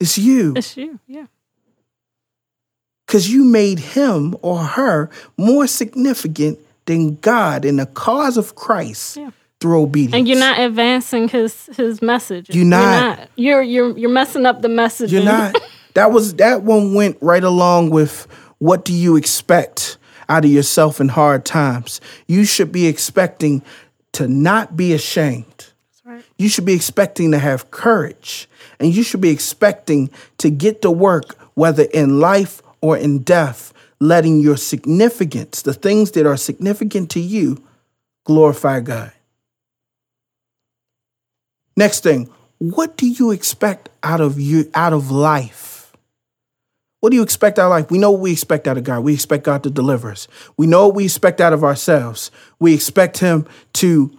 It's 0.00 0.18
you. 0.18 0.54
It's 0.56 0.76
you. 0.76 0.98
Yeah. 1.06 1.26
Because 3.06 3.30
you 3.32 3.44
made 3.44 3.78
him 3.78 4.36
or 4.42 4.58
her 4.58 5.10
more 5.36 5.66
significant 5.66 6.58
than 6.84 7.16
God 7.16 7.64
in 7.64 7.76
the 7.76 7.86
cause 7.86 8.36
of 8.36 8.54
Christ. 8.54 9.16
Yeah. 9.16 9.30
through 9.60 9.82
obedience. 9.82 10.14
And 10.14 10.28
you're 10.28 10.38
not 10.38 10.58
advancing 10.60 11.28
his 11.28 11.66
his 11.76 12.00
message. 12.00 12.54
You're 12.54 12.64
not. 12.64 13.28
You're 13.36 13.62
you're 13.62 13.96
you're 13.98 14.10
messing 14.10 14.46
up 14.46 14.62
the 14.62 14.68
message. 14.68 15.12
You're 15.12 15.24
not. 15.24 15.54
That 15.94 16.12
was 16.12 16.34
that 16.34 16.62
one 16.62 16.94
went 16.94 17.16
right 17.20 17.42
along 17.42 17.90
with 17.90 18.28
what 18.58 18.84
do 18.84 18.92
you 18.92 19.16
expect 19.16 19.96
out 20.28 20.44
of 20.44 20.50
yourself 20.50 21.00
in 21.00 21.08
hard 21.08 21.44
times? 21.44 22.00
You 22.28 22.44
should 22.44 22.70
be 22.70 22.86
expecting 22.86 23.62
to 24.12 24.28
not 24.28 24.76
be 24.76 24.92
ashamed. 24.92 25.67
You 26.36 26.48
should 26.48 26.64
be 26.64 26.74
expecting 26.74 27.30
to 27.32 27.38
have 27.38 27.70
courage. 27.70 28.48
And 28.80 28.94
you 28.94 29.02
should 29.02 29.20
be 29.20 29.30
expecting 29.30 30.10
to 30.38 30.50
get 30.50 30.82
to 30.82 30.90
work, 30.90 31.36
whether 31.54 31.84
in 31.84 32.20
life 32.20 32.62
or 32.80 32.96
in 32.96 33.20
death, 33.20 33.72
letting 34.00 34.40
your 34.40 34.56
significance, 34.56 35.62
the 35.62 35.74
things 35.74 36.12
that 36.12 36.26
are 36.26 36.36
significant 36.36 37.10
to 37.10 37.20
you, 37.20 37.62
glorify 38.24 38.80
God. 38.80 39.12
Next 41.76 42.02
thing, 42.02 42.30
what 42.58 42.96
do 42.96 43.06
you 43.06 43.30
expect 43.30 43.88
out 44.02 44.20
of 44.20 44.40
you 44.40 44.70
out 44.74 44.92
of 44.92 45.10
life? 45.10 45.78
What 47.00 47.10
do 47.10 47.16
you 47.16 47.22
expect 47.22 47.58
out 47.58 47.66
of 47.66 47.70
life? 47.70 47.90
We 47.90 47.98
know 47.98 48.10
what 48.10 48.20
we 48.20 48.32
expect 48.32 48.66
out 48.66 48.76
of 48.76 48.82
God. 48.82 49.04
We 49.04 49.14
expect 49.14 49.44
God 49.44 49.62
to 49.62 49.70
deliver 49.70 50.10
us. 50.10 50.26
We 50.56 50.66
know 50.66 50.88
what 50.88 50.96
we 50.96 51.04
expect 51.04 51.40
out 51.40 51.52
of 51.52 51.62
ourselves. 51.62 52.32
We 52.58 52.74
expect 52.74 53.18
Him 53.18 53.46
to, 53.74 54.10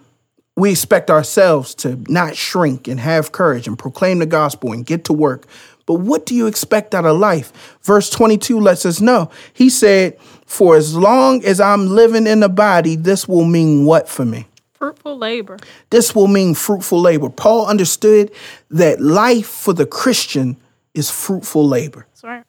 we 0.59 0.71
expect 0.71 1.09
ourselves 1.09 1.73
to 1.75 2.03
not 2.07 2.35
shrink 2.35 2.87
and 2.87 2.99
have 2.99 3.31
courage 3.31 3.67
and 3.67 3.77
proclaim 3.77 4.19
the 4.19 4.25
gospel 4.25 4.73
and 4.73 4.85
get 4.85 5.05
to 5.05 5.13
work. 5.13 5.47
But 5.85 5.95
what 5.95 6.25
do 6.25 6.35
you 6.35 6.45
expect 6.45 6.93
out 6.93 7.05
of 7.05 7.17
life? 7.17 7.77
Verse 7.81 8.09
22 8.11 8.59
lets 8.59 8.85
us 8.85 9.01
know. 9.01 9.31
He 9.53 9.69
said, 9.69 10.19
For 10.45 10.75
as 10.75 10.95
long 10.95 11.43
as 11.43 11.59
I'm 11.59 11.87
living 11.87 12.27
in 12.27 12.41
the 12.41 12.49
body, 12.49 12.95
this 12.95 13.27
will 13.27 13.45
mean 13.45 13.85
what 13.85 14.07
for 14.07 14.23
me? 14.23 14.47
Fruitful 14.73 15.17
labor. 15.17 15.57
This 15.89 16.13
will 16.13 16.27
mean 16.27 16.53
fruitful 16.53 17.01
labor. 17.01 17.29
Paul 17.29 17.65
understood 17.65 18.31
that 18.69 19.01
life 19.01 19.47
for 19.47 19.73
the 19.73 19.85
Christian 19.85 20.57
is 20.93 21.09
fruitful 21.09 21.67
labor. 21.67 22.05
That's 22.11 22.23
right. 22.23 22.43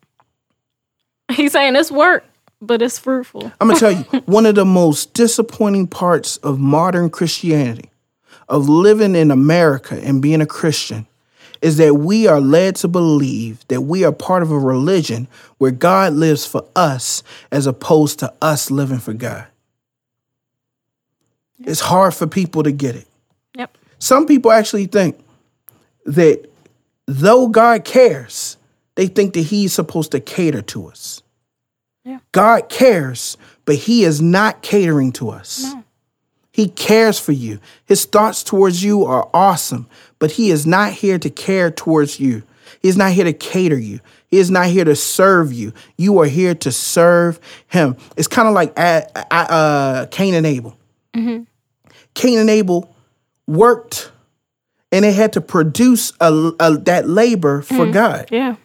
He's 1.33 1.53
saying 1.53 1.77
it's 1.77 1.91
work, 1.91 2.25
but 2.61 2.83
it's 2.83 2.99
fruitful. 2.99 3.51
I'm 3.61 3.69
going 3.69 3.79
to 3.79 3.81
tell 3.81 3.93
you, 3.93 4.21
one 4.27 4.47
of 4.47 4.55
the 4.55 4.65
most 4.65 5.15
disappointing 5.15 5.87
parts 5.87 6.37
of 6.39 6.59
modern 6.59 7.09
Christianity, 7.11 7.91
of 8.51 8.69
living 8.69 9.15
in 9.15 9.31
America 9.31 9.99
and 10.03 10.21
being 10.21 10.43
a 10.43 10.47
Christian, 10.47 11.07
is 11.63 11.77
that 11.77 11.95
we 11.95 12.27
are 12.27 12.41
led 12.41 12.77
to 12.77 12.89
believe 12.89 13.67
that 13.69 13.83
we 13.83 14.05
are 14.05 14.13
part 14.13 14.43
of 14.43 14.51
a 14.51 14.59
religion 14.59 15.29
where 15.59 15.71
God 15.71 16.15
lives 16.15 16.47
for 16.47 16.67
us 16.75 17.23
as 17.53 17.67
opposed 17.67 18.19
to 18.19 18.33
us 18.43 18.71
living 18.71 18.99
for 18.99 19.13
God. 19.13 19.47
It's 21.61 21.81
hard 21.81 22.15
for 22.15 22.27
people 22.27 22.63
to 22.63 22.73
get 22.73 22.97
it. 22.97 23.07
Yep. 23.55 23.77
Some 23.99 24.27
people 24.27 24.51
actually 24.51 24.87
think 24.87 25.19
that 26.07 26.51
though 27.07 27.49
God 27.49 27.85
cares, 27.85 28.57
they 28.95 29.07
think 29.07 29.35
that 29.35 29.43
He's 29.43 29.73
supposed 29.73 30.13
to 30.13 30.21
cater 30.21 30.63
to 30.63 30.89
us. 30.89 31.23
Yeah. 32.05 32.21
God 32.33 32.71
cares, 32.71 33.37
but 33.67 33.75
He 33.75 34.05
is 34.05 34.23
not 34.23 34.63
catering 34.63 35.13
to 35.13 35.29
us. 35.29 35.63
No. 35.63 35.85
He 36.53 36.69
cares 36.69 37.19
for 37.19 37.33
you. 37.33 37.61
His 37.87 38.05
thoughts 38.05 38.43
towards 38.43 38.83
you 38.83 39.05
are 39.05 39.29
awesome, 39.33 39.87
but 40.19 40.33
He 40.33 40.51
is 40.51 40.67
not 40.67 40.93
here 40.93 41.19
to 41.19 41.31
care 41.31 41.71
towards 41.71 42.19
you. 42.21 42.43
He 42.83 42.89
is 42.89 42.97
not 42.97 43.13
here 43.13 43.25
to 43.25 43.33
cater 43.33 43.79
you. 43.79 44.01
He 44.29 44.39
is 44.39 44.51
not 44.51 44.67
here 44.67 44.85
to 44.85 44.95
serve 44.97 45.53
you. 45.53 45.73
You 45.97 46.19
are 46.21 46.27
here 46.27 46.55
to 46.57 46.73
serve 46.73 47.41
Him. 47.69 47.97
It's 48.17 48.29
kind 48.29 48.49
of 48.49 48.55
like 48.55 48.73
uh, 48.79 49.03
uh, 49.31 50.07
Cain 50.11 50.35
and 50.35 50.47
Abel. 50.47 50.77
Cain 52.15 52.39
and 52.39 52.51
Abel 52.51 52.95
worked 53.47 54.11
and 54.93 55.05
they 55.05 55.13
had 55.13 55.33
to 55.35 55.41
produce 55.41 56.13
a, 56.21 56.53
a- 56.61 56.79
that 56.79 57.09
labor 57.09 57.63
for 57.63 57.91
God. 57.91 58.29
Yeah. 58.31 58.57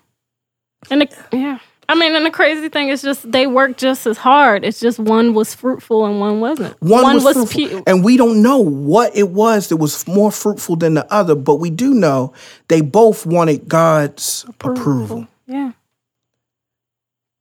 And 0.89 1.01
the, 1.01 1.09
yeah. 1.31 1.59
I 1.87 1.95
mean, 1.95 2.15
and 2.15 2.25
the 2.25 2.31
crazy 2.31 2.69
thing 2.69 2.89
is 2.89 3.01
just 3.01 3.31
they 3.31 3.45
worked 3.47 3.79
just 3.79 4.07
as 4.07 4.17
hard. 4.17 4.65
It's 4.65 4.79
just 4.79 4.97
one 4.97 5.33
was 5.33 5.53
fruitful 5.53 6.05
and 6.05 6.19
one 6.19 6.39
wasn't. 6.39 6.75
One, 6.81 7.15
was, 7.23 7.33
fruitful, 7.33 7.45
pu- 7.79 7.83
and 7.85 8.03
we 8.03 8.17
don't 8.17 8.41
know 8.41 8.57
what 8.59 9.15
it 9.15 9.29
was 9.29 9.69
that 9.69 9.77
was 9.77 10.07
more 10.07 10.31
fruitful 10.31 10.77
than 10.77 10.95
the 10.95 11.11
other, 11.13 11.35
but 11.35 11.55
we 11.55 11.69
do 11.69 11.93
know 11.93 12.33
they 12.69 12.81
both 12.81 13.25
wanted 13.25 13.67
God's 13.69 14.45
approval. 14.61 15.27
Yeah. 15.45 15.73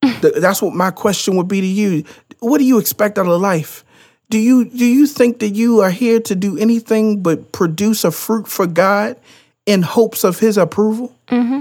Th- 0.03 0.35
That's 0.37 0.61
what 0.61 0.75
my 0.75 0.91
question 0.91 1.37
would 1.37 1.49
be 1.49 1.61
to 1.63 1.67
you. 1.67 2.05
What 2.41 2.59
do 2.59 2.65
you 2.65 2.79
expect 2.79 3.19
out 3.19 3.27
of 3.27 3.41
life? 3.41 3.85
Do 4.31 4.39
you 4.39 4.65
do 4.67 4.85
you 4.85 5.07
think 5.07 5.39
that 5.39 5.51
you 5.51 5.81
are 5.81 5.91
here 5.91 6.21
to 6.21 6.35
do 6.35 6.59
anything 6.59 7.23
but 7.23 7.53
produce 7.53 8.05
a 8.05 8.11
fruit 8.11 8.47
for 8.49 8.67
God 8.67 9.17
in 9.65 9.83
hopes 9.83 10.25
of 10.25 10.39
His 10.39 10.59
approval? 10.59 11.15
Mm-hmm. 11.29 11.61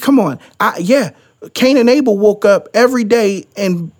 Come 0.00 0.18
on, 0.18 0.38
I, 0.60 0.78
yeah. 0.78 1.10
Cain 1.54 1.76
and 1.76 1.88
Abel 1.88 2.18
woke 2.18 2.44
up 2.44 2.68
every 2.74 3.04
day 3.04 3.44
and 3.56 3.92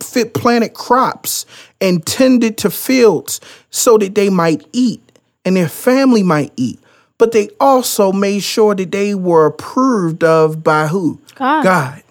fit 0.00 0.34
planted 0.34 0.74
crops 0.74 1.46
and 1.80 2.04
tended 2.04 2.58
to 2.58 2.70
fields 2.70 3.40
so 3.70 3.98
that 3.98 4.14
they 4.14 4.30
might 4.30 4.66
eat 4.72 5.02
and 5.44 5.56
their 5.56 5.68
family 5.68 6.22
might 6.22 6.52
eat. 6.56 6.78
But 7.16 7.32
they 7.32 7.48
also 7.58 8.12
made 8.12 8.42
sure 8.42 8.74
that 8.74 8.92
they 8.92 9.14
were 9.14 9.46
approved 9.46 10.22
of 10.22 10.62
by 10.62 10.86
who? 10.86 11.20
God. 11.34 11.64
God. 11.64 12.02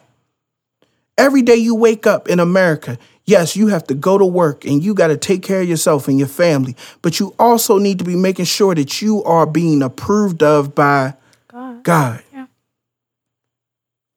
Every 1.18 1.42
day 1.42 1.56
you 1.56 1.76
wake 1.76 2.06
up 2.06 2.28
in 2.28 2.40
America, 2.40 2.98
yes, 3.26 3.56
you 3.56 3.68
have 3.68 3.86
to 3.88 3.94
go 3.94 4.18
to 4.18 4.26
work 4.26 4.66
and 4.66 4.84
you 4.84 4.94
got 4.94 5.08
to 5.08 5.18
take 5.18 5.44
care 5.44 5.62
of 5.62 5.70
yourself 5.70 6.08
and 6.08 6.20
your 6.20 6.28
family, 6.28 6.76
but 7.02 7.20
you 7.20 7.34
also 7.40 7.78
need 7.78 8.00
to 8.00 8.06
be 8.06 8.16
making 8.16 8.46
sure 8.46 8.76
that 8.76 9.02
you 9.02 9.24
are 9.24 9.46
being 9.46 9.82
approved 9.82 10.44
of 10.44 10.76
by 10.76 11.14
God. 11.48 11.84
God. 11.84 12.24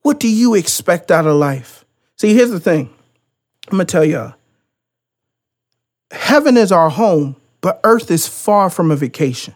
What 0.02 0.20
do 0.20 0.28
you 0.28 0.54
expect 0.54 1.10
out 1.10 1.26
of 1.26 1.36
life? 1.36 1.84
See, 2.16 2.34
here's 2.34 2.50
the 2.50 2.60
thing. 2.60 2.90
I'm 3.70 3.76
going 3.76 3.86
to 3.86 3.92
tell 3.92 4.04
y'all. 4.04 4.34
Heaven 6.10 6.56
is 6.56 6.72
our 6.72 6.90
home, 6.90 7.36
but 7.60 7.80
earth 7.84 8.10
is 8.10 8.26
far 8.26 8.70
from 8.70 8.90
a 8.90 8.96
vacation. 8.96 9.54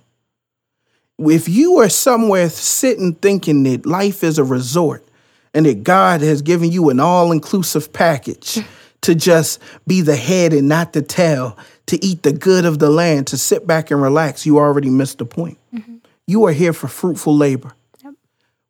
If 1.19 1.49
you 1.49 1.79
are 1.79 1.89
somewhere 1.89 2.49
sitting 2.49 3.15
thinking 3.15 3.63
that 3.65 3.87
life 3.87 4.23
is 4.23 4.39
a 4.39 4.45
resort 4.45 5.07
and 5.53 5.67
that 5.67 5.85
God 5.85 6.21
has 6.21 6.43
given 6.43 6.71
you 6.71 6.91
an 6.91 7.01
all 7.01 7.33
inclusive 7.33 7.93
package 7.93 8.59
to 9.03 9.15
just 9.15 9.61
be 9.87 10.01
the 10.01 10.17
head 10.17 10.53
and 10.53 10.69
not 10.69 10.93
the 10.93 11.03
tail, 11.03 11.57
to 11.87 12.05
eat 12.05 12.23
the 12.23 12.33
good 12.33 12.65
of 12.65 12.79
the 12.79 12.91
land, 12.91 13.27
to 13.29 13.37
sit 13.37 13.67
back 13.67 13.91
and 13.91 14.03
relax, 14.03 14.47
you 14.47 14.59
already 14.59 14.91
missed 14.91 15.19
the 15.19 15.27
point. 15.27 15.59
Mm-hmm. 15.75 15.97
You 16.27 16.45
are 16.47 16.53
here 16.53 16.73
for 16.73 16.89
fruitful 16.89 17.37
labor. 17.37 17.73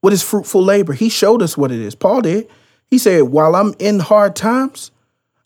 What 0.05 0.13
is 0.13 0.23
fruitful 0.23 0.63
labor? 0.63 0.93
He 0.93 1.09
showed 1.09 1.41
us 1.41 1.57
what 1.57 1.73
it 1.73 1.81
is. 1.81 1.95
Paul 1.95 2.21
did. 2.21 2.47
He 2.89 2.99
said, 2.99 3.23
While 3.23 3.57
I'm 3.57 3.75
in 3.79 4.01
hard 4.01 4.37
times, 4.37 4.91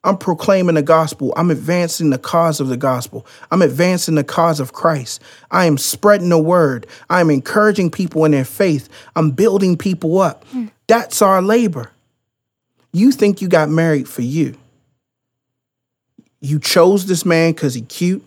I'm 0.03 0.19
proclaiming 0.19 0.75
the 0.75 0.83
gospel. 0.83 1.33
I'm 1.37 1.53
advancing 1.53 2.11
the 2.11 2.19
cause 2.19 2.59
of 2.59 2.67
the 2.67 2.77
gospel. 2.77 3.25
I'm 3.53 3.63
advancing 3.63 4.17
the 4.17 4.25
cause 4.25 4.59
of 4.59 4.73
Christ. 4.73 5.23
I 5.53 5.67
am 5.67 5.79
spreading 5.79 6.31
the 6.31 6.41
word. 6.41 6.89
I 7.09 7.21
am 7.21 7.31
encouraging 7.31 7.93
people 7.93 8.25
in 8.25 8.33
their 8.33 8.45
faith. 8.45 8.89
I'm 9.15 9.31
building 9.31 9.77
people 9.77 10.21
up. 10.21 10.45
Hmm. 10.49 10.67
That's 10.89 11.23
our 11.23 11.41
labor. 11.41 11.93
You 12.93 13.13
think 13.13 13.41
you 13.41 13.47
got 13.47 13.69
married 13.69 14.09
for 14.09 14.23
you. 14.23 14.57
You 16.41 16.59
chose 16.59 17.07
this 17.07 17.25
man 17.25 17.53
because 17.53 17.75
he 17.75 17.83
cute. 17.83 18.25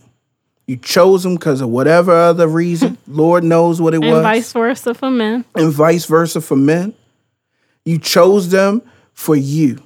You 0.67 0.77
chose 0.77 1.23
them 1.23 1.35
because 1.35 1.61
of 1.61 1.69
whatever 1.69 2.11
other 2.13 2.47
reason. 2.47 2.97
Lord 3.07 3.43
knows 3.43 3.81
what 3.81 3.93
it 3.93 3.97
And 3.97 4.05
was 4.05 4.13
And 4.15 4.23
vice 4.23 4.53
versa 4.53 4.93
for 4.93 5.09
men. 5.11 5.43
and 5.55 5.71
vice 5.71 6.05
versa 6.05 6.39
for 6.41 6.55
men. 6.55 6.93
You 7.85 7.97
chose 7.97 8.49
them 8.49 8.81
for 9.13 9.35
you. 9.35 9.81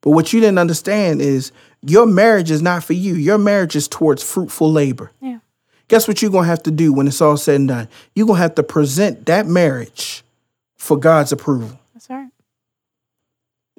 But 0.00 0.10
what 0.10 0.32
you 0.32 0.40
didn't 0.40 0.58
understand 0.58 1.20
is 1.20 1.52
your 1.82 2.06
marriage 2.06 2.50
is 2.50 2.62
not 2.62 2.82
for 2.84 2.92
you. 2.92 3.14
Your 3.14 3.38
marriage 3.38 3.76
is 3.76 3.88
towards 3.88 4.22
fruitful 4.22 4.70
labor. 4.72 5.10
Yeah. 5.20 5.38
Guess 5.88 6.08
what 6.08 6.22
you're 6.22 6.30
going 6.30 6.44
to 6.44 6.48
have 6.50 6.62
to 6.62 6.70
do 6.70 6.92
when 6.92 7.06
it's 7.06 7.20
all 7.20 7.36
said 7.36 7.56
and 7.56 7.68
done? 7.68 7.88
You're 8.14 8.26
going 8.26 8.38
to 8.38 8.42
have 8.42 8.54
to 8.54 8.62
present 8.62 9.26
that 9.26 9.46
marriage 9.46 10.24
for 10.76 10.96
God's 10.96 11.32
approval. 11.32 11.78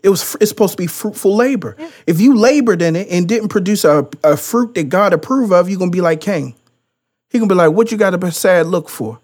It 0.04 0.10
was 0.10 0.36
it's 0.42 0.50
supposed 0.50 0.74
to 0.74 0.78
be 0.78 0.88
fruitful 0.88 1.34
labor. 1.36 1.76
If 2.06 2.20
you 2.20 2.36
labored 2.36 2.82
in 2.82 2.96
it 2.98 3.08
and 3.10 3.28
didn't 3.28 3.50
produce 3.50 3.86
a, 3.86 4.06
a 4.24 4.36
fruit 4.36 4.76
that 4.76 4.90
God 4.90 5.14
approve 5.14 5.52
of, 5.52 5.70
you're 5.70 5.80
gonna 5.80 5.92
be 5.92 6.02
like 6.02 6.20
Cain. 6.22 6.54
He 7.30 7.40
gonna 7.40 7.48
be 7.50 7.56
like, 7.56 7.72
"What 7.72 7.92
you 7.92 7.98
got 7.98 8.22
a 8.22 8.32
sad 8.32 8.68
look 8.68 8.90
for? 8.90 9.20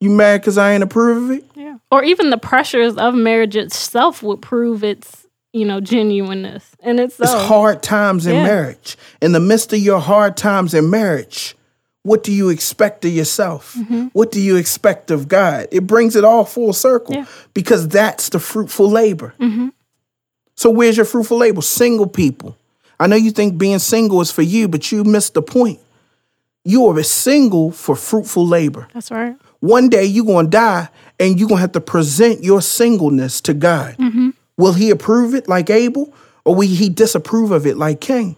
you 0.00 0.10
mad 0.10 0.40
because 0.42 0.58
I 0.58 0.72
ain't 0.74 0.82
approve 0.82 1.24
of 1.24 1.30
it?" 1.38 1.44
Yeah. 1.56 1.76
Or 1.90 2.04
even 2.04 2.30
the 2.30 2.36
pressures 2.38 2.96
of 2.96 3.14
marriage 3.14 3.56
itself 3.56 4.22
would 4.22 4.42
prove 4.42 4.84
its, 4.84 5.26
you 5.54 5.64
know, 5.64 5.80
genuineness. 5.80 6.64
And 6.80 7.00
it's 7.00 7.16
so. 7.16 7.24
It's 7.24 7.32
hard 7.32 7.82
times 7.82 8.26
in 8.26 8.34
Yeah. 8.34 8.44
marriage. 8.44 8.96
In 9.22 9.32
the 9.32 9.40
midst 9.40 9.72
of 9.72 9.78
your 9.78 9.98
hard 10.00 10.36
times 10.36 10.74
in 10.74 10.90
marriage, 10.90 11.56
what 12.02 12.22
do 12.22 12.32
you 12.32 12.50
expect 12.50 13.04
of 13.06 13.12
yourself? 13.12 13.74
Mm-hmm. 13.78 14.08
What 14.12 14.30
do 14.30 14.40
you 14.40 14.56
expect 14.56 15.10
of 15.10 15.26
God? 15.26 15.68
It 15.72 15.86
brings 15.86 16.16
it 16.16 16.24
all 16.24 16.44
full 16.44 16.72
circle 16.74 17.14
Yeah. 17.14 17.24
because 17.54 17.88
that's 17.88 18.28
the 18.28 18.38
fruitful 18.40 18.90
labor. 18.90 19.34
Mm-hmm. 19.40 19.68
So, 20.62 20.70
where's 20.70 20.96
your 20.96 21.06
fruitful 21.06 21.38
labor? 21.38 21.60
Single 21.60 22.06
people. 22.06 22.56
I 23.00 23.08
know 23.08 23.16
you 23.16 23.32
think 23.32 23.58
being 23.58 23.80
single 23.80 24.20
is 24.20 24.30
for 24.30 24.42
you, 24.42 24.68
but 24.68 24.92
you 24.92 25.02
missed 25.02 25.34
the 25.34 25.42
point. 25.42 25.80
You 26.64 26.86
are 26.86 27.02
single 27.02 27.72
for 27.72 27.96
fruitful 27.96 28.46
labor. 28.46 28.86
That's 28.94 29.10
right. 29.10 29.34
One 29.58 29.88
day 29.88 30.04
you're 30.04 30.24
going 30.24 30.46
to 30.46 30.50
die 30.50 30.88
and 31.18 31.36
you're 31.36 31.48
going 31.48 31.58
to 31.58 31.62
have 31.62 31.72
to 31.72 31.80
present 31.80 32.44
your 32.44 32.62
singleness 32.62 33.40
to 33.40 33.54
God. 33.54 33.96
Mm-hmm. 33.96 34.30
Will 34.56 34.74
he 34.74 34.90
approve 34.90 35.34
it 35.34 35.48
like 35.48 35.68
Abel 35.68 36.14
or 36.44 36.54
will 36.54 36.68
he 36.68 36.88
disapprove 36.88 37.50
of 37.50 37.66
it 37.66 37.76
like 37.76 38.00
Cain? 38.00 38.36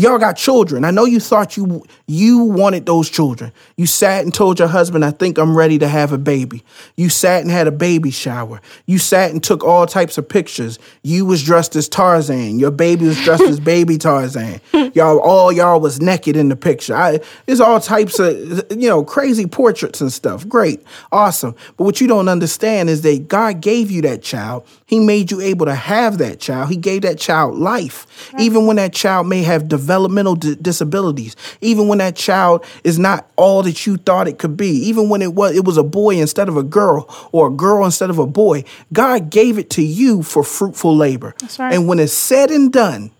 Right. 0.00 0.10
Y'all 0.10 0.18
got 0.18 0.36
children. 0.36 0.84
I 0.84 0.90
know 0.90 1.04
you 1.04 1.20
thought 1.20 1.56
you 1.56 1.84
you 2.06 2.38
wanted 2.38 2.86
those 2.86 3.10
children. 3.10 3.52
You 3.76 3.86
sat 3.86 4.24
and 4.24 4.32
told 4.32 4.58
your 4.58 4.68
husband, 4.68 5.04
"I 5.04 5.10
think 5.10 5.38
I'm 5.38 5.56
ready 5.56 5.78
to 5.78 5.88
have 5.88 6.12
a 6.12 6.18
baby." 6.18 6.62
You 6.96 7.08
sat 7.08 7.42
and 7.42 7.50
had 7.50 7.66
a 7.66 7.72
baby 7.72 8.10
shower. 8.10 8.60
You 8.86 8.98
sat 8.98 9.30
and 9.30 9.42
took 9.42 9.64
all 9.64 9.86
types 9.86 10.18
of 10.18 10.28
pictures. 10.28 10.78
You 11.02 11.24
was 11.24 11.42
dressed 11.42 11.76
as 11.76 11.88
Tarzan. 11.88 12.58
Your 12.58 12.70
baby 12.70 13.06
was 13.06 13.20
dressed 13.22 13.42
as 13.42 13.60
baby 13.60 13.98
Tarzan. 14.06 14.60
Y'all 14.94 15.18
all 15.18 15.52
y'all 15.52 15.80
was 15.80 16.00
naked 16.00 16.36
in 16.36 16.48
the 16.48 16.56
picture. 16.56 16.94
I, 16.96 17.20
there's 17.46 17.60
all 17.60 17.80
types 17.80 18.18
of 18.18 18.36
you 18.70 18.88
know 18.88 19.04
crazy 19.04 19.46
portraits 19.46 20.00
and 20.00 20.12
stuff. 20.12 20.48
Great, 20.48 20.82
awesome. 21.12 21.54
But 21.76 21.84
what 21.84 22.00
you 22.00 22.06
don't 22.06 22.28
understand 22.28 22.90
is 22.90 23.02
that 23.02 23.28
God 23.28 23.60
gave 23.60 23.90
you 23.90 24.02
that 24.02 24.22
child. 24.22 24.66
He 24.86 24.98
made 24.98 25.30
you 25.30 25.40
able 25.40 25.66
to 25.66 25.74
have 25.74 26.18
that 26.18 26.40
child. 26.40 26.68
He 26.68 26.76
gave 26.76 27.02
that 27.02 27.18
child 27.18 27.56
life, 27.56 28.06
even 28.38 28.66
when 28.66 28.76
that 28.76 28.92
child 28.92 29.28
may 29.28 29.42
have 29.42 29.68
developmental 29.90 30.36
di- 30.36 30.54
disabilities, 30.54 31.34
even 31.60 31.88
when 31.88 31.98
that 31.98 32.14
child 32.14 32.64
is 32.84 32.96
not 32.96 33.28
all 33.34 33.60
that 33.64 33.86
you 33.86 33.96
thought 33.96 34.28
it 34.28 34.38
could 34.38 34.56
be, 34.56 34.68
even 34.68 35.08
when 35.08 35.20
it 35.20 35.34
was 35.34 35.56
it 35.56 35.64
was 35.64 35.76
a 35.76 35.82
boy 35.82 36.14
instead 36.14 36.48
of 36.48 36.56
a 36.56 36.62
girl 36.62 37.08
or 37.32 37.48
a 37.48 37.50
girl 37.50 37.84
instead 37.84 38.08
of 38.08 38.18
a 38.18 38.26
boy. 38.26 38.62
God 38.92 39.30
gave 39.30 39.58
it 39.58 39.68
to 39.70 39.82
you 39.82 40.22
for 40.22 40.44
fruitful 40.44 40.96
labor. 40.96 41.34
That's 41.40 41.58
right. 41.58 41.74
And 41.74 41.88
when 41.88 41.98
it's 41.98 42.12
said 42.12 42.52
and 42.52 42.72
done, 42.72 43.10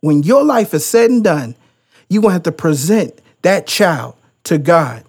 when 0.00 0.24
your 0.24 0.42
life 0.42 0.74
is 0.74 0.84
said 0.84 1.10
and 1.10 1.22
done, 1.22 1.54
you're 2.08 2.22
gonna 2.22 2.34
have 2.34 2.42
to 2.42 2.52
present 2.52 3.16
that 3.42 3.68
child 3.68 4.16
to 4.44 4.58
God 4.58 5.04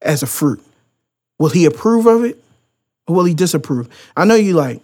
as 0.00 0.22
a 0.22 0.26
fruit. 0.28 0.62
Will 1.40 1.50
he 1.50 1.64
approve 1.64 2.06
of 2.06 2.22
it 2.24 2.42
or 3.08 3.16
will 3.16 3.24
he 3.24 3.34
disapprove? 3.34 3.88
I 4.16 4.24
know 4.24 4.36
you 4.36 4.54
like, 4.54 4.80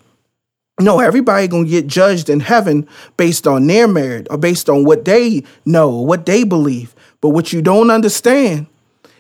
no, 0.81 1.01
everybody 1.01 1.49
gonna 1.49 1.69
get 1.69 1.87
judged 1.87 2.29
in 2.29 2.41
heaven 2.41 2.89
based 3.17 3.47
on 3.47 3.67
their 3.67 3.89
merit 3.89 4.27
or 4.31 4.39
based 4.39 4.69
on 4.69 4.85
what 4.85 5.05
they 5.05 5.43
know, 5.65 5.89
what 5.89 6.27
they 6.27 6.45
believe. 6.45 6.95
But 7.21 7.31
what 7.31 7.53
you 7.53 7.63
don't 7.63 7.91
understand 7.91 8.67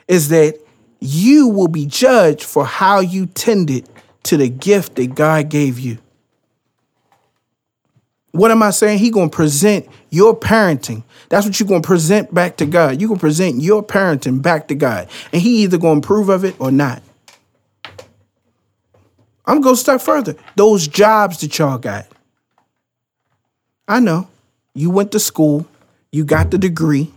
is 0.06 0.28
that 0.28 0.59
you 1.00 1.48
will 1.48 1.68
be 1.68 1.86
judged 1.86 2.42
for 2.42 2.64
how 2.64 3.00
you 3.00 3.26
tended 3.26 3.88
to 4.24 4.36
the 4.36 4.48
gift 4.48 4.96
that 4.96 5.14
God 5.14 5.48
gave 5.48 5.78
you. 5.78 5.98
What 8.32 8.50
am 8.50 8.62
I 8.62 8.70
saying? 8.70 8.98
He 8.98 9.11
gonna 9.11 9.28
present 9.28 9.88
your 10.11 10.38
parenting. 10.38 11.02
That's 11.28 11.46
what 11.46 11.59
you're 11.59 11.68
gonna 11.68 11.80
present 11.80 12.32
back 12.32 12.56
to 12.59 12.66
God. 12.66 13.00
You're 13.00 13.09
gonna 13.09 13.20
present 13.20 13.61
your 13.61 13.82
parenting 13.82 14.42
back 14.42 14.68
to 14.68 14.74
God. 14.74 15.09
And 15.32 15.42
he 15.42 15.62
either 15.62 15.78
gonna 15.78 15.98
approve 15.98 16.28
of 16.28 16.44
it 16.44 16.54
or 16.61 16.70
not. 16.70 17.02
I'm 19.49 19.55
gonna 19.55 19.64
go 19.64 19.72
a 19.72 19.76
step 19.76 20.03
further. 20.03 20.36
Those 20.57 20.86
jobs 20.86 21.40
that 21.40 21.59
y'all 21.59 21.78
got. 21.78 22.07
I 23.88 23.99
know. 23.99 24.28
You 24.74 24.90
went 24.90 25.11
to 25.12 25.18
school, 25.18 25.66
you 26.12 26.24
got 26.24 26.51
the 26.51 26.59
degree, 26.59 27.11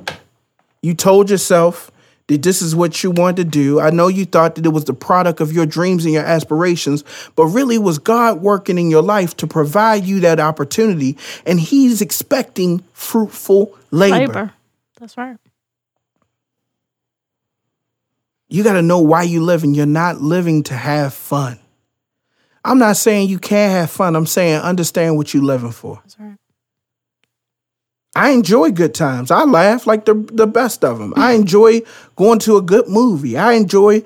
you 0.81 0.93
told 0.93 1.29
yourself 1.29 1.91
that 2.27 2.41
this 2.41 2.61
is 2.61 2.73
what 2.73 3.03
you 3.03 3.11
wanted 3.11 3.35
to 3.35 3.43
do. 3.43 3.81
I 3.81 3.89
know 3.89 4.07
you 4.07 4.23
thought 4.23 4.55
that 4.55 4.65
it 4.65 4.69
was 4.69 4.85
the 4.85 4.93
product 4.93 5.41
of 5.41 5.51
your 5.51 5.65
dreams 5.65 6.05
and 6.05 6.13
your 6.13 6.23
aspirations, 6.23 7.03
but 7.35 7.47
really 7.47 7.77
was 7.77 7.99
God 7.99 8.41
working 8.41 8.77
in 8.77 8.89
your 8.89 9.03
life 9.03 9.35
to 9.37 9.47
provide 9.47 10.05
you 10.05 10.21
that 10.21 10.39
opportunity, 10.39 11.17
and 11.45 11.59
He's 11.59 12.01
expecting 12.01 12.81
fruitful 12.93 13.77
labor. 13.91 14.15
Labor. 14.15 14.53
That's 14.97 15.17
right. 15.17 15.35
You 18.47 18.63
got 18.63 18.73
to 18.73 18.81
know 18.81 18.99
why 18.99 19.23
you 19.23 19.43
live, 19.43 19.65
and 19.65 19.75
You're 19.75 19.85
not 19.85 20.21
living 20.21 20.63
to 20.63 20.73
have 20.73 21.13
fun. 21.13 21.59
I'm 22.63 22.77
not 22.77 22.97
saying 22.97 23.29
you 23.29 23.39
can't 23.39 23.71
have 23.71 23.89
fun. 23.89 24.15
I'm 24.15 24.25
saying 24.25 24.61
understand 24.61 25.17
what 25.17 25.33
you're 25.33 25.43
living 25.43 25.71
for. 25.71 25.99
That's 26.03 26.19
right. 26.19 26.37
I 28.13 28.31
enjoy 28.31 28.71
good 28.71 28.93
times. 28.93 29.31
I 29.31 29.43
laugh 29.45 29.87
like 29.87 30.05
the 30.05 30.13
the 30.13 30.47
best 30.47 30.83
of 30.83 30.99
them. 30.99 31.13
I 31.15 31.31
enjoy 31.41 31.81
going 32.15 32.39
to 32.39 32.57
a 32.57 32.61
good 32.61 32.87
movie. 32.87 33.37
I 33.37 33.53
enjoy 33.53 34.03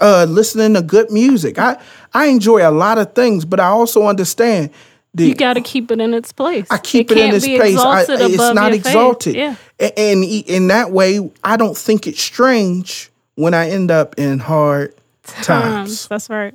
uh, 0.00 0.26
listening 0.28 0.74
to 0.74 0.82
good 0.82 1.10
music. 1.10 1.58
I 1.58 1.80
I 2.12 2.26
enjoy 2.26 2.68
a 2.68 2.72
lot 2.72 2.98
of 2.98 3.14
things, 3.14 3.44
but 3.44 3.60
I 3.60 3.66
also 3.66 4.06
understand 4.06 4.70
that 5.14 5.24
You 5.24 5.34
got 5.34 5.54
to 5.54 5.60
keep 5.60 5.90
it 5.92 6.00
in 6.00 6.12
its 6.12 6.32
place. 6.32 6.66
I 6.70 6.78
keep 6.78 7.10
it, 7.10 7.18
in 7.18 7.34
its 7.34 7.46
place. 7.46 7.78
I, 7.78 8.04
it's 8.08 8.36
not 8.36 8.72
faith. 8.72 8.86
exalted, 8.86 9.36
Yeah. 9.36 9.56
And 9.78 10.24
in 10.24 10.68
that 10.68 10.90
way, 10.90 11.30
I 11.42 11.56
don't 11.56 11.76
think 11.76 12.08
it's 12.08 12.20
strange 12.20 13.10
when 13.36 13.54
I 13.54 13.70
end 13.70 13.92
up 13.92 14.18
in 14.18 14.40
hard 14.40 14.94
times. 15.22 15.46
Times. 15.46 16.08
That's 16.08 16.28
right. 16.30 16.54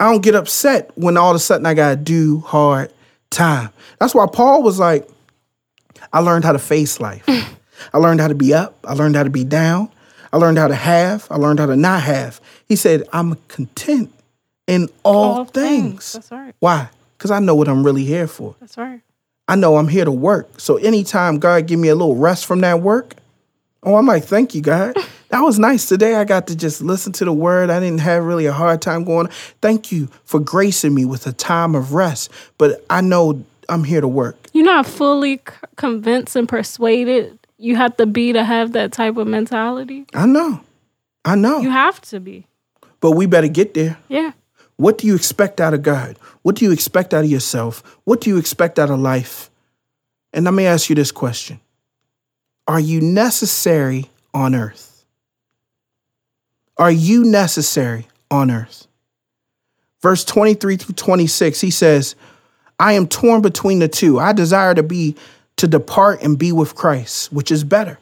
I 0.00 0.10
don't 0.10 0.22
get 0.22 0.34
upset 0.34 0.90
when 0.96 1.16
all 1.16 1.30
of 1.30 1.36
a 1.36 1.38
sudden 1.38 1.66
I 1.66 1.74
gotta 1.74 1.96
do 1.96 2.40
hard 2.40 2.92
time. 3.28 3.70
That's 3.98 4.14
why 4.14 4.26
Paul 4.32 4.62
was 4.62 4.78
like, 4.78 5.06
I 6.12 6.20
learned 6.20 6.44
how 6.44 6.52
to 6.52 6.58
face 6.58 7.00
life. 7.00 7.22
I 7.92 7.98
learned 7.98 8.20
how 8.20 8.28
to 8.28 8.34
be 8.34 8.54
up. 8.54 8.78
I 8.84 8.94
learned 8.94 9.14
how 9.14 9.24
to 9.24 9.30
be 9.30 9.44
down. 9.44 9.90
I 10.32 10.38
learned 10.38 10.58
how 10.58 10.68
to 10.68 10.74
have. 10.74 11.26
I 11.30 11.36
learned 11.36 11.60
how 11.60 11.66
to 11.66 11.76
not 11.76 12.02
have. 12.02 12.40
He 12.66 12.76
said, 12.76 13.06
I'm 13.12 13.34
content 13.48 14.12
in 14.66 14.88
all, 15.02 15.38
All 15.38 15.44
things. 15.44 16.14
That's 16.14 16.30
right. 16.30 16.54
Why? 16.60 16.88
Because 17.18 17.30
I 17.30 17.38
know 17.38 17.54
what 17.54 17.68
I'm 17.68 17.84
really 17.84 18.04
here 18.04 18.26
for. 18.26 18.56
That's 18.58 18.78
right. 18.78 19.02
I 19.48 19.56
know 19.56 19.76
I'm 19.76 19.88
here 19.88 20.04
to 20.04 20.12
work. 20.12 20.60
So 20.60 20.76
anytime 20.76 21.38
God 21.38 21.66
give 21.66 21.78
me 21.78 21.88
a 21.88 21.94
little 21.94 22.16
rest 22.16 22.46
from 22.46 22.60
that 22.60 22.80
work, 22.80 23.16
oh, 23.82 23.96
I'm 23.96 24.06
like, 24.06 24.24
thank 24.24 24.54
you, 24.54 24.62
God. 24.62 24.96
That 25.30 25.40
was 25.40 25.58
nice 25.58 25.86
today. 25.88 26.16
I 26.16 26.24
got 26.24 26.46
to 26.48 26.56
just 26.56 26.80
listen 26.82 27.12
to 27.14 27.24
the 27.24 27.32
word. 27.32 27.70
I 27.70 27.78
didn't 27.80 28.00
have 28.00 28.24
really 28.24 28.46
a 28.46 28.52
hard 28.52 28.82
time 28.82 29.04
going. 29.04 29.28
Thank 29.62 29.92
you 29.92 30.08
for 30.24 30.40
gracing 30.40 30.92
me 30.94 31.04
with 31.04 31.26
a 31.26 31.32
time 31.32 31.74
of 31.74 31.92
rest. 31.94 32.30
But 32.58 32.84
I 32.90 33.00
know 33.00 33.44
I'm 33.68 33.84
here 33.84 34.00
to 34.00 34.08
work. 34.08 34.36
You're 34.52 34.64
not 34.64 34.86
fully 34.86 35.36
c- 35.36 35.42
convinced 35.76 36.34
and 36.34 36.48
persuaded. 36.48 37.38
You 37.58 37.76
have 37.76 37.96
to 37.98 38.06
be 38.06 38.32
to 38.32 38.42
have 38.42 38.72
that 38.72 38.90
type 38.90 39.16
of 39.16 39.28
mentality. 39.28 40.04
I 40.14 40.26
know. 40.26 40.60
I 41.24 41.36
know. 41.36 41.60
You 41.60 41.70
have 41.70 42.00
to 42.02 42.18
be. 42.18 42.46
but 43.00 43.12
we 43.12 43.26
better 43.26 43.48
get 43.48 43.74
there. 43.74 43.98
Yeah. 44.08 44.32
What 44.76 44.98
do 44.98 45.06
you 45.06 45.14
expect 45.14 45.60
out 45.60 45.74
of 45.74 45.82
God? 45.82 46.18
What 46.42 46.56
do 46.56 46.64
you 46.64 46.72
expect 46.72 47.12
out 47.14 47.22
of 47.24 47.30
yourself? 47.30 47.82
What 48.04 48.20
do 48.22 48.30
you 48.30 48.38
expect 48.38 48.78
out 48.78 48.90
of 48.90 48.98
life? 48.98 49.50
And 50.32 50.44
let 50.46 50.54
me 50.54 50.64
ask 50.66 50.88
you 50.88 50.96
this 50.96 51.12
question 51.12 51.60
Are 52.66 52.80
you 52.80 53.00
necessary 53.00 54.10
on 54.34 54.54
earth? 54.54 54.89
Are 56.80 56.90
you 56.90 57.24
necessary 57.24 58.08
on 58.30 58.50
earth? 58.50 58.88
Verse 60.00 60.24
23 60.24 60.78
through 60.78 60.94
26, 60.94 61.60
he 61.60 61.70
says, 61.70 62.16
I 62.78 62.94
am 62.94 63.06
torn 63.06 63.42
between 63.42 63.80
the 63.80 63.88
two. 63.88 64.18
I 64.18 64.32
desire 64.32 64.74
to 64.74 64.82
be 64.82 65.14
to 65.58 65.68
depart 65.68 66.22
and 66.22 66.38
be 66.38 66.52
with 66.52 66.74
Christ, 66.74 67.30
which 67.34 67.50
is 67.50 67.64
better 67.64 67.98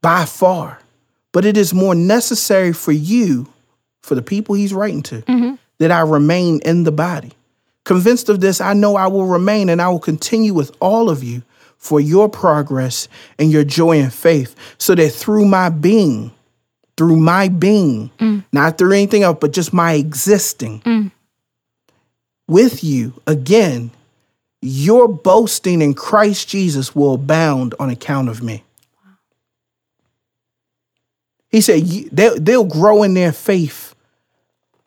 by 0.00 0.24
far. 0.24 0.80
But 1.30 1.44
it 1.44 1.56
is 1.56 1.72
more 1.72 1.94
necessary 1.94 2.72
for 2.72 2.90
you, 2.90 3.46
for 4.02 4.16
the 4.16 4.22
people 4.22 4.56
he's 4.56 4.74
writing 4.74 5.02
to, 5.04 5.22
mm-hmm. 5.22 5.54
that 5.78 5.92
I 5.92 6.00
remain 6.00 6.60
in 6.64 6.82
the 6.82 6.90
body. 6.90 7.30
Convinced 7.84 8.28
of 8.28 8.40
this, 8.40 8.60
I 8.60 8.74
know 8.74 8.96
I 8.96 9.06
will 9.06 9.26
remain 9.26 9.68
and 9.68 9.80
I 9.80 9.88
will 9.88 10.00
continue 10.00 10.52
with 10.52 10.76
all 10.80 11.08
of 11.08 11.22
you 11.22 11.44
for 11.78 12.00
your 12.00 12.28
progress 12.28 13.06
and 13.38 13.52
your 13.52 13.64
joy 13.64 14.00
and 14.00 14.12
faith, 14.12 14.56
so 14.78 14.96
that 14.96 15.10
through 15.10 15.44
my 15.44 15.68
being, 15.68 16.32
through 17.02 17.16
my 17.16 17.48
being, 17.48 18.12
mm. 18.20 18.44
not 18.52 18.78
through 18.78 18.92
anything 18.92 19.24
else, 19.24 19.38
but 19.40 19.52
just 19.52 19.72
my 19.72 19.94
existing 19.94 20.80
mm. 20.82 21.10
with 22.46 22.84
you 22.84 23.12
again, 23.26 23.90
your 24.60 25.08
boasting 25.08 25.82
in 25.82 25.94
Christ 25.94 26.48
Jesus 26.48 26.94
will 26.94 27.14
abound 27.14 27.74
on 27.80 27.90
account 27.90 28.28
of 28.28 28.40
me. 28.40 28.62
He 31.48 31.60
said 31.60 31.82
they'll, 32.12 32.38
they'll 32.38 32.62
grow 32.62 33.02
in 33.02 33.14
their 33.14 33.32
faith 33.32 33.96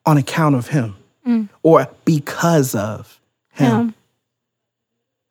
on 0.05 0.17
account 0.17 0.55
of 0.55 0.69
him 0.69 0.95
mm. 1.27 1.49
or 1.63 1.89
because 2.05 2.75
of 2.75 3.19
him. 3.49 3.71
Him. 3.71 3.93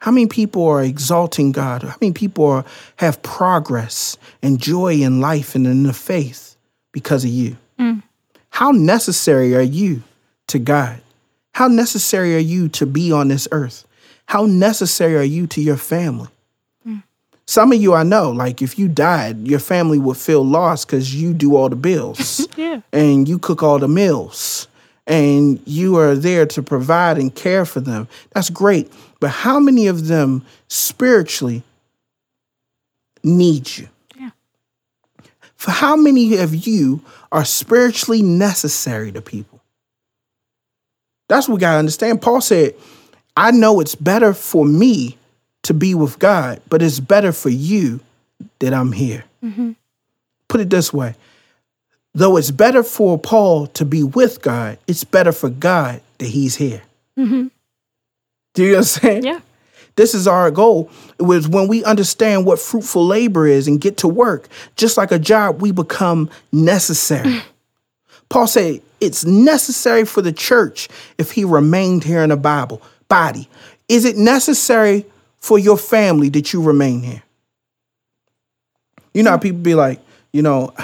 How 0.00 0.10
many 0.10 0.26
people 0.26 0.68
are 0.68 0.84
exalting 0.84 1.52
God? 1.52 1.82
How 1.82 1.96
many 2.02 2.12
people 2.12 2.44
are, 2.44 2.66
have 2.96 3.22
progress 3.22 4.18
and 4.42 4.60
joy 4.60 4.96
in 4.96 5.22
life 5.22 5.54
and 5.54 5.66
in 5.66 5.84
the 5.84 5.94
faith 5.94 6.53
because 6.94 7.24
of 7.24 7.30
you? 7.30 7.58
Mm. 7.78 8.02
How 8.48 8.70
necessary 8.70 9.54
are 9.54 9.60
you 9.60 10.02
to 10.46 10.58
God? 10.58 11.00
How 11.52 11.68
necessary 11.68 12.34
are 12.36 12.38
you 12.54 12.68
to 12.70 12.86
be 12.86 13.12
on 13.12 13.28
this 13.28 13.46
earth? 13.52 13.84
How 14.26 14.46
necessary 14.46 15.16
are 15.16 15.22
you 15.22 15.46
to 15.48 15.60
your 15.60 15.76
family? 15.76 16.28
Mm. 16.86 17.02
Some 17.46 17.72
of 17.72 17.82
you 17.82 17.92
I 17.94 18.04
know, 18.04 18.30
like 18.30 18.62
if 18.62 18.78
you 18.78 18.88
died, 18.88 19.46
your 19.46 19.58
family 19.58 19.98
would 19.98 20.16
feel 20.16 20.44
lost 20.44 20.86
because 20.86 21.14
you 21.14 21.34
do 21.34 21.56
all 21.56 21.68
the 21.68 21.76
bills 21.76 22.48
Yeah. 22.56 22.80
and 22.92 23.28
you 23.28 23.38
cook 23.38 23.62
all 23.62 23.78
the 23.78 23.88
meals 23.88 24.68
and 25.06 25.60
you 25.66 25.96
are 25.98 26.14
there 26.14 26.46
to 26.46 26.62
provide 26.62 27.18
and 27.18 27.34
care 27.34 27.64
for 27.66 27.80
them. 27.80 28.08
That's 28.30 28.50
great. 28.50 28.90
But 29.20 29.30
how 29.30 29.58
many 29.58 29.88
of 29.88 30.06
them 30.06 30.44
spiritually 30.68 31.62
need 33.22 33.76
you? 33.76 33.88
For 35.64 35.70
how 35.70 35.96
many 35.96 36.36
of 36.36 36.66
you 36.66 37.00
are 37.32 37.44
spiritually 37.44 38.20
necessary 38.20 39.10
to 39.12 39.22
people? 39.22 39.62
That's 41.28 41.48
what 41.48 41.54
we 41.54 41.60
got 41.60 41.72
to 41.72 41.78
understand. 41.78 42.20
Paul 42.20 42.42
said, 42.42 42.74
I 43.34 43.50
know 43.50 43.80
it's 43.80 43.94
better 43.94 44.34
for 44.34 44.66
me 44.66 45.16
to 45.62 45.72
be 45.72 45.94
with 45.94 46.18
God, 46.18 46.60
but 46.68 46.82
it's 46.82 47.00
better 47.00 47.32
for 47.32 47.48
you 47.48 48.00
that 48.58 48.74
I'm 48.74 48.92
here. 48.92 49.24
Mm-hmm. 49.42 49.72
Put 50.48 50.60
it 50.60 50.68
this 50.68 50.92
way 50.92 51.14
though 52.14 52.36
it's 52.36 52.50
better 52.50 52.82
for 52.82 53.18
Paul 53.18 53.66
to 53.68 53.84
be 53.84 54.02
with 54.02 54.40
God, 54.40 54.78
it's 54.86 55.04
better 55.04 55.32
for 55.32 55.50
God 55.50 56.00
that 56.18 56.26
he's 56.26 56.56
here. 56.56 56.82
Mm-hmm. 57.18 57.48
Do 58.54 58.64
you 58.64 58.74
understand? 58.74 59.24
Yeah. 59.24 59.40
This 59.96 60.14
is 60.14 60.26
our 60.26 60.50
goal. 60.50 60.90
It 61.18 61.22
was 61.22 61.48
when 61.48 61.68
we 61.68 61.84
understand 61.84 62.46
what 62.46 62.58
fruitful 62.58 63.06
labor 63.06 63.46
is 63.46 63.68
and 63.68 63.80
get 63.80 63.96
to 63.98 64.08
work, 64.08 64.48
just 64.76 64.96
like 64.96 65.12
a 65.12 65.18
job, 65.18 65.62
we 65.62 65.70
become 65.70 66.30
necessary. 66.52 67.42
Paul 68.28 68.46
said 68.46 68.80
it's 69.00 69.24
necessary 69.24 70.04
for 70.04 70.22
the 70.22 70.32
church 70.32 70.88
if 71.18 71.30
he 71.32 71.44
remained 71.44 72.04
here 72.04 72.22
in 72.22 72.30
the 72.30 72.36
Bible 72.36 72.82
body. 73.08 73.48
Is 73.88 74.04
it 74.04 74.16
necessary 74.16 75.06
for 75.38 75.58
your 75.58 75.76
family 75.76 76.28
that 76.30 76.52
you 76.52 76.62
remain 76.62 77.02
here? 77.02 77.22
You 79.12 79.22
know 79.22 79.30
how 79.30 79.38
people 79.38 79.60
be 79.60 79.74
like, 79.74 80.00
you 80.32 80.42
know, 80.42 80.74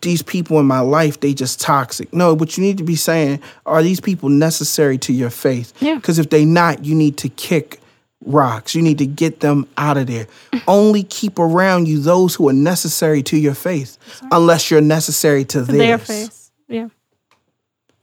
these 0.00 0.22
people 0.22 0.58
in 0.58 0.66
my 0.66 0.80
life, 0.80 1.20
they 1.20 1.34
just 1.34 1.60
toxic. 1.60 2.12
No, 2.12 2.34
what 2.34 2.56
you 2.56 2.64
need 2.64 2.78
to 2.78 2.84
be 2.84 2.96
saying, 2.96 3.40
are 3.66 3.82
these 3.82 4.00
people 4.00 4.28
necessary 4.28 4.98
to 4.98 5.12
your 5.12 5.30
faith? 5.30 5.72
Yeah. 5.80 5.96
Because 5.96 6.18
if 6.18 6.30
they 6.30 6.44
not, 6.44 6.84
you 6.84 6.94
need 6.94 7.18
to 7.18 7.28
kick 7.28 7.81
rocks. 8.24 8.74
You 8.74 8.82
need 8.82 8.98
to 8.98 9.06
get 9.06 9.40
them 9.40 9.68
out 9.76 9.96
of 9.96 10.06
there. 10.06 10.26
Only 10.66 11.02
keep 11.02 11.38
around 11.38 11.88
you 11.88 12.00
those 12.00 12.34
who 12.34 12.48
are 12.48 12.52
necessary 12.54 13.22
to 13.24 13.36
your 13.36 13.54
faith, 13.54 13.98
unless 14.30 14.70
you're 14.70 14.80
necessary 14.80 15.44
to 15.46 15.62
theirs. 15.62 15.78
Their 15.78 15.98
face. 15.98 16.50
Yeah. 16.68 16.88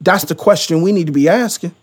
That's 0.01 0.25
the 0.25 0.35
question 0.35 0.81
we 0.81 0.91
need 0.91 1.07
to 1.07 1.13
be 1.13 1.27
asking. 1.27 1.75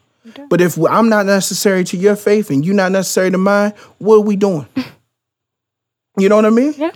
But 0.48 0.60
if 0.60 0.76
I'm 0.78 1.08
not 1.08 1.26
necessary 1.26 1.84
to 1.84 1.96
your 1.96 2.16
faith 2.16 2.50
and 2.50 2.64
you're 2.64 2.74
not 2.74 2.92
necessary 2.92 3.30
to 3.30 3.38
mine, 3.38 3.72
what 3.98 4.16
are 4.16 4.20
we 4.20 4.36
doing? 4.36 4.66
You 6.18 6.30
know 6.30 6.36
what 6.36 6.46
I 6.46 6.50
mean? 6.50 6.72
Yeah. 6.78 6.92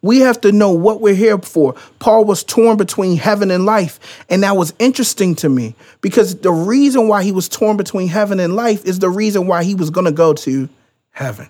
We 0.00 0.20
have 0.20 0.40
to 0.42 0.52
know 0.52 0.70
what 0.70 1.00
we're 1.00 1.14
here 1.14 1.38
for. 1.38 1.74
Paul 1.98 2.24
was 2.24 2.44
torn 2.44 2.76
between 2.76 3.16
heaven 3.16 3.50
and 3.50 3.66
life. 3.66 4.24
And 4.28 4.42
that 4.44 4.56
was 4.56 4.72
interesting 4.78 5.34
to 5.36 5.48
me 5.48 5.74
because 6.00 6.36
the 6.36 6.52
reason 6.52 7.08
why 7.08 7.24
he 7.24 7.32
was 7.32 7.48
torn 7.48 7.76
between 7.76 8.08
heaven 8.08 8.38
and 8.38 8.54
life 8.54 8.84
is 8.84 9.00
the 9.00 9.10
reason 9.10 9.46
why 9.46 9.64
he 9.64 9.74
was 9.74 9.90
going 9.90 10.04
to 10.04 10.12
go 10.12 10.34
to 10.34 10.68
heaven. 11.10 11.48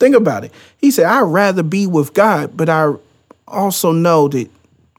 Think 0.00 0.16
about 0.16 0.44
it. 0.44 0.52
He 0.78 0.90
said, 0.90 1.04
I'd 1.04 1.20
rather 1.20 1.62
be 1.62 1.86
with 1.86 2.12
God, 2.14 2.56
but 2.56 2.68
I 2.68 2.92
also 3.46 3.92
know 3.92 4.28
that 4.28 4.50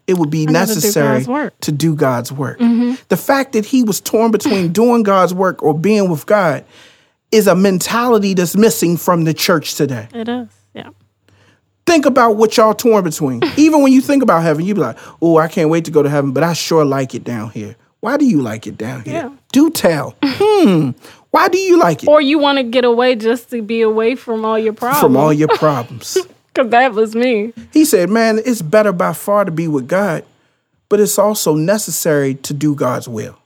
it 0.08 0.18
would 0.18 0.30
be 0.30 0.46
do 0.46 0.54
necessary 0.54 1.24
work. 1.26 1.60
to 1.62 1.72
do 1.72 1.96
God's 1.96 2.32
work. 2.32 2.60
Mm-hmm. 2.60 2.96
The 3.10 3.18
fact 3.18 3.54
that 3.54 3.66
he 3.66 3.84
was 3.84 4.00
torn 4.00 4.32
between 4.32 4.72
doing 4.74 5.04
God's 5.04 5.34
work 5.34 5.64
or 5.64 5.78
being 5.78 6.10
with 6.10 6.26
God 6.26 6.64
is 7.32 7.48
a 7.48 7.56
mentality 7.56 8.34
that's 8.34 8.56
missing 8.56 8.98
from 8.98 9.24
the 9.24 9.34
church 9.34 9.76
today. 9.76 10.08
It 10.14 10.28
is. 10.28 10.48
Yeah. 10.74 10.90
Think 11.86 12.06
about 12.06 12.38
what 12.38 12.56
y'all 12.58 12.74
torn 12.74 13.04
between. 13.04 13.42
Even 13.58 13.82
when 13.82 13.92
you 13.92 14.02
think 14.02 14.24
about 14.24 14.44
heaven, 14.44 14.66
you 14.66 14.74
be 14.74 14.82
like, 14.82 14.98
oh, 15.22 15.38
I 15.38 15.48
can't 15.48 15.70
wait 15.70 15.86
to 15.86 15.92
go 15.92 16.04
to 16.04 16.10
heaven, 16.10 16.32
but 16.32 16.44
I 16.44 16.54
sure 16.54 16.86
like 16.86 17.16
it 17.16 17.24
down 17.24 17.50
here. 17.50 17.76
Why 18.00 18.18
do 18.18 18.26
you 18.26 18.42
like 18.42 18.66
it 18.68 18.78
down 18.78 19.04
here? 19.04 19.14
Yeah. 19.14 19.30
Do 19.52 19.70
tell. 19.70 20.16
hmm. 20.24 20.92
Why 21.30 21.48
do 21.48 21.58
you 21.58 21.80
like 21.80 22.04
it? 22.04 22.10
Or 22.10 22.20
you 22.22 22.40
want 22.40 22.58
to 22.58 22.64
get 22.64 22.84
away 22.84 23.16
just 23.16 23.50
to 23.52 23.62
be 23.62 23.82
away 23.82 24.16
from 24.16 24.44
all 24.44 24.58
your 24.60 24.74
problems. 24.74 25.02
From 25.02 25.16
all 25.16 25.32
your 25.32 25.48
problems. 25.58 26.18
Because 26.54 26.70
that 26.72 26.94
was 26.94 27.16
me. 27.16 27.54
he 27.72 27.86
said, 27.86 28.10
man, 28.10 28.40
it's 28.46 28.62
better 28.62 28.92
by 28.92 29.14
far 29.14 29.46
to 29.46 29.52
be 29.52 29.70
with 29.70 29.88
God, 29.88 30.26
but 30.90 31.00
it's 31.00 31.18
also 31.18 31.56
necessary 31.56 32.36
to 32.36 32.54
do 32.54 32.76
God's 32.76 33.08
will. 33.08 33.38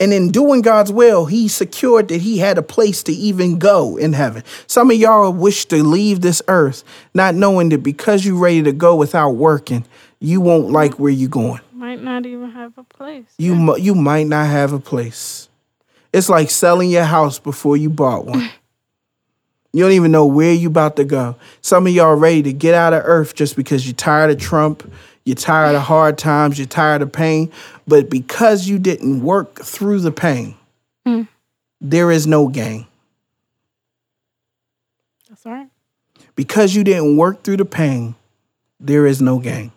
And 0.00 0.14
in 0.14 0.30
doing 0.30 0.62
God's 0.62 0.90
will, 0.90 1.26
he 1.26 1.46
secured 1.46 2.08
that 2.08 2.22
he 2.22 2.38
had 2.38 2.56
a 2.56 2.62
place 2.62 3.02
to 3.02 3.12
even 3.12 3.58
go 3.58 3.98
in 3.98 4.14
heaven. 4.14 4.42
Some 4.66 4.90
of 4.90 4.96
y'all 4.96 5.30
wish 5.30 5.66
to 5.66 5.84
leave 5.84 6.22
this 6.22 6.40
earth, 6.48 6.82
not 7.12 7.34
knowing 7.34 7.68
that 7.68 7.82
because 7.82 8.24
you're 8.24 8.40
ready 8.40 8.62
to 8.62 8.72
go 8.72 8.96
without 8.96 9.32
working, 9.32 9.84
you 10.18 10.40
won't 10.40 10.70
like 10.70 10.98
where 10.98 11.12
you're 11.12 11.28
going. 11.28 11.60
Might 11.74 12.02
not 12.02 12.24
even 12.24 12.50
have 12.50 12.76
a 12.78 12.84
place. 12.84 13.26
You 13.36 13.76
you 13.76 13.94
might 13.94 14.26
not 14.26 14.46
have 14.46 14.72
a 14.72 14.80
place. 14.80 15.50
It's 16.12 16.30
like 16.30 16.50
selling 16.50 16.90
your 16.90 17.04
house 17.04 17.38
before 17.38 17.76
you 17.76 17.90
bought 17.90 18.24
one. 18.24 18.50
You 19.72 19.84
don't 19.84 19.92
even 19.92 20.10
know 20.10 20.26
where 20.26 20.52
you 20.52 20.66
about 20.66 20.96
to 20.96 21.04
go. 21.04 21.36
Some 21.60 21.86
of 21.86 21.92
y'all 21.92 22.16
ready 22.16 22.42
to 22.42 22.52
get 22.52 22.74
out 22.74 22.92
of 22.92 23.02
earth 23.04 23.36
just 23.36 23.54
because 23.54 23.86
you're 23.86 23.94
tired 23.94 24.32
of 24.32 24.38
Trump, 24.38 24.82
you're 25.30 25.36
tired 25.36 25.76
of 25.76 25.82
hard 25.82 26.18
times, 26.18 26.58
you're 26.58 26.66
tired 26.66 27.02
of 27.02 27.12
pain. 27.12 27.52
But 27.86 28.10
because 28.10 28.66
you 28.66 28.80
didn't 28.80 29.22
work 29.22 29.60
through 29.60 30.00
the 30.00 30.10
pain, 30.10 30.56
there 31.80 32.10
is 32.10 32.26
no 32.26 32.48
gain. 32.48 32.88
That's 35.28 35.46
all 35.46 35.52
right. 35.52 35.68
Because 36.34 36.74
you 36.74 36.82
didn't 36.82 37.16
work 37.16 37.44
through 37.44 37.58
the 37.58 37.64
pain, 37.64 38.16
there 38.80 39.06
is 39.06 39.22
no 39.22 39.38
gain. 39.38 39.70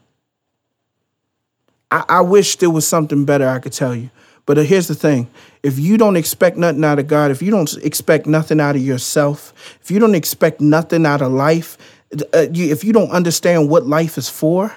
I, 1.92 2.04
I 2.10 2.22
wish 2.22 2.56
there 2.56 2.72
was 2.72 2.88
something 2.88 3.26
better 3.26 3.48
I 3.48 3.60
could 3.60 3.74
tell 3.74 3.96
you. 3.96 4.10
But 4.48 4.58
uh, 4.58 4.62
here's 4.62 4.88
the 4.88 4.96
thing 4.96 5.30
if 5.62 5.78
you 5.78 6.00
don't 6.00 6.16
expect 6.16 6.58
nothing 6.58 6.84
out 6.84 6.98
of 6.98 7.06
God, 7.06 7.30
if 7.30 7.44
you 7.44 7.52
don't 7.52 7.72
expect 7.78 8.26
nothing 8.26 8.60
out 8.60 8.76
of 8.76 8.82
yourself, 8.82 9.54
if 9.82 9.92
you 9.92 10.00
don't 10.00 10.16
expect 10.16 10.62
nothing 10.62 11.06
out 11.06 11.22
of 11.22 11.32
life, 11.32 11.78
uh, 12.12 12.48
if 12.52 12.84
you 12.84 12.92
don't 12.92 13.12
understand 13.12 13.70
what 13.70 13.86
life 13.86 14.18
is 14.18 14.30
for, 14.30 14.76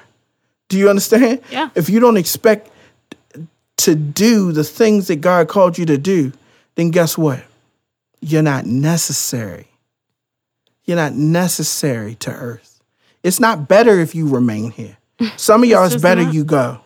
do 0.69 0.79
you 0.79 0.89
understand? 0.91 1.41
Yeah. 1.51 1.71
If 1.75 1.89
you 1.89 2.01
don't 2.01 2.17
expect 2.17 2.71
to 3.79 3.95
do 3.95 4.53
the 4.53 4.65
things 4.65 5.09
that 5.09 5.17
God 5.17 5.49
called 5.49 5.79
you 5.79 5.87
to 5.87 5.99
do, 5.99 6.33
then 6.75 6.91
guess 6.91 7.17
what? 7.17 7.43
You're 8.21 8.43
not 8.43 8.67
necessary. 8.67 9.69
You're 10.85 10.97
not 10.97 11.15
necessary 11.15 12.15
to 12.17 12.31
earth. 12.31 12.81
It's 13.23 13.41
not 13.41 13.69
better 13.69 13.99
if 14.01 14.15
you 14.15 14.29
remain 14.29 14.71
here. 14.71 14.97
Some 15.37 15.63
of 15.63 15.69
y'all, 15.69 15.85
It's 15.85 15.95
it's 15.95 16.03
better 16.03 16.23
not. 16.23 16.35
you 16.35 16.45
go. 16.45 16.81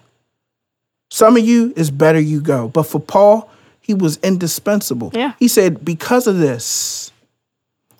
Some 1.10 1.36
of 1.36 1.44
you, 1.44 1.72
it's 1.76 1.90
better 1.90 2.20
you 2.20 2.40
go. 2.40 2.68
But 2.68 2.84
for 2.84 3.00
Paul, 3.00 3.50
he 3.80 3.94
was 3.94 4.18
indispensable. 4.18 5.10
Yeah. 5.14 5.32
He 5.38 5.48
said, 5.48 5.84
because 5.84 6.26
of 6.26 6.38
this, 6.38 7.12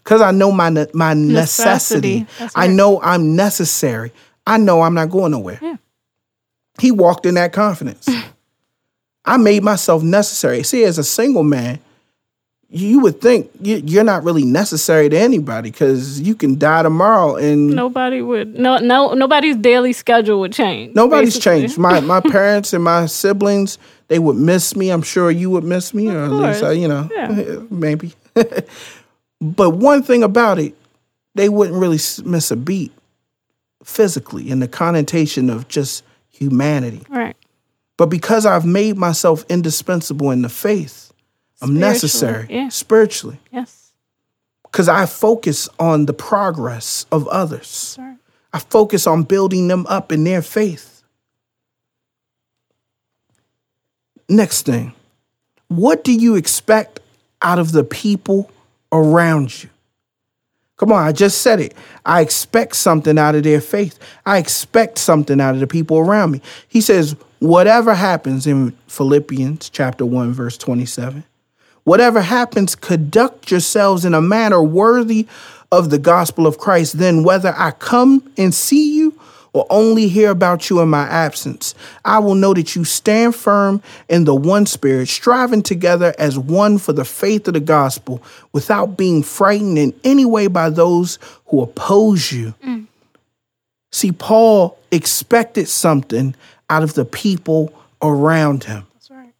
because 0.05 0.21
I 0.23 0.31
know 0.31 0.53
my 0.53 0.71
my 0.95 1.15
necessity, 1.15 2.21
Necessity. 2.21 2.53
I 2.55 2.67
know 2.69 3.01
I'm 3.03 3.35
necessary. 3.37 4.13
I 4.47 4.57
know 4.59 4.83
I'm 4.83 4.95
not 4.95 5.11
going 5.11 5.33
nowhere. 5.33 5.59
Yeah. 5.63 5.77
He 6.81 6.91
walked 6.91 7.27
in 7.27 7.35
that 7.35 7.53
confidence. 7.53 8.09
I 9.25 9.37
made 9.37 9.63
myself 9.63 10.03
necessary. 10.03 10.63
See, 10.63 10.83
as 10.85 10.99
a 10.99 11.05
single 11.05 11.43
man, 11.45 11.79
you 12.73 13.01
would 13.01 13.21
think 13.21 13.51
you- 13.61 13.83
you're 13.85 14.05
not 14.05 14.25
really 14.25 14.45
necessary 14.45 15.09
to 15.09 15.19
anybody 15.19 15.71
because 15.71 16.21
you 16.21 16.35
can 16.35 16.59
die 16.59 16.83
tomorrow 16.83 17.37
and 17.37 17.71
Nobody 17.71 18.23
would. 18.23 18.59
No. 18.59 18.79
No. 18.79 19.13
Nobody's 19.13 19.57
daily 19.57 19.93
schedule 19.93 20.41
would 20.41 20.53
change. 20.53 20.95
nobody's 20.95 21.35
basically. 21.35 21.61
changed. 21.63 21.79
My 21.79 22.01
my 22.01 22.21
parents 22.33 22.73
and 22.73 22.83
my 22.83 23.07
siblings, 23.07 23.77
they 24.09 24.19
would 24.19 24.37
miss 24.37 24.75
me. 24.77 24.91
I'm 24.91 25.03
sure 25.03 25.31
you 25.31 25.51
would 25.51 25.65
miss 25.65 25.93
me, 25.93 26.09
or 26.09 26.19
at 26.25 26.31
least 26.31 26.61
course. 26.61 26.63
uh, 26.63 26.71
you 26.71 26.89
know, 26.89 27.09
Yeah. 27.15 27.59
maybe. 27.71 28.15
but 29.41 29.71
one 29.71 30.03
thing 30.03 30.23
about 30.23 30.59
it, 30.59 30.75
they 31.35 31.49
wouldn't 31.49 31.77
really 31.79 31.99
miss 32.25 32.51
a 32.51 32.57
beat 32.57 32.93
physically 33.85 34.51
in 34.51 34.61
the 34.61 34.69
connotation 34.69 35.51
of 35.51 35.69
just 35.69 36.05
humanity. 36.29 37.03
Right. 37.09 37.37
But 37.97 38.07
because 38.07 38.47
I've 38.47 38.65
made 38.65 38.97
myself 38.97 39.45
indispensable 39.49 40.31
in 40.31 40.43
the 40.43 40.49
faith, 40.49 41.13
I'm 41.63 41.79
necessary 41.79 42.47
yeah. 42.49 42.69
spiritually 42.71 43.39
Yes. 43.53 43.93
because 44.63 44.89
I 44.89 45.07
focus 45.07 45.69
on 45.79 46.07
the 46.07 46.13
progress 46.15 47.05
of 47.13 47.29
others. 47.29 47.67
Sorry. 47.67 48.15
I 48.53 48.59
focus 48.59 49.07
on 49.07 49.23
building 49.25 49.69
them 49.69 49.87
up 49.89 50.13
in 50.13 50.25
their 50.25 50.43
faith. 50.43 51.03
Next 54.29 54.63
thing, 54.63 54.93
what 55.69 56.05
do 56.05 56.13
you 56.13 56.37
expect 56.37 57.01
out 57.43 57.59
of 57.59 57.73
the 57.73 57.85
people 57.85 58.51
around 58.93 59.63
you? 59.63 59.70
Come 60.81 60.93
on, 60.93 61.07
I 61.07 61.13
just 61.13 61.43
said 61.43 61.61
it. 61.61 61.75
I 62.07 62.23
expect 62.23 62.75
something 62.75 63.19
out 63.19 63.35
of 63.35 63.43
their 63.43 63.61
faith. 63.61 63.99
I 64.25 64.39
expect 64.39 64.97
something 64.97 65.39
out 65.39 65.53
of 65.53 65.61
the 65.61 65.67
people 65.67 65.99
around 65.99 66.31
me. 66.31 66.41
He 66.69 66.81
says, 66.81 67.15
whatever 67.39 67.93
happens 67.93 68.47
in 68.47 68.71
Philippians 68.87 69.69
chapter 69.69 70.07
1, 70.07 70.33
verse 70.33 70.57
27, 70.57 71.25
whatever 71.85 72.23
happens, 72.23 72.75
conduct 72.75 73.51
yourselves 73.51 74.07
in 74.07 74.15
a 74.15 74.23
manner 74.23 74.63
worthy 74.63 75.27
of 75.71 75.91
the 75.91 75.99
gospel 75.99 76.47
of 76.47 76.57
Christ. 76.57 76.97
Then, 76.97 77.25
whether 77.25 77.55
I 77.59 77.73
come 77.73 78.33
and 78.39 78.55
see 78.55 78.97
you 78.97 79.00
or 79.53 79.67
only 79.71 80.09
hear 80.09 80.31
about 80.31 80.71
you 80.71 80.81
in 80.81 80.89
my 80.89 81.03
absence, 81.03 81.75
I 82.05 82.19
will 82.19 82.35
know 82.35 82.55
that 82.55 82.77
you 82.77 82.85
stand 82.85 83.35
firm 83.35 83.83
in 84.09 84.25
the 84.25 84.35
one 84.35 84.67
spirit, 84.67 85.09
striving 85.09 85.63
together 85.63 86.15
as 86.19 86.39
one 86.39 86.79
for 86.79 86.93
the 86.93 87.05
faith 87.05 87.49
of 87.49 87.55
the 87.55 87.61
gospel, 87.61 88.23
without 88.53 88.97
being 88.97 89.23
frightened 89.23 89.79
in 89.79 89.95
any 90.05 90.25
way 90.25 90.47
by 90.47 90.71
those 90.71 91.19
who 91.47 91.63
oppose 91.63 92.31
you. 92.31 92.55
Mm. 92.65 92.87
See, 93.93 94.13
Paul 94.13 94.79
expected 94.93 95.69
something 95.69 96.35
out 96.69 96.83
of 96.83 96.95
the 96.95 97.05
people 97.05 97.73
around 98.01 98.65
him. 98.65 98.87
That's 98.95 99.11
right. 99.11 99.35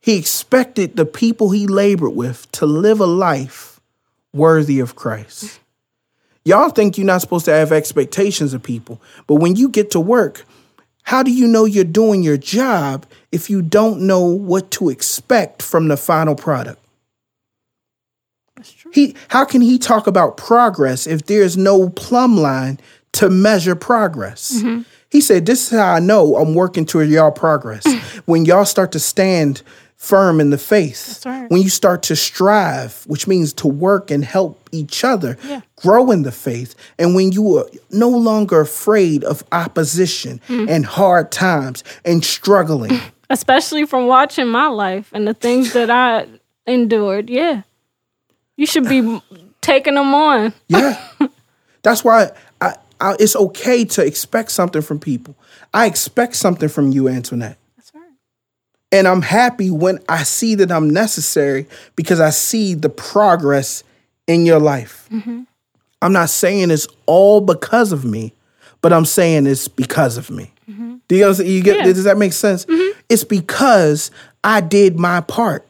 He 0.00 0.18
expected 0.18 0.96
the 0.96 1.06
people 1.06 1.50
he 1.50 1.66
labored 1.66 2.14
with 2.14 2.50
to 2.52 2.66
live 2.66 3.00
a 3.00 3.06
life 3.06 3.80
worthy 4.32 4.78
of 4.80 4.94
Christ. 4.94 5.58
Y'all 6.48 6.70
think 6.70 6.96
you're 6.96 7.06
not 7.06 7.20
supposed 7.20 7.44
to 7.44 7.52
have 7.52 7.72
expectations 7.72 8.54
of 8.54 8.62
people, 8.62 9.02
but 9.26 9.34
when 9.34 9.54
you 9.54 9.68
get 9.68 9.90
to 9.90 10.00
work, 10.00 10.46
how 11.02 11.22
do 11.22 11.30
you 11.30 11.46
know 11.46 11.66
you're 11.66 11.84
doing 11.84 12.22
your 12.22 12.38
job 12.38 13.04
if 13.30 13.50
you 13.50 13.60
don't 13.60 14.00
know 14.00 14.24
what 14.24 14.70
to 14.70 14.88
expect 14.88 15.60
from 15.62 15.88
the 15.88 15.96
final 15.98 16.34
product? 16.34 16.82
That's 18.56 18.72
true. 18.72 18.90
He 18.94 19.14
how 19.28 19.44
can 19.44 19.60
he 19.60 19.78
talk 19.78 20.06
about 20.06 20.38
progress 20.38 21.06
if 21.06 21.26
there's 21.26 21.58
no 21.58 21.90
plumb 21.90 22.38
line 22.38 22.80
to 23.12 23.28
measure 23.28 23.76
progress? 23.76 24.54
Mm-hmm. 24.56 24.84
He 25.10 25.20
said, 25.20 25.44
This 25.44 25.70
is 25.70 25.78
how 25.78 25.92
I 25.92 26.00
know 26.00 26.36
I'm 26.36 26.54
working 26.54 26.86
toward 26.86 27.10
y'all 27.10 27.30
progress. 27.30 27.86
when 28.24 28.46
y'all 28.46 28.64
start 28.64 28.92
to 28.92 28.98
stand 28.98 29.62
firm 29.98 30.40
in 30.40 30.50
the 30.50 30.58
faith, 30.58 31.24
right. 31.26 31.50
when 31.50 31.60
you 31.60 31.68
start 31.68 32.04
to 32.04 32.14
strive, 32.14 33.04
which 33.06 33.26
means 33.26 33.52
to 33.52 33.66
work 33.66 34.10
and 34.10 34.24
help 34.24 34.68
each 34.70 35.02
other, 35.04 35.36
yeah. 35.44 35.60
grow 35.76 36.10
in 36.12 36.22
the 36.22 36.32
faith, 36.32 36.74
and 36.98 37.14
when 37.14 37.32
you 37.32 37.58
are 37.58 37.66
no 37.90 38.08
longer 38.08 38.60
afraid 38.60 39.24
of 39.24 39.44
opposition 39.50 40.40
mm. 40.48 40.70
and 40.70 40.86
hard 40.86 41.30
times 41.32 41.82
and 42.04 42.24
struggling. 42.24 42.98
Especially 43.30 43.84
from 43.84 44.06
watching 44.06 44.46
my 44.46 44.68
life 44.68 45.10
and 45.12 45.26
the 45.28 45.34
things 45.34 45.74
that 45.74 45.90
I 45.90 46.26
endured. 46.66 47.28
Yeah. 47.28 47.62
You 48.56 48.66
should 48.66 48.88
be 48.88 49.20
taking 49.60 49.94
them 49.94 50.14
on. 50.14 50.54
yeah. 50.68 50.98
That's 51.82 52.02
why 52.02 52.30
I, 52.60 52.76
I, 53.00 53.16
it's 53.20 53.36
okay 53.36 53.84
to 53.84 54.04
expect 54.04 54.52
something 54.52 54.80
from 54.80 54.98
people. 54.98 55.36
I 55.74 55.86
expect 55.86 56.36
something 56.36 56.68
from 56.68 56.90
you, 56.90 57.08
Antoinette. 57.08 57.58
And 58.90 59.06
I'm 59.06 59.22
happy 59.22 59.70
when 59.70 59.98
I 60.08 60.22
see 60.22 60.54
that 60.56 60.72
I'm 60.72 60.88
necessary 60.88 61.66
because 61.94 62.20
I 62.20 62.30
see 62.30 62.74
the 62.74 62.88
progress 62.88 63.84
in 64.26 64.46
your 64.46 64.58
life. 64.58 65.08
Mm-hmm. 65.12 65.42
I'm 66.00 66.12
not 66.12 66.30
saying 66.30 66.70
it's 66.70 66.88
all 67.06 67.40
because 67.40 67.92
of 67.92 68.04
me, 68.04 68.32
but 68.80 68.92
I'm 68.92 69.04
saying 69.04 69.46
it's 69.46 69.68
because 69.68 70.16
of 70.16 70.30
me. 70.30 70.52
Mm-hmm. 70.70 70.96
Do 71.08 71.16
you 71.16 71.24
understand? 71.24 71.50
You 71.50 71.62
get? 71.62 71.78
Yeah. 71.78 71.84
Does 71.84 72.04
that 72.04 72.18
make 72.18 72.32
sense? 72.32 72.64
Mm-hmm. 72.66 72.98
It's 73.08 73.24
because 73.24 74.10
I 74.44 74.60
did 74.60 74.98
my 74.98 75.20
part. 75.22 75.66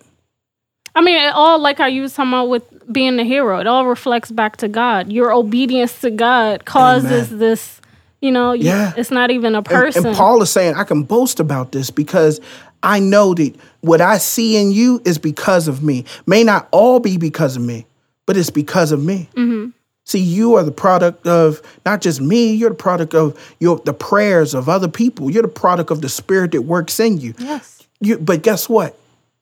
I 0.95 1.01
mean, 1.01 1.17
it 1.17 1.33
all 1.35 1.59
like 1.59 1.79
how 1.79 1.87
you 1.87 2.03
was 2.03 2.15
talking 2.15 2.33
about 2.33 2.49
with 2.49 2.93
being 2.93 3.19
a 3.19 3.25
hero. 3.25 3.59
It 3.61 3.67
all 3.67 3.87
reflects 3.87 4.31
back 4.31 4.57
to 4.59 4.69
God. 4.69 5.13
Your 5.13 5.33
obedience 5.33 6.01
to 6.01 6.11
God 6.11 6.65
causes 6.65 7.29
Amen. 7.29 7.39
this. 7.39 7.81
You 8.21 8.33
know, 8.33 8.53
you- 8.53 8.65
Yeah. 8.65 8.93
it's 8.97 9.11
not 9.11 9.31
even 9.31 9.55
a 9.55 9.59
And, 9.59 9.67
person. 9.67 10.07
and 10.07 10.17
Paul 10.17 10.43
is 10.43 10.51
saying, 10.51 10.75
I 10.75 10.85
can 10.85 11.03
boast 11.05 11.39
about 11.41 11.73
this 11.73 11.91
because 11.91 12.41
I 12.83 12.99
know 13.01 13.35
that 13.35 13.55
what 13.81 14.01
I 14.01 14.19
see 14.19 14.57
in 14.57 14.71
you 14.73 15.01
is 15.05 15.19
because 15.19 15.69
of 15.69 15.83
me. 15.83 16.05
May 16.27 16.43
not 16.45 16.69
all 16.73 16.99
be 17.01 17.17
because 17.17 17.57
of 17.57 17.63
me, 17.63 17.87
but 18.27 18.37
it's 18.37 18.51
because 18.51 18.91
of 18.93 19.03
me. 19.05 19.29
Mm-hmm. 19.37 19.71
See, 20.05 20.21
you 20.21 20.55
are 20.55 20.63
the 20.65 20.73
product 20.73 21.27
of 21.27 21.61
not 21.85 22.01
just 22.01 22.21
me, 22.21 22.53
you're 22.55 22.71
the 22.71 22.75
product 22.77 23.15
of 23.15 23.37
your 23.61 23.79
the 23.85 23.93
prayers 23.93 24.55
of 24.55 24.69
other 24.69 24.89
people. 24.89 25.31
You're 25.31 25.43
the 25.43 25.49
product 25.49 25.91
of 25.91 26.01
the 26.01 26.09
spirit 26.09 26.53
that 26.53 26.63
works 26.63 26.99
in 26.99 27.19
you. 27.19 27.35
yes. 27.39 27.83
You 28.01 28.17
but 28.19 28.43
guess 28.43 28.69
what? 28.69 28.97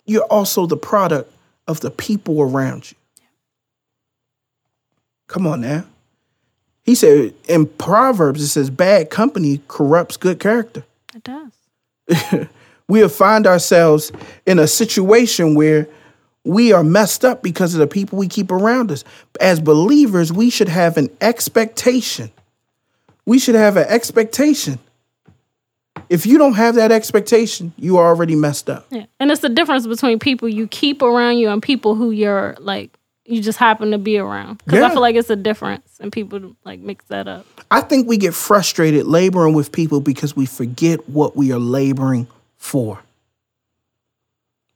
You're 0.06 0.24
also 0.24 0.66
the 0.66 0.76
product 0.76 1.30
of 1.68 1.80
the 1.80 1.90
people 1.90 2.40
around 2.42 2.90
you. 2.90 2.96
Come 5.28 5.46
on 5.46 5.60
now. 5.60 5.84
He 6.86 6.94
said 6.94 7.34
in 7.48 7.66
Proverbs, 7.66 8.40
it 8.40 8.48
says, 8.48 8.70
bad 8.70 9.10
company 9.10 9.60
corrupts 9.66 10.16
good 10.16 10.38
character. 10.38 10.84
It 11.14 11.24
does. 11.24 12.48
we 12.88 13.02
will 13.02 13.08
find 13.08 13.44
ourselves 13.46 14.12
in 14.46 14.60
a 14.60 14.68
situation 14.68 15.56
where 15.56 15.88
we 16.44 16.72
are 16.72 16.84
messed 16.84 17.24
up 17.24 17.42
because 17.42 17.74
of 17.74 17.80
the 17.80 17.88
people 17.88 18.18
we 18.18 18.28
keep 18.28 18.52
around 18.52 18.92
us. 18.92 19.02
As 19.40 19.58
believers, 19.58 20.32
we 20.32 20.48
should 20.48 20.68
have 20.68 20.96
an 20.96 21.10
expectation. 21.20 22.30
We 23.26 23.40
should 23.40 23.56
have 23.56 23.76
an 23.76 23.86
expectation. 23.88 24.78
If 26.08 26.24
you 26.24 26.38
don't 26.38 26.54
have 26.54 26.76
that 26.76 26.92
expectation, 26.92 27.72
you 27.76 27.96
are 27.96 28.06
already 28.06 28.36
messed 28.36 28.70
up. 28.70 28.86
Yeah. 28.90 29.06
And 29.18 29.32
it's 29.32 29.40
the 29.40 29.48
difference 29.48 29.88
between 29.88 30.20
people 30.20 30.48
you 30.48 30.68
keep 30.68 31.02
around 31.02 31.38
you 31.38 31.48
and 31.48 31.60
people 31.60 31.96
who 31.96 32.12
you're 32.12 32.54
like 32.60 32.95
you 33.26 33.42
just 33.42 33.58
happen 33.58 33.90
to 33.90 33.98
be 33.98 34.18
around. 34.18 34.62
Because 34.64 34.82
I 34.82 34.90
feel 34.90 35.00
like 35.00 35.16
it's 35.16 35.30
a 35.30 35.36
difference, 35.36 35.98
and 36.00 36.12
people 36.12 36.56
like 36.64 36.80
mix 36.80 37.04
that 37.06 37.28
up. 37.28 37.46
I 37.70 37.80
think 37.80 38.08
we 38.08 38.16
get 38.16 38.34
frustrated 38.34 39.06
laboring 39.06 39.54
with 39.54 39.72
people 39.72 40.00
because 40.00 40.36
we 40.36 40.46
forget 40.46 41.08
what 41.08 41.36
we 41.36 41.52
are 41.52 41.58
laboring 41.58 42.28
for. 42.58 43.00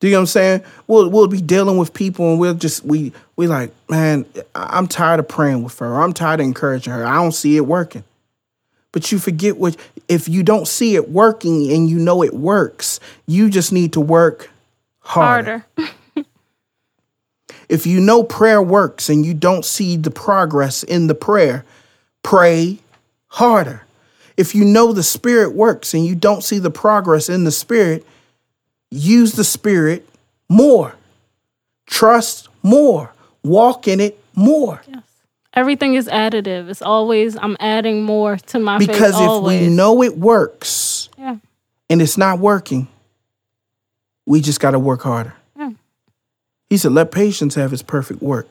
Do 0.00 0.08
you 0.08 0.12
know 0.12 0.20
what 0.20 0.22
I'm 0.22 0.26
saying? 0.26 0.62
We'll 0.86 1.10
we'll 1.10 1.28
be 1.28 1.42
dealing 1.42 1.76
with 1.76 1.92
people 1.92 2.30
and 2.30 2.40
we'll 2.40 2.54
just 2.54 2.84
we 2.84 3.12
we 3.36 3.46
like, 3.46 3.70
man, 3.88 4.24
I'm 4.54 4.86
tired 4.86 5.20
of 5.20 5.28
praying 5.28 5.62
with 5.62 5.78
her. 5.78 6.00
I'm 6.00 6.14
tired 6.14 6.40
of 6.40 6.44
encouraging 6.44 6.92
her. 6.92 7.06
I 7.06 7.14
don't 7.14 7.32
see 7.32 7.56
it 7.56 7.66
working. 7.66 8.04
But 8.92 9.12
you 9.12 9.18
forget 9.18 9.58
what 9.58 9.76
if 10.08 10.28
you 10.28 10.42
don't 10.42 10.66
see 10.66 10.94
it 10.96 11.10
working 11.10 11.70
and 11.70 11.88
you 11.88 11.98
know 11.98 12.22
it 12.22 12.32
works, 12.32 12.98
you 13.26 13.50
just 13.50 13.72
need 13.72 13.92
to 13.92 14.00
work 14.00 14.50
harder. 15.00 15.66
Harder. 15.76 15.92
If 17.70 17.86
you 17.86 18.00
know 18.00 18.24
prayer 18.24 18.60
works 18.60 19.08
and 19.08 19.24
you 19.24 19.32
don't 19.32 19.64
see 19.64 19.96
the 19.96 20.10
progress 20.10 20.82
in 20.82 21.06
the 21.06 21.14
prayer, 21.14 21.64
pray 22.24 22.80
harder. 23.28 23.86
If 24.36 24.56
you 24.56 24.64
know 24.64 24.92
the 24.92 25.04
spirit 25.04 25.54
works 25.54 25.94
and 25.94 26.04
you 26.04 26.16
don't 26.16 26.42
see 26.42 26.58
the 26.58 26.72
progress 26.72 27.28
in 27.28 27.44
the 27.44 27.52
spirit, 27.52 28.04
use 28.90 29.34
the 29.34 29.44
spirit 29.44 30.08
more. 30.48 30.96
Trust 31.86 32.48
more. 32.64 33.12
Walk 33.44 33.86
in 33.86 34.00
it 34.00 34.18
more. 34.34 34.82
yes. 34.88 35.04
Everything 35.54 35.94
is 35.94 36.08
additive. 36.08 36.68
It's 36.70 36.82
always 36.82 37.36
I'm 37.36 37.56
adding 37.60 38.02
more 38.02 38.36
to 38.36 38.58
my 38.58 38.78
faith. 38.78 38.88
Because 38.88 39.14
if 39.14 39.20
always. 39.28 39.68
we 39.68 39.68
know 39.72 40.02
it 40.02 40.18
works 40.18 41.08
yeah. 41.16 41.36
and 41.88 42.02
it's 42.02 42.18
not 42.18 42.40
working, 42.40 42.88
we 44.26 44.40
just 44.40 44.58
got 44.58 44.72
to 44.72 44.80
work 44.80 45.02
harder. 45.02 45.34
He 46.70 46.76
said, 46.78 46.92
let 46.92 47.10
patience 47.10 47.56
have 47.56 47.72
its 47.72 47.82
perfect 47.82 48.22
work. 48.22 48.48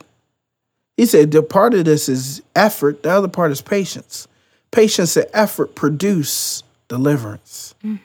He 0.97 1.05
said, 1.05 1.31
the 1.31 1.41
part 1.41 1.73
of 1.73 1.85
this 1.85 2.09
is 2.09 2.41
effort, 2.55 3.01
the 3.03 3.09
other 3.11 3.29
part 3.29 3.51
is 3.51 3.61
patience. 3.61 4.27
Patience 4.71 5.15
and 5.15 5.25
effort 5.33 5.73
produce 5.73 6.61
deliverance. 6.89 7.73
Mm-hmm. 7.83 7.95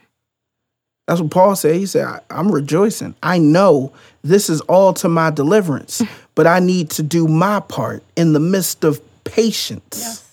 That's 1.07 1.21
what 1.21 1.31
Paul 1.33 1.57
said. 1.57 1.75
He 1.77 1.87
said, 1.87 2.21
I'm 2.31 2.51
rejoicing. 2.51 3.15
I 3.23 3.39
know 3.39 3.93
this 4.23 4.49
is 4.49 4.61
all 4.63 4.95
to 4.95 5.09
my 5.09 5.31
deliverance, 5.31 6.01
mm-hmm. 6.01 6.15
but 6.35 6.47
I 6.47 6.61
need 6.61 6.91
to 6.91 7.03
do 7.03 7.27
my 7.27 7.61
part 7.61 8.03
in 8.17 8.33
the 8.33 8.41
midst 8.41 8.85
of 8.85 9.03
patience. 9.25 10.25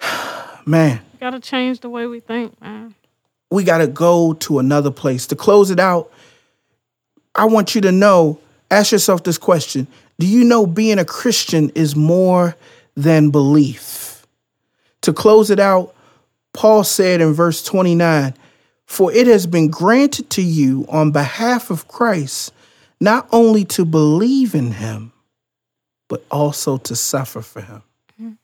Yes. 0.00 0.60
Man, 0.66 1.00
We 1.14 1.18
Got 1.18 1.30
to 1.30 1.40
change 1.40 1.80
the 1.80 1.88
way 1.88 2.06
we 2.06 2.20
think, 2.20 2.60
man. 2.60 2.94
we 3.50 3.64
got 3.64 3.78
to 3.78 3.86
go 3.86 4.34
to 4.34 4.58
another 4.58 4.90
place. 4.90 5.26
To 5.28 5.34
close 5.36 5.70
it 5.70 5.80
out, 5.80 6.12
I 7.38 7.44
want 7.44 7.74
you 7.74 7.80
to 7.82 7.92
know 7.92 8.40
ask 8.70 8.92
yourself 8.92 9.22
this 9.22 9.38
question 9.38 9.86
Do 10.18 10.26
you 10.26 10.44
know 10.44 10.66
being 10.66 10.98
a 10.98 11.04
Christian 11.04 11.70
is 11.70 11.94
more 11.96 12.56
than 12.96 13.30
belief? 13.30 14.26
To 15.02 15.12
close 15.12 15.50
it 15.50 15.60
out, 15.60 15.94
Paul 16.52 16.82
said 16.82 17.20
in 17.20 17.32
verse 17.32 17.62
29 17.62 18.34
For 18.86 19.12
it 19.12 19.28
has 19.28 19.46
been 19.46 19.68
granted 19.68 20.30
to 20.30 20.42
you 20.42 20.84
on 20.88 21.12
behalf 21.12 21.70
of 21.70 21.88
Christ 21.88 22.52
not 23.00 23.28
only 23.30 23.64
to 23.64 23.84
believe 23.84 24.56
in 24.56 24.72
him, 24.72 25.12
but 26.08 26.24
also 26.32 26.78
to 26.78 26.96
suffer 26.96 27.40
for 27.42 27.60
him. 27.60 27.82
Mm. 28.20 28.36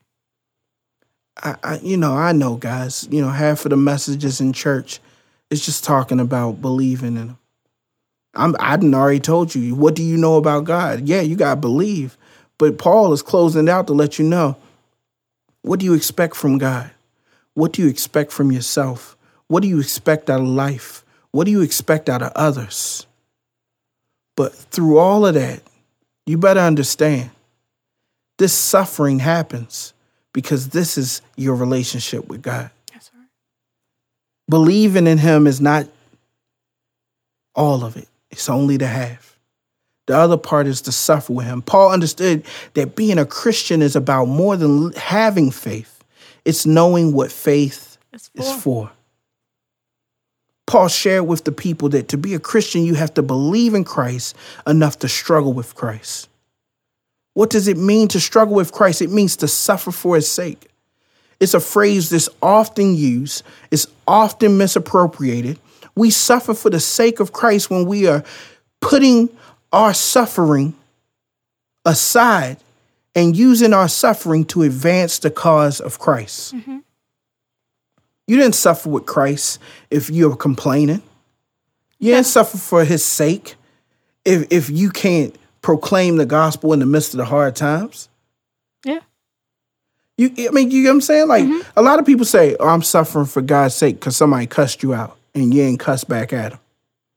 I, 1.43 1.57
I, 1.65 1.79
you 1.79 1.97
know, 1.97 2.15
I 2.15 2.31
know, 2.31 2.55
guys. 2.55 3.09
You 3.11 3.21
know, 3.21 3.31
half 3.31 3.65
of 3.65 3.71
the 3.71 3.77
messages 3.77 4.41
in 4.41 4.53
church 4.53 5.01
is 5.51 5.65
just 5.65 5.83
talking 5.83 6.21
about 6.21 6.61
believing 6.61 7.17
in 7.17 7.29
Him. 7.31 7.39
I'm, 8.37 8.57
I 8.59 8.77
didn't 8.77 8.95
already 8.95 9.21
told 9.21 9.55
you. 9.55 9.75
What 9.75 9.95
do 9.95 10.03
you 10.03 10.17
know 10.17 10.37
about 10.37 10.65
God? 10.65 11.09
Yeah, 11.09 11.21
you 11.21 11.37
gotta 11.37 11.61
believe. 11.61 12.17
But 12.59 12.79
Paul 12.79 13.13
is 13.13 13.23
closing 13.23 13.69
it 13.69 13.71
out 13.71 13.87
to 13.89 13.93
let 13.93 14.19
you 14.19 14.25
know. 14.25 14.57
What 15.63 15.81
do 15.81 15.87
you 15.87 15.95
expect 15.95 16.37
from 16.37 16.59
God? 16.59 16.91
What 17.55 17.73
do 17.73 17.83
you 17.83 17.89
expect 17.89 18.33
from 18.33 18.53
yourself? 18.53 19.17
What 19.47 19.63
do 19.63 19.69
you 19.69 19.81
expect 19.81 20.29
out 20.29 20.41
of 20.41 20.47
life? 20.47 21.05
What 21.31 21.45
do 21.45 21.51
you 21.51 21.63
expect 21.63 22.09
out 22.09 22.23
of 22.23 22.33
others? 22.35 23.07
But 24.37 24.55
through 24.55 24.99
all 24.99 25.27
of 25.27 25.35
that, 25.35 25.63
you 26.27 26.39
better 26.39 26.61
understand 26.61 27.31
this 28.39 28.53
suffering 28.53 29.21
happens 29.21 29.93
because 30.33 30.71
this 30.71 30.99
is 30.99 31.23
your 31.37 31.55
relationship 31.55 32.29
with 32.29 32.43
God. 32.43 32.71
That's 32.93 33.11
right. 33.15 33.29
Believing 34.49 35.07
in 35.07 35.19
Him 35.19 35.47
is 35.47 35.61
not 35.61 35.87
all 37.55 37.85
of 37.85 37.97
it, 37.97 38.09
it's 38.35 38.49
only 38.49 38.77
the 38.77 38.87
half. 38.87 39.39
The 40.07 40.17
other 40.17 40.37
part 40.37 40.67
is 40.67 40.83
to 40.83 40.93
suffer 40.93 41.33
with 41.33 41.47
Him. 41.47 41.63
Paul 41.63 41.91
understood 41.91 42.45
that 42.75 42.95
being 42.95 43.19
a 43.19 43.25
Christian 43.25 43.81
is 43.81 43.97
about 43.97 44.27
more 44.27 44.57
than 44.57 44.93
having 44.93 45.51
faith, 45.51 46.05
it's 46.45 46.67
knowing 46.67 47.13
what 47.13 47.33
faith 47.33 47.97
It's 48.13 48.31
is 48.35 48.53
for. 48.53 48.61
for. 48.61 48.93
Paul 50.67 50.89
shared 50.89 51.27
with 51.27 51.45
the 51.45 51.53
people 51.53 51.89
that 51.91 52.09
to 52.09 52.19
be 52.19 52.35
a 52.35 52.39
Christian, 52.39 52.85
you 52.85 52.95
have 52.95 53.15
to 53.15 53.23
believe 53.23 53.75
in 53.75 53.85
Christ 53.85 54.35
enough 54.67 54.99
to 55.01 55.09
struggle 55.09 55.53
with 55.53 55.75
Christ. 55.75 56.29
What 57.35 57.51
does 57.51 57.69
it 57.69 57.77
mean 57.77 58.09
to 58.09 58.21
struggle 58.21 58.55
with 58.55 58.73
Christ? 58.73 59.03
It 59.03 59.11
means 59.11 59.37
to 59.37 59.49
suffer 59.49 59.91
for 59.91 60.17
his 60.17 60.29
sake. 60.29 60.69
It's 61.41 61.55
a 61.55 61.61
phrase 61.61 62.11
that's 62.11 62.29
often 62.41 62.95
used, 62.95 63.43
it's 63.71 63.87
often 64.07 64.57
misappropriated. 64.57 65.59
We 65.97 66.11
suffer 66.11 66.55
for 66.55 66.71
the 66.71 66.81
sake 66.81 67.21
of 67.21 67.33
Christ 67.33 67.71
when 67.71 67.87
we 67.87 68.07
are 68.07 68.25
putting 68.81 69.29
our 69.73 69.95
suffering 69.95 70.75
aside 71.85 72.59
and 73.15 73.37
using 73.37 73.73
our 73.73 73.89
suffering 73.89 74.45
to 74.47 74.63
advance 74.63 75.19
the 75.19 75.31
cause 75.31 75.81
of 75.81 75.99
Christ. 75.99 76.55
Mm-hmm. 76.55 76.79
You 78.27 78.37
didn't 78.37 78.55
suffer 78.55 78.89
with 78.89 79.07
Christ 79.07 79.59
if 79.91 80.11
you're 80.11 80.37
complaining. 80.37 81.03
You 81.99 82.13
didn't 82.13 82.27
suffer 82.27 82.59
for 82.59 82.85
his 82.85 83.05
sake 83.05 83.57
if 84.25 84.47
if 84.51 84.71
you 84.71 84.91
can't 84.91 85.37
proclaim 85.63 86.17
the 86.17 86.27
gospel 86.27 86.73
in 86.73 86.81
the 86.81 86.87
midst 86.87 87.15
of 87.15 87.19
the 87.19 87.25
hard 87.25 87.55
times. 87.55 88.09
Yeah. 88.85 89.01
You 90.17 90.31
I 90.49 90.51
mean, 90.51 90.71
you 90.71 90.85
know 90.85 90.91
what 90.91 90.95
I'm 90.95 91.01
saying? 91.03 91.29
Like 91.29 91.45
mm-hmm. 91.45 91.69
a 91.77 91.83
lot 91.83 91.99
of 91.99 92.07
people 92.07 92.25
say, 92.25 92.57
Oh, 92.59 92.69
I'm 92.69 92.83
suffering 92.83 93.27
for 93.27 93.43
God's 93.43 93.75
sake 93.75 94.01
because 94.01 94.17
somebody 94.17 94.47
cussed 94.47 94.83
you 94.83 94.95
out 94.95 95.17
and 95.35 95.53
you 95.55 95.63
ain't 95.63 95.81
cussed 95.81 96.09
back 96.09 96.33
at 96.33 96.59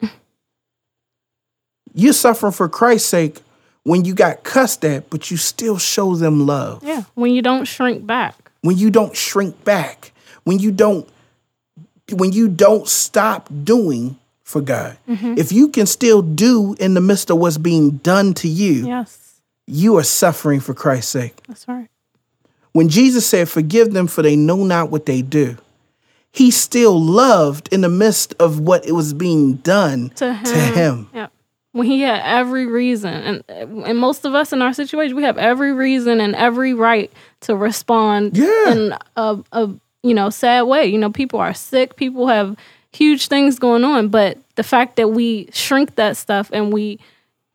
them. 0.01 0.09
You're 1.93 2.13
suffering 2.13 2.53
for 2.53 2.69
Christ's 2.69 3.09
sake 3.09 3.41
when 3.83 4.05
you 4.05 4.13
got 4.13 4.43
cussed 4.43 4.83
at, 4.85 5.09
but 5.09 5.31
you 5.31 5.37
still 5.37 5.77
show 5.77 6.15
them 6.15 6.45
love 6.45 6.83
Yeah. 6.83 7.03
When 7.15 7.31
you 7.31 7.41
don't 7.41 7.65
shrink 7.65 8.05
back. 8.05 8.51
when 8.61 8.77
you 8.77 8.89
don't 8.89 9.15
shrink 9.15 9.63
back, 9.63 10.11
when 10.43 10.59
you 10.59 10.71
don't 10.71 11.07
when 12.13 12.31
you 12.31 12.47
don't 12.47 12.87
stop 12.87 13.49
doing 13.63 14.17
for 14.43 14.61
God. 14.61 14.97
Mm-hmm. 15.09 15.33
If 15.37 15.51
you 15.51 15.67
can 15.69 15.85
still 15.85 16.21
do 16.21 16.73
in 16.79 16.93
the 16.93 17.01
midst 17.01 17.29
of 17.29 17.37
what's 17.37 17.57
being 17.57 17.91
done 17.97 18.33
to 18.35 18.47
you, 18.47 18.85
Yes. 18.87 19.41
you 19.65 19.97
are 19.97 20.03
suffering 20.03 20.61
for 20.61 20.73
Christ's 20.73 21.11
sake. 21.11 21.35
That's 21.49 21.67
right. 21.67 21.89
When 22.71 22.87
Jesus 22.89 23.25
said, 23.27 23.49
"Forgive 23.49 23.91
them 23.93 24.07
for 24.07 24.21
they 24.21 24.35
know 24.37 24.63
not 24.63 24.89
what 24.89 25.05
they 25.05 25.21
do." 25.21 25.57
He 26.37 26.51
still 26.51 26.99
loved 27.01 27.67
in 27.73 27.81
the 27.81 27.89
midst 27.89 28.35
of 28.39 28.59
what 28.59 28.85
it 28.85 28.91
was 28.91 29.13
being 29.13 29.53
done 29.55 30.09
To 30.15 30.33
him. 30.33 30.43
to 30.45 30.59
him. 30.59 31.09
Yeah. 31.13 31.27
When 31.71 31.87
he 31.87 32.01
had 32.01 32.21
every 32.23 32.65
reason, 32.65 33.13
and 33.13 33.43
and 33.85 33.97
most 33.97 34.23
of 34.25 34.33
us 34.35 34.53
in 34.53 34.61
our 34.61 34.73
situation, 34.73 35.15
we 35.15 35.23
have 35.23 35.37
every 35.37 35.73
reason 35.73 36.19
and 36.21 36.35
every 36.35 36.73
right 36.73 37.11
to 37.41 37.55
respond 37.55 38.37
Yeah. 38.37 38.71
in 38.71 38.93
a, 39.15 39.37
a 39.51 39.69
you 40.03 40.13
know 40.13 40.29
sad 40.29 40.63
way. 40.63 40.85
You 40.87 40.97
know, 40.97 41.11
people 41.11 41.39
are 41.39 41.53
sick, 41.53 41.95
people 41.95 42.27
have 42.27 42.55
huge 42.91 43.27
things 43.27 43.59
going 43.59 43.83
on, 43.83 44.07
but 44.09 44.37
the 44.55 44.63
fact 44.63 44.95
that 44.95 45.09
we 45.09 45.49
shrink 45.53 45.95
that 45.95 46.17
stuff 46.17 46.49
and 46.51 46.73
we, 46.73 46.99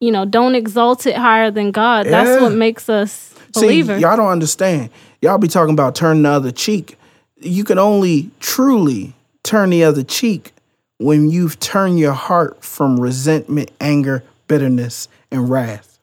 you 0.01 0.13
know, 0.13 0.25
don't 0.25 0.55
exalt 0.55 1.07
it 1.07 1.17
higher 1.17 1.51
than 1.51 1.71
God, 1.73 2.07
Yeah. 2.07 2.25
that's 2.25 2.43
what 2.43 2.53
makes 2.53 2.89
us 2.89 3.35
believers. 3.55 3.97
See, 3.99 4.03
y'all 4.03 4.17
don't 4.17 4.29
understand. 4.31 4.91
Y'all 5.21 5.39
be 5.39 5.49
talking 5.49 5.73
about 5.75 5.95
turning 5.97 6.23
the 6.25 6.31
other 6.31 6.53
cheek. 6.53 6.97
You 7.45 7.65
can 7.65 7.79
only 7.79 8.31
truly 8.41 9.15
turn 9.43 9.71
the 9.71 9.85
other 9.85 10.03
cheek 10.03 10.53
when 10.99 11.31
you've 11.31 11.59
turned 11.61 11.99
your 11.99 12.13
heart 12.13 12.63
from 12.65 13.01
resentment, 13.01 13.71
anger, 13.81 14.23
bitterness, 14.49 15.09
and 15.31 15.49
wrath. 15.51 15.99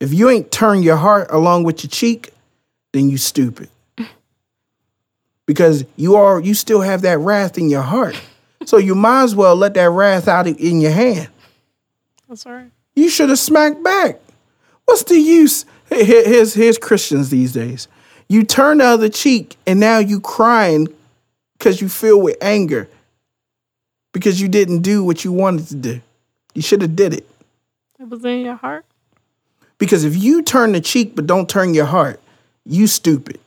If 0.00 0.12
you 0.12 0.28
ain't 0.30 0.50
turned 0.50 0.84
your 0.84 0.96
heart 0.96 1.28
along 1.30 1.64
with 1.64 1.82
your 1.84 1.90
cheek, 1.90 2.30
then 2.92 3.08
you 3.10 3.18
stupid. 3.18 3.68
Because 5.44 5.84
you 5.96 6.14
are 6.14 6.40
you 6.40 6.54
still 6.54 6.80
have 6.82 7.02
that 7.02 7.18
wrath 7.18 7.58
in 7.58 7.68
your 7.68 7.82
heart. 7.82 8.18
So 8.64 8.76
you 8.78 8.94
might 8.94 9.24
as 9.24 9.34
well 9.34 9.56
let 9.56 9.74
that 9.74 9.90
wrath 9.90 10.28
out 10.28 10.46
in 10.46 10.80
your 10.80 10.92
hand. 10.92 11.28
that's 12.28 12.46
right. 12.46 12.70
You 12.94 13.08
should 13.08 13.28
have 13.28 13.40
smacked 13.40 13.82
back. 13.82 14.20
What's 14.84 15.02
the 15.02 15.18
use? 15.18 15.64
Here- 15.88 16.04
here- 16.04 16.24
Here's 16.24 16.54
here's 16.54 16.78
Christians 16.78 17.30
these 17.30 17.52
days. 17.52 17.88
You 18.32 18.44
turn 18.44 18.78
the 18.78 18.86
other 18.86 19.10
cheek 19.10 19.58
and 19.66 19.78
now 19.78 19.98
you 19.98 20.18
crying 20.18 20.88
because 21.58 21.82
you 21.82 21.90
feel 21.90 22.18
with 22.18 22.38
anger 22.40 22.88
because 24.14 24.40
you 24.40 24.48
didn't 24.48 24.80
do 24.80 25.04
what 25.04 25.22
you 25.22 25.32
wanted 25.32 25.66
to 25.66 25.74
do. 25.74 26.00
You 26.54 26.62
should 26.62 26.80
have 26.80 26.96
did 26.96 27.12
it. 27.12 27.28
It 28.00 28.08
was 28.08 28.24
in 28.24 28.40
your 28.40 28.54
heart. 28.54 28.86
Because 29.76 30.04
if 30.04 30.16
you 30.16 30.40
turn 30.40 30.72
the 30.72 30.80
cheek 30.80 31.14
but 31.14 31.26
don't 31.26 31.46
turn 31.46 31.74
your 31.74 31.84
heart, 31.84 32.20
you 32.64 32.86
stupid. 32.86 33.38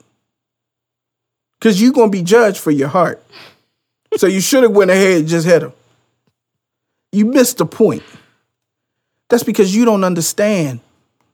Because 1.58 1.82
you're 1.82 1.92
gonna 1.92 2.12
be 2.12 2.22
judged 2.22 2.60
for 2.60 2.70
your 2.70 2.90
heart. 2.90 3.24
So 4.18 4.28
you 4.28 4.40
should 4.40 4.62
have 4.62 4.74
went 4.74 4.92
ahead 4.92 5.22
and 5.22 5.28
just 5.28 5.48
hit 5.48 5.64
him. 5.64 5.74
You 7.12 7.26
missed 7.26 7.58
the 7.58 7.66
point. 7.66 8.04
That's 9.30 9.42
because 9.42 9.76
you 9.76 9.84
don't 9.84 10.04
understand 10.04 10.80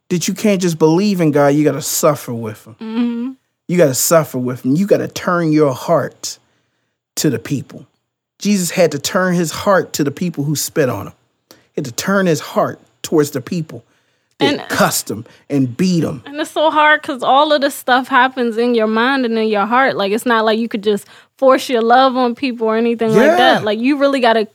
that 0.08 0.30
you 0.30 0.34
can't 0.34 0.62
just 0.62 0.80
believe 0.80 1.20
in 1.20 1.32
God, 1.32 1.49
you 1.49 1.66
gotta 1.66 1.82
suffer 1.82 2.34
with 2.34 2.66
him. 2.66 2.76
Mm-hmm. 2.76 3.32
You 3.72 3.78
gotta 3.78 3.93
suffer 3.93 4.38
with 4.38 4.65
him. 4.65 4.76
You 4.76 4.86
gotta 4.86 5.07
turn 5.07 5.53
your 5.53 5.74
heart 5.74 6.38
to 7.15 7.30
the 7.30 7.39
people. 7.39 7.86
Jesus 8.38 8.69
had 8.72 8.91
to 8.91 8.99
turn 8.99 9.34
his 9.34 9.49
heart 9.51 9.93
to 9.93 10.03
the 10.03 10.11
people 10.11 10.43
who 10.43 10.57
spit 10.57 10.89
on 10.89 11.07
him. 11.07 11.13
He 11.49 11.55
had 11.78 11.86
to 11.86 11.93
turn 11.93 12.26
his 12.26 12.41
heart 12.41 12.82
towards 13.01 13.32
the 13.32 13.39
people 13.39 13.86
that 14.39 14.49
And- 14.51 14.59
uh, 14.59 14.65
cussed 14.67 15.09
him 15.09 15.24
and 15.49 15.78
beat 15.78 16.03
him. 16.03 16.22
And 16.26 16.36
it's 16.41 16.51
so 16.51 16.69
hard 16.69 17.01
because 17.01 17.24
all 17.24 17.53
of 17.53 17.61
this 17.61 17.74
stuff 17.74 18.09
happens 18.09 18.57
in 18.57 18.76
your 18.76 18.88
mind 18.88 19.24
and 19.26 19.38
in 19.38 19.47
your 19.47 19.65
heart. 19.65 19.95
Like 19.95 20.11
it's 20.11 20.26
not 20.26 20.43
like 20.43 20.59
you 20.59 20.67
could 20.67 20.84
just 20.84 21.07
force 21.38 21.69
your 21.69 21.82
love 21.82 22.17
on 22.17 22.36
people 22.36 22.67
or 22.67 22.76
anything 22.76 23.11
Yeah. 23.11 23.15
like 23.15 23.38
that. 23.38 23.63
Like 23.63 23.80
you 23.80 23.95
really 23.97 24.19
gotta 24.19 24.49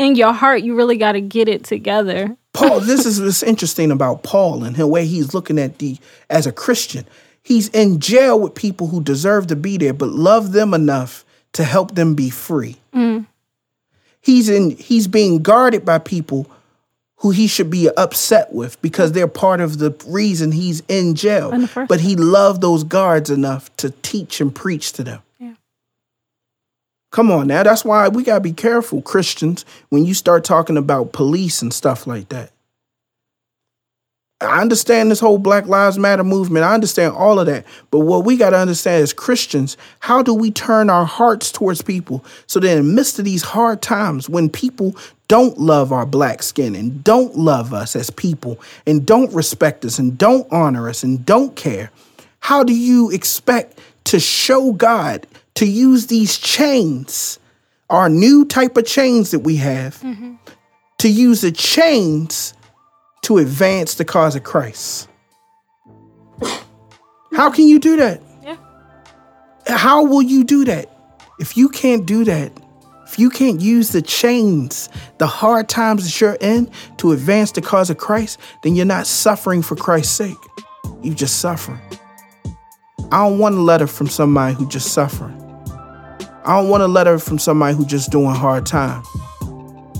in 0.00 0.16
your 0.16 0.32
heart, 0.32 0.62
you 0.62 0.74
really 0.74 0.96
gotta 0.96 1.20
get 1.20 1.48
it 1.48 1.62
together. 1.62 2.36
Paul, 2.54 2.80
this 2.80 3.06
is 3.06 3.20
what's 3.20 3.44
interesting 3.44 3.92
about 3.92 4.24
Paul 4.24 4.64
and 4.64 4.74
the 4.74 4.84
way 4.88 5.06
he's 5.06 5.32
looking 5.32 5.60
at 5.60 5.78
the 5.78 5.96
as 6.28 6.44
a 6.44 6.50
Christian. 6.52 7.04
He's 7.48 7.68
in 7.70 7.98
jail 7.98 8.38
with 8.38 8.54
people 8.54 8.88
who 8.88 9.02
deserve 9.02 9.46
to 9.46 9.56
be 9.56 9.78
there, 9.78 9.94
but 9.94 10.10
love 10.10 10.52
them 10.52 10.74
enough 10.74 11.24
to 11.54 11.64
help 11.64 11.94
them 11.94 12.14
be 12.14 12.28
free. 12.28 12.76
He's 14.20 14.50
in 14.50 14.72
he's 14.76 15.08
being 15.08 15.42
guarded 15.42 15.82
by 15.82 15.98
people 15.98 16.46
who 17.20 17.30
he 17.30 17.46
should 17.46 17.70
be 17.70 17.88
upset 17.96 18.52
with 18.52 18.78
because 18.82 19.12
they're 19.12 19.26
part 19.26 19.62
of 19.62 19.78
the 19.78 19.96
reason 20.06 20.52
he's 20.52 20.82
in 20.88 21.14
jail. 21.14 21.50
But 21.88 22.00
he 22.00 22.16
loved 22.16 22.60
those 22.60 22.84
guards 22.84 23.30
enough 23.30 23.74
to 23.78 23.94
teach 24.02 24.42
and 24.42 24.54
preach 24.54 24.92
to 24.92 25.02
them. 25.02 25.22
Yeah. 25.38 25.54
Come 27.12 27.30
on 27.30 27.46
now. 27.46 27.62
That's 27.62 27.82
why 27.82 28.08
we 28.08 28.24
got 28.24 28.34
to 28.34 28.40
be 28.40 28.52
careful, 28.52 29.00
Christians, 29.00 29.64
when 29.88 30.04
you 30.04 30.12
start 30.12 30.44
talking 30.44 30.76
about 30.76 31.14
police 31.14 31.62
and 31.62 31.72
stuff 31.72 32.06
like 32.06 32.28
that. 32.28 32.50
I 34.40 34.60
understand 34.60 35.10
this 35.10 35.18
whole 35.18 35.38
Black 35.38 35.66
Lives 35.66 35.98
Matter 35.98 36.22
movement. 36.22 36.64
I 36.64 36.72
understand 36.72 37.14
all 37.14 37.40
of 37.40 37.46
that. 37.46 37.64
But 37.90 38.00
what 38.00 38.24
we 38.24 38.36
got 38.36 38.50
to 38.50 38.58
understand 38.58 39.02
as 39.02 39.12
Christians, 39.12 39.76
how 39.98 40.22
do 40.22 40.32
we 40.32 40.52
turn 40.52 40.90
our 40.90 41.04
hearts 41.04 41.50
towards 41.50 41.82
people 41.82 42.24
so 42.46 42.60
that 42.60 42.70
in 42.70 42.86
the 42.86 42.92
midst 42.92 43.18
of 43.18 43.24
these 43.24 43.42
hard 43.42 43.82
times, 43.82 44.28
when 44.28 44.48
people 44.48 44.94
don't 45.26 45.58
love 45.58 45.92
our 45.92 46.06
black 46.06 46.44
skin 46.44 46.76
and 46.76 47.02
don't 47.02 47.36
love 47.36 47.74
us 47.74 47.96
as 47.96 48.10
people 48.10 48.60
and 48.86 49.04
don't 49.04 49.32
respect 49.34 49.84
us 49.84 49.98
and 49.98 50.16
don't 50.16 50.46
honor 50.52 50.88
us 50.88 51.02
and 51.02 51.26
don't 51.26 51.56
care, 51.56 51.90
how 52.38 52.62
do 52.62 52.72
you 52.72 53.10
expect 53.10 53.80
to 54.04 54.20
show 54.20 54.72
God 54.72 55.26
to 55.56 55.66
use 55.66 56.06
these 56.06 56.38
chains, 56.38 57.40
our 57.90 58.08
new 58.08 58.44
type 58.44 58.76
of 58.76 58.86
chains 58.86 59.32
that 59.32 59.40
we 59.40 59.56
have, 59.56 59.96
mm-hmm. 59.96 60.36
to 60.98 61.08
use 61.08 61.40
the 61.40 61.50
chains 61.50 62.54
to 63.28 63.36
advance 63.36 63.96
the 63.96 64.06
cause 64.06 64.34
of 64.34 64.42
Christ? 64.42 65.06
How 67.34 67.50
can 67.50 67.68
you 67.68 67.78
do 67.78 67.96
that? 67.96 68.22
Yeah. 68.42 68.56
How 69.66 70.02
will 70.02 70.22
you 70.22 70.44
do 70.44 70.64
that? 70.64 70.90
If 71.38 71.54
you 71.54 71.68
can't 71.68 72.06
do 72.06 72.24
that, 72.24 72.50
if 73.06 73.18
you 73.18 73.28
can't 73.28 73.60
use 73.60 73.90
the 73.90 74.00
chains, 74.00 74.88
the 75.18 75.26
hard 75.26 75.68
times 75.68 76.04
that 76.04 76.18
you're 76.18 76.38
in 76.40 76.70
to 76.96 77.12
advance 77.12 77.52
the 77.52 77.60
cause 77.60 77.90
of 77.90 77.98
Christ, 77.98 78.40
then 78.62 78.74
you're 78.74 78.86
not 78.86 79.06
suffering 79.06 79.60
for 79.60 79.76
Christ's 79.76 80.16
sake. 80.16 80.38
You 81.02 81.12
just 81.12 81.38
suffering. 81.38 81.82
I 83.12 83.28
don't 83.28 83.38
want 83.38 83.56
a 83.56 83.60
letter 83.60 83.86
from 83.86 84.06
somebody 84.06 84.54
who 84.54 84.66
just 84.70 84.94
suffering. 84.94 85.36
I 86.46 86.56
don't 86.56 86.70
want 86.70 86.82
a 86.82 86.88
letter 86.88 87.18
from 87.18 87.38
somebody 87.38 87.76
who 87.76 87.84
just 87.84 88.10
doing 88.10 88.34
hard 88.34 88.64
time. 88.64 89.02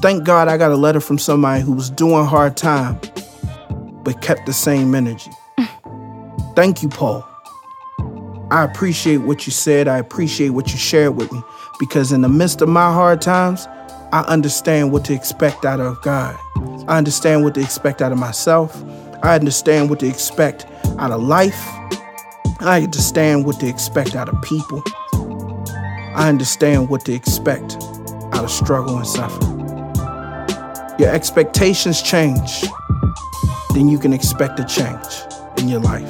Thank 0.00 0.22
God 0.22 0.46
I 0.46 0.56
got 0.56 0.70
a 0.70 0.76
letter 0.76 1.00
from 1.00 1.18
somebody 1.18 1.60
who 1.60 1.72
was 1.72 1.90
doing 1.90 2.24
hard 2.24 2.56
time, 2.56 3.00
but 4.04 4.22
kept 4.22 4.46
the 4.46 4.52
same 4.52 4.94
energy. 4.94 5.32
Thank 6.54 6.84
you, 6.84 6.88
Paul. 6.88 7.26
I 8.52 8.62
appreciate 8.62 9.18
what 9.18 9.44
you 9.44 9.52
said. 9.52 9.88
I 9.88 9.98
appreciate 9.98 10.50
what 10.50 10.70
you 10.70 10.78
shared 10.78 11.16
with 11.16 11.32
me 11.32 11.42
because 11.80 12.12
in 12.12 12.20
the 12.20 12.28
midst 12.28 12.62
of 12.62 12.68
my 12.68 12.92
hard 12.92 13.20
times, 13.20 13.66
I 14.12 14.24
understand 14.28 14.92
what 14.92 15.04
to 15.06 15.14
expect 15.14 15.64
out 15.64 15.80
of 15.80 16.00
God. 16.02 16.36
I 16.86 16.96
understand 16.96 17.42
what 17.42 17.54
to 17.56 17.60
expect 17.60 18.00
out 18.00 18.12
of 18.12 18.18
myself. 18.18 18.80
I 19.24 19.34
understand 19.34 19.90
what 19.90 19.98
to 20.00 20.06
expect 20.06 20.64
out 21.00 21.10
of 21.10 21.20
life. 21.22 21.60
I 22.60 22.82
understand 22.84 23.44
what 23.44 23.58
to 23.60 23.68
expect 23.68 24.14
out 24.14 24.28
of 24.28 24.40
people. 24.42 24.80
I 26.14 26.28
understand 26.28 26.88
what 26.88 27.04
to 27.06 27.12
expect 27.12 27.74
out 28.32 28.44
of 28.44 28.50
struggle 28.50 28.96
and 28.96 29.06
suffering. 29.06 29.57
Your 30.98 31.10
expectations 31.10 32.02
change, 32.02 32.64
then 33.72 33.88
you 33.88 33.98
can 33.98 34.12
expect 34.12 34.58
a 34.58 34.64
change 34.64 35.06
in 35.58 35.68
your 35.68 35.80
life. 35.80 36.02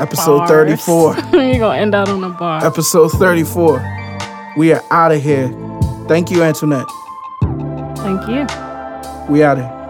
Episode 0.00 0.38
Bars. 0.38 0.50
34. 0.50 1.14
You're 1.32 1.58
gonna 1.58 1.76
end 1.78 1.94
out 1.94 2.08
on 2.08 2.24
a 2.24 2.30
bar. 2.30 2.64
Episode 2.64 3.08
34. 3.12 4.54
We 4.56 4.72
are 4.72 4.82
out 4.90 5.12
of 5.12 5.22
here. 5.22 5.48
Thank 6.08 6.30
you, 6.30 6.42
Antoinette. 6.42 6.86
Thank 7.98 8.28
you. 8.28 8.46
We 9.28 9.42
out 9.42 9.58
of 9.58 9.64
here. 9.64 9.83